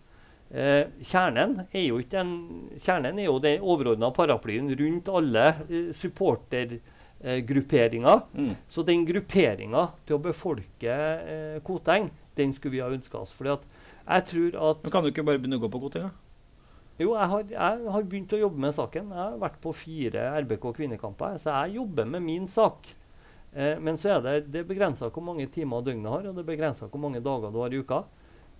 Eh, 0.51 0.87
kjernen 1.03 1.67
er 1.73 1.83
jo 1.89 1.97
ikke 1.99 2.19
en, 2.21 2.69
kjernen 2.79 3.19
er 3.19 3.25
jo 3.27 3.39
den 3.43 3.61
overordna 3.61 4.11
paraplyen 4.15 4.79
rundt 4.79 5.09
alle 5.11 5.47
eh, 5.67 5.93
supportergrupperinger. 5.97 8.21
mm. 8.33 8.55
Så 8.71 8.83
den 8.87 9.05
grupperinga 9.07 9.87
til 10.07 10.15
å 10.15 10.23
befolke 10.23 10.93
eh, 10.93 11.59
Koteng, 11.67 12.11
den 12.37 12.53
skulle 12.55 12.75
vi 12.77 12.83
ha 12.83 12.89
ønska 12.93 13.17
oss. 13.19 13.33
Fordi 13.35 13.49
at 13.57 13.63
jeg 14.07 14.21
tror 14.31 14.51
at 14.69 14.77
Men 14.83 14.91
kan 14.91 15.03
du 15.03 15.09
ikke 15.11 15.27
bare 15.27 15.39
begynne 15.41 15.59
å 15.59 15.65
gå 15.65 15.73
på 15.73 15.83
Kotinga? 15.83 16.11
jo, 16.97 17.11
jeg 17.13 17.29
har, 17.29 17.43
jeg 17.51 17.91
har 17.93 18.05
begynt 18.09 18.31
å 18.33 18.39
jobbe 18.41 18.61
med 18.61 18.73
saken. 18.73 19.11
Jeg 19.13 19.19
har 19.19 19.41
vært 19.41 19.59
på 19.61 19.73
fire 19.75 20.23
RBK 20.41 20.63
kvinnekamper, 20.79 21.37
så 21.41 21.53
jeg 21.61 21.77
jobber 21.77 22.07
med 22.09 22.25
min 22.25 22.47
sak. 22.49 22.87
Eh, 23.53 23.77
men 23.83 23.99
så 24.01 24.15
er 24.15 24.23
det, 24.25 24.37
det 24.53 24.63
er 24.63 24.69
begrensa 24.69 25.11
hvor 25.13 25.25
mange 25.25 25.45
timer 25.53 25.85
døgnet 25.85 26.09
har, 26.09 26.25
og 26.25 26.37
det 26.37 26.43
er 26.43 26.49
begrensa 26.49 26.89
hvor 26.89 27.03
mange 27.03 27.21
dager 27.23 27.53
du 27.53 27.59
har 27.61 27.73
i 27.73 27.83
uka. 27.83 28.01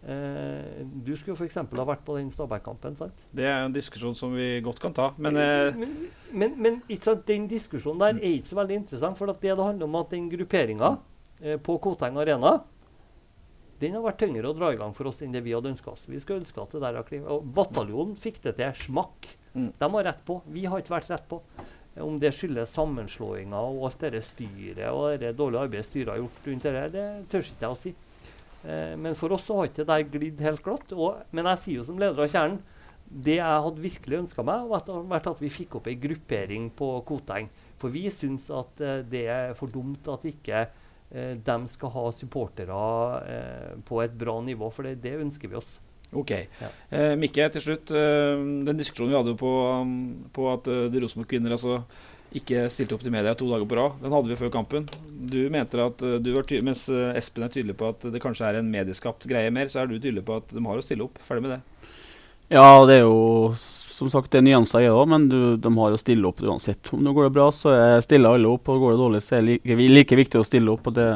Eh, 0.06 0.86
du 1.04 1.16
skulle 1.18 1.36
f.eks. 1.36 1.58
ha 1.58 1.86
vært 1.90 2.06
på 2.06 2.16
den 2.20 2.30
Stabæk-kampen. 2.32 2.96
sant? 2.96 3.26
Det 3.34 3.48
er 3.50 3.66
en 3.66 3.74
diskusjon 3.74 4.16
som 4.16 4.36
vi 4.38 4.62
godt 4.64 4.80
kan 4.84 4.94
ta. 4.96 5.10
Men 5.18 5.36
eh, 5.42 5.74
men, 5.76 5.98
men, 6.32 6.56
men 6.62 6.80
sant, 7.02 7.26
den 7.28 7.48
diskusjonen 7.50 8.04
der 8.04 8.22
er 8.22 8.38
ikke 8.38 8.54
så 8.54 8.60
veldig 8.62 8.82
interessant. 8.84 9.18
For 9.20 9.34
at 9.34 9.42
det 9.42 9.56
det 9.58 9.66
handler 9.66 9.90
om 9.90 10.00
at 10.00 10.14
den 10.14 10.30
grupperinga 10.32 10.98
eh, 11.42 11.58
på 11.58 11.80
Koteng 11.84 12.20
Arena 12.22 12.60
den 13.78 13.94
har 13.94 14.02
vært 14.02 14.24
tyngre 14.24 14.50
å 14.50 14.56
dra 14.58 14.72
i 14.74 14.78
gang 14.80 14.94
for 14.98 15.10
oss 15.12 15.20
enn 15.22 15.34
det 15.36 15.44
vi 15.46 15.54
hadde 15.54 15.70
ønska 15.70 15.92
oss. 15.92 16.08
Vi 16.10 16.18
skulle 16.22 16.42
ønske 16.42 16.62
at 16.64 16.72
det 16.74 16.82
der 16.82 16.96
har 16.98 17.06
kli- 17.06 17.22
og 17.22 17.46
Bataljonen 17.54 18.16
fikk 18.18 18.40
det 18.48 18.56
til 18.58 18.74
smakk. 18.88 19.28
Mm. 19.54 19.68
De 19.78 19.90
har 19.94 20.08
rett 20.08 20.24
på. 20.26 20.40
Vi 20.54 20.66
har 20.66 20.82
ikke 20.82 20.96
vært 20.96 21.12
rett 21.14 21.28
på. 21.30 21.42
Om 22.02 22.18
det 22.22 22.32
skyldes 22.34 22.74
sammenslåinger 22.74 23.58
og 23.58 23.86
alt 23.90 24.04
det 24.14 24.22
styret 24.26 24.90
og 24.90 25.22
det 25.22 25.32
dårlige 25.38 25.64
arbeidet 25.66 25.88
styret 25.90 26.14
har 26.14 26.20
gjort 26.22 26.50
rundt 26.50 26.68
det, 26.68 26.84
det 26.94 27.06
tør 27.30 27.46
ikke 27.46 27.66
jeg 27.66 27.70
å 27.70 27.80
si. 27.84 27.94
Eh, 28.64 28.96
men 29.00 29.16
for 29.18 29.36
oss 29.36 29.46
så 29.48 29.60
har 29.60 29.70
ikke 29.70 29.84
det 29.84 29.92
der 29.92 30.10
glidd 30.18 30.42
helt 30.46 30.64
glatt. 30.66 30.96
Og, 30.96 31.22
men 31.36 31.50
jeg 31.54 31.64
sier 31.64 31.82
jo 31.82 31.88
som 31.90 32.02
leder 32.02 32.26
av 32.26 32.34
Kjernen 32.34 32.60
det 33.08 33.38
jeg 33.38 33.64
hadde 33.64 33.84
virkelig 33.84 34.20
ønska 34.24 34.44
meg, 34.44 34.68
at, 34.76 34.90
vært 35.08 35.30
at 35.32 35.40
vi 35.40 35.52
fikk 35.54 35.78
opp 35.80 35.88
ei 35.88 35.96
gruppering 36.02 36.68
på 36.76 36.90
Koteng. 37.08 37.48
For 37.80 37.94
vi 37.94 38.08
syns 38.12 38.50
at 38.52 38.84
eh, 38.84 39.04
det 39.08 39.26
er 39.32 39.56
for 39.58 39.72
dumt 39.72 40.08
at 40.12 40.26
ikke 40.28 40.66
eh, 40.66 41.34
de 41.40 41.58
skal 41.72 41.94
ha 41.94 42.08
supportere 42.16 42.80
eh, 43.32 43.76
på 43.88 44.02
et 44.04 44.18
bra 44.18 44.40
nivå, 44.44 44.72
for 44.74 44.88
det, 44.88 44.98
det 45.06 45.16
ønsker 45.22 45.52
vi 45.52 45.60
oss. 45.60 45.78
Ok. 46.16 46.34
Ja. 46.36 46.72
Eh, 46.96 47.14
Mikke, 47.20 47.48
til 47.52 47.64
slutt. 47.64 47.92
Den 47.92 48.80
diskusjonen 48.80 49.14
vi 49.14 49.20
hadde 49.20 49.40
på, 49.40 49.54
um, 49.84 49.98
på 50.34 50.46
at 50.54 50.68
de 50.68 51.02
Rosenborg 51.04 51.32
kvinner 51.32 51.56
altså 51.56 51.82
ikke 52.36 52.66
stilte 52.74 52.98
opp 52.98 53.04
til 53.06 53.14
media 53.14 53.34
to 53.38 53.48
dager 53.50 53.68
på 53.70 53.78
rad, 53.80 53.98
den 54.04 54.12
hadde 54.12 54.32
vi 54.34 54.40
før 54.40 54.52
kampen. 54.54 54.88
Du 55.08 55.40
mente 55.54 55.80
at 55.80 56.04
eh, 56.04 56.20
du 56.20 56.34
var 56.36 56.44
tydelig, 56.44 56.68
mens 56.68 56.86
eh, 56.92 57.16
Espen 57.20 57.48
er 57.48 57.54
tydelig 57.54 57.78
på 57.80 57.90
at 57.94 58.08
det 58.12 58.22
kanskje 58.24 58.50
er 58.50 58.60
en 58.60 58.72
medieskapt 58.72 59.28
greie 59.30 59.54
mer, 59.54 59.72
så 59.72 59.84
er 59.84 59.92
du 59.92 59.98
tydelig 59.98 60.26
på 60.28 60.42
at 60.42 60.52
de 60.52 60.64
har 60.68 60.80
å 60.80 60.86
stille 60.86 61.08
opp. 61.08 61.20
Ferdig 61.28 61.48
med 61.48 61.56
det. 61.58 61.62
Ja, 62.54 62.68
det 62.88 63.02
er 63.02 63.06
jo 63.08 63.58
som 63.98 64.10
sagt 64.14 64.30
det 64.32 64.40
er 64.40 64.46
nyanser 64.46 64.84
i 64.84 64.86
det 64.86 64.94
òg, 64.94 65.08
men 65.10 65.26
du, 65.32 65.40
de 65.58 65.70
har 65.80 65.96
å 65.96 66.00
stille 66.00 66.28
opp 66.30 66.42
uansett. 66.46 66.92
Om 66.94 67.02
det 67.08 67.14
går 67.18 67.28
det 67.28 67.34
bra, 67.34 67.48
så 67.56 67.72
er- 67.74 68.04
stiller 68.06 68.36
alle 68.38 68.52
opp, 68.52 68.70
og 68.70 68.84
går 68.84 68.94
det 68.94 69.02
dårlig, 69.02 69.22
så 69.26 69.36
er 69.36 69.42
det 69.42 69.56
like, 69.66 69.78
like 69.98 70.20
viktig 70.20 70.40
å 70.40 70.46
stille 70.46 70.70
opp. 70.72 70.88
og 70.88 70.94
det 71.00 71.08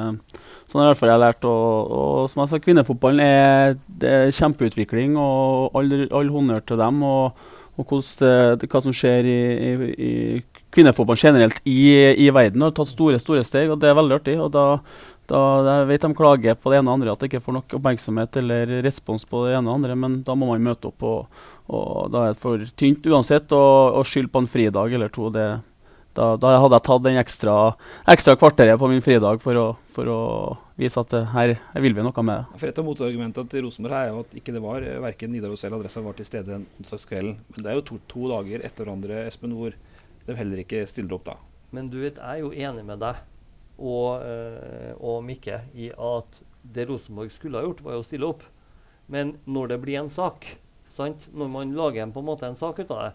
Sånn 0.72 0.82
er 0.82 0.88
i 0.88 0.90
hvert 0.90 1.02
fall 1.02 1.12
jeg 1.14 1.22
lært. 1.22 1.46
Og, 1.46 1.92
og 2.00 2.30
som 2.32 2.42
jeg 2.42 2.50
sa, 2.50 2.60
kvinnefotballen 2.64 3.22
er, 3.22 3.76
det 4.02 4.14
er 4.18 4.34
kjempeutvikling, 4.34 5.18
og 5.20 5.78
all, 5.78 5.94
all 6.10 6.32
honnør 6.34 6.66
til 6.66 6.82
dem. 6.82 7.04
Og, 7.06 7.46
og 7.78 7.86
hvordan 7.86 8.58
det, 8.64 8.72
hva 8.72 8.82
som 8.82 8.96
skjer 8.96 9.30
i, 9.30 9.40
i, 9.70 9.92
i 10.10 10.14
kvinnefotballen 10.72 11.22
generelt 11.22 11.62
i, 11.68 11.80
i 12.26 12.30
verden, 12.34 12.64
har 12.66 12.76
tatt 12.76 12.92
store 12.92 13.20
store 13.22 13.44
steg, 13.48 13.72
og 13.72 13.80
det 13.82 13.92
er 13.92 13.98
veldig 13.98 14.20
artig. 14.22 14.38
og 14.42 14.52
da 14.56 14.66
da, 15.32 15.40
jeg 15.64 15.88
vet 15.88 16.04
de 16.04 16.16
klager 16.18 16.58
på 16.60 16.72
det 16.72 16.82
ene 16.82 16.92
og 16.92 16.98
andre, 16.98 17.14
at 17.14 17.22
de 17.22 17.30
ikke 17.30 17.44
får 17.46 17.56
nok 17.56 17.76
oppmerksomhet 17.78 18.38
eller 18.42 18.72
respons 18.84 19.24
på 19.28 19.46
det 19.46 19.56
ene 19.56 19.70
og 19.70 19.80
andre, 19.80 19.96
men 19.96 20.22
da 20.28 20.36
må 20.36 20.50
man 20.50 20.66
møte 20.66 20.90
opp. 20.90 21.06
Og, 21.08 21.44
og 21.72 22.10
da 22.12 22.26
er 22.26 22.34
det 22.34 22.42
for 22.42 22.64
tynt 22.80 23.06
uansett 23.08 23.54
å 23.56 23.66
å 23.96 24.04
skylde 24.08 24.32
på 24.34 24.42
en 24.44 24.50
fridag 24.52 24.96
eller 24.98 25.14
to. 25.14 25.30
Det, 25.32 25.46
da, 26.18 26.34
da 26.42 26.56
hadde 26.60 26.76
jeg 26.76 26.86
tatt 26.88 27.06
den 27.06 27.20
ekstra, 27.22 27.56
ekstra 28.12 28.36
kvarteret 28.40 28.82
på 28.82 28.90
min 28.92 29.04
fridag 29.04 29.40
for 29.44 29.60
å, 29.60 29.68
for 29.96 30.12
å 30.12 30.20
vise 30.82 31.00
at 31.00 31.14
her, 31.36 31.56
her 31.72 31.86
vil 31.86 31.96
vi 31.96 32.04
noe 32.04 32.26
med 32.26 32.42
det. 32.42 32.60
For 32.60 32.72
Et 32.72 32.82
av 32.82 32.88
motargumentene 32.88 33.52
til 33.54 33.66
Rosenborg 33.68 33.96
her 33.96 34.10
er 34.10 34.12
jo 34.12 34.26
at 34.26 34.36
ikke 34.42 34.56
det 34.56 34.64
var, 34.64 34.84
eh, 34.84 35.00
verken 35.04 35.32
Nidaros 35.32 35.64
eller 35.64 35.80
Adressa 35.80 36.04
var 36.04 36.18
til 36.18 36.28
stede 36.28 36.50
den 36.52 36.68
onsdagskvelden. 36.82 37.38
Men 37.56 37.64
det 37.64 37.72
er 37.72 37.80
jo 37.80 37.88
to, 37.88 38.02
to 38.12 38.28
dager 38.34 38.66
etter 38.68 38.84
hverandre, 38.84 39.24
Espen, 39.30 39.56
hvor 39.56 39.78
de 40.28 40.38
heller 40.38 40.64
ikke 40.64 40.86
stiller 40.90 41.18
opp 41.18 41.28
da. 41.28 41.38
Men 41.76 41.90
du 41.92 42.02
vet, 42.02 42.20
jeg 42.20 42.42
er 42.42 42.44
jo 42.44 42.52
enig 42.52 42.84
med 42.88 43.00
deg 43.02 43.22
og, 43.82 44.22
øh, 44.22 44.94
og 45.00 45.24
Mikke 45.26 45.64
i 45.74 45.90
at 45.92 46.42
det 46.62 46.86
Rosenborg 46.90 47.32
skulle 47.34 47.58
ha 47.58 47.66
gjort, 47.66 47.82
var 47.86 47.98
jo 47.98 48.04
å 48.04 48.06
stille 48.06 48.28
opp. 48.28 48.46
Men 49.12 49.36
når 49.50 49.74
det 49.74 49.80
blir 49.82 50.00
en 50.02 50.12
sak, 50.14 50.46
sant? 50.94 51.26
når 51.34 51.50
man 51.52 51.74
lager 51.76 52.04
en, 52.04 52.14
på 52.14 52.22
en 52.22 52.30
måte 52.30 52.48
en 52.48 52.60
sak 52.60 52.84
ut 52.84 52.94
av 52.94 53.08
det, 53.08 53.12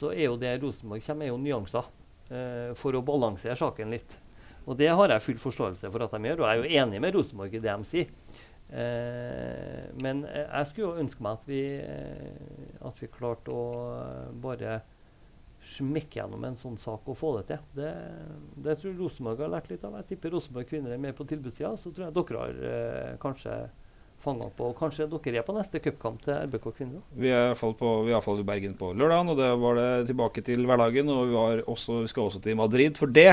så 0.00 0.10
er 0.14 0.26
jo 0.26 0.40
det 0.40 0.56
Rosenborg 0.62 1.04
kommer, 1.04 1.28
er 1.28 1.32
jo 1.32 1.40
nyanser 1.40 1.86
øh, 1.86 2.72
for 2.78 2.96
å 2.96 3.04
balansere 3.04 3.58
saken 3.58 3.94
litt. 3.94 4.18
Og 4.66 4.76
det 4.78 4.90
har 4.92 5.12
jeg 5.14 5.24
full 5.24 5.40
forståelse 5.40 5.90
for 5.90 6.04
at 6.04 6.14
de 6.14 6.30
gjør, 6.30 6.42
og 6.42 6.48
jeg 6.48 6.58
er 6.58 6.62
jo 6.62 6.84
enig 6.84 7.02
med 7.02 7.16
Rosenborg 7.16 7.54
i 7.54 7.62
det 7.62 7.72
de 7.72 7.88
sier. 7.88 8.10
Eh, 8.70 9.86
men 10.02 10.22
jeg 10.30 10.68
skulle 10.68 10.88
jo 10.88 11.04
ønske 11.04 11.24
meg 11.26 11.38
at 11.38 11.48
vi, 11.50 11.62
at 12.86 13.02
vi 13.02 13.10
klarte 13.10 13.54
å 13.54 13.64
bare 14.42 14.80
smekke 15.60 16.20
gjennom 16.20 16.44
en 16.48 16.56
sånn 16.56 16.78
sak 16.80 17.08
og 17.10 17.18
få 17.18 17.34
det 17.38 17.44
til. 17.50 17.64
Det, 17.76 17.90
det 18.64 18.78
tror 18.80 18.90
jeg 18.90 18.98
Rosenborg 19.00 19.42
har 19.44 19.52
lært 19.52 19.68
litt 19.72 19.84
av. 19.84 19.98
Jeg 20.00 20.14
tipper 20.14 20.32
Rosenborg 20.34 20.68
kvinner 20.70 20.94
er 20.94 21.02
med 21.02 21.16
på 21.18 21.26
tilbudssida. 21.28 21.74
Så 21.80 21.92
tror 21.92 22.06
jeg 22.06 22.16
dere 22.16 22.44
har 22.44 22.62
eh, 22.70 23.18
kanskje 23.20 23.56
fanga 24.20 24.50
på 24.52 24.68
og 24.68 24.76
Kanskje 24.76 25.08
dere 25.10 25.40
er 25.40 25.46
på 25.46 25.56
neste 25.56 25.80
cupkamp 25.84 26.24
til 26.24 26.36
RBK 26.46 26.70
kvinner. 26.76 27.04
Vi 27.16 27.32
er 27.32 27.44
i 27.44 27.50
hvert 27.52 27.60
fall 27.60 27.76
på, 27.76 27.92
vi 28.08 28.16
er 28.16 28.30
i 28.32 28.36
i 28.40 28.48
Bergen 28.52 28.78
på 28.80 28.92
lørdagen, 28.92 29.32
og 29.32 29.40
det 29.40 29.50
var 29.64 29.78
det 29.80 29.90
tilbake 30.12 30.44
til 30.44 30.64
hverdagen. 30.68 31.12
Og 31.12 31.28
vi, 31.28 31.36
var 31.36 31.62
også, 31.66 32.00
vi 32.06 32.12
skal 32.12 32.28
også 32.28 32.40
til 32.44 32.56
Madrid 32.56 32.96
for 33.00 33.06
det. 33.20 33.30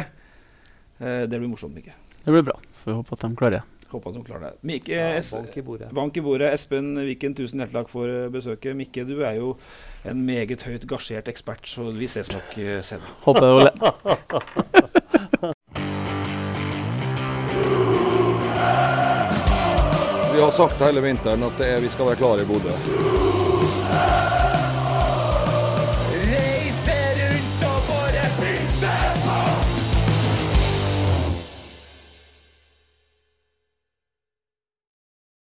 Eh, 1.00 1.24
det 1.28 1.40
blir 1.40 1.48
morsomt, 1.48 1.76
Mikke. 1.76 1.96
Det 2.24 2.36
blir 2.36 2.44
bra. 2.44 2.60
Så 2.76 2.92
vi 2.92 3.00
håper 3.00 3.16
at 3.16 3.26
de 3.28 3.36
klarer 3.40 3.60
det. 3.60 3.77
Håper 3.92 4.10
at 4.12 4.16
de 4.18 4.24
klarer 4.28 4.42
det. 4.50 4.54
Mikke, 4.68 4.92
Ja, 4.92 5.14
Es- 5.18 5.32
bank 5.34 5.56
i 5.58 5.62
bordet. 5.64 5.92
Bank 5.96 6.18
i 6.18 6.22
bordet. 6.22 6.50
Espen 6.54 6.90
Viken, 7.08 7.34
tusen 7.38 7.60
hjertelig 7.62 7.80
takk 7.86 7.90
for 7.94 8.06
eh, 8.12 8.28
besøket. 8.34 8.76
Mikke, 8.76 9.06
du 9.08 9.22
er 9.24 9.38
jo 9.40 9.54
en 10.06 10.26
meget 10.28 10.62
høyt 10.68 10.88
gasjert 10.88 11.28
ekspert, 11.32 11.64
så 11.68 11.88
vi 11.96 12.08
ses 12.12 12.32
nok 12.36 12.58
eh, 12.60 12.82
senere. 12.84 13.16
Håper 13.28 13.48
jeg, 13.48 13.54
Ole. 13.56 13.72
Vi 20.34 20.42
har 20.44 20.52
sagt 20.52 20.82
hele 20.82 21.02
vinteren 21.02 21.44
at 21.48 21.58
det 21.58 21.68
er, 21.74 21.80
vi 21.82 21.90
skal 21.90 22.12
være 22.12 22.20
klare 22.20 22.44
i 22.44 22.46
Bodø. 22.46 22.74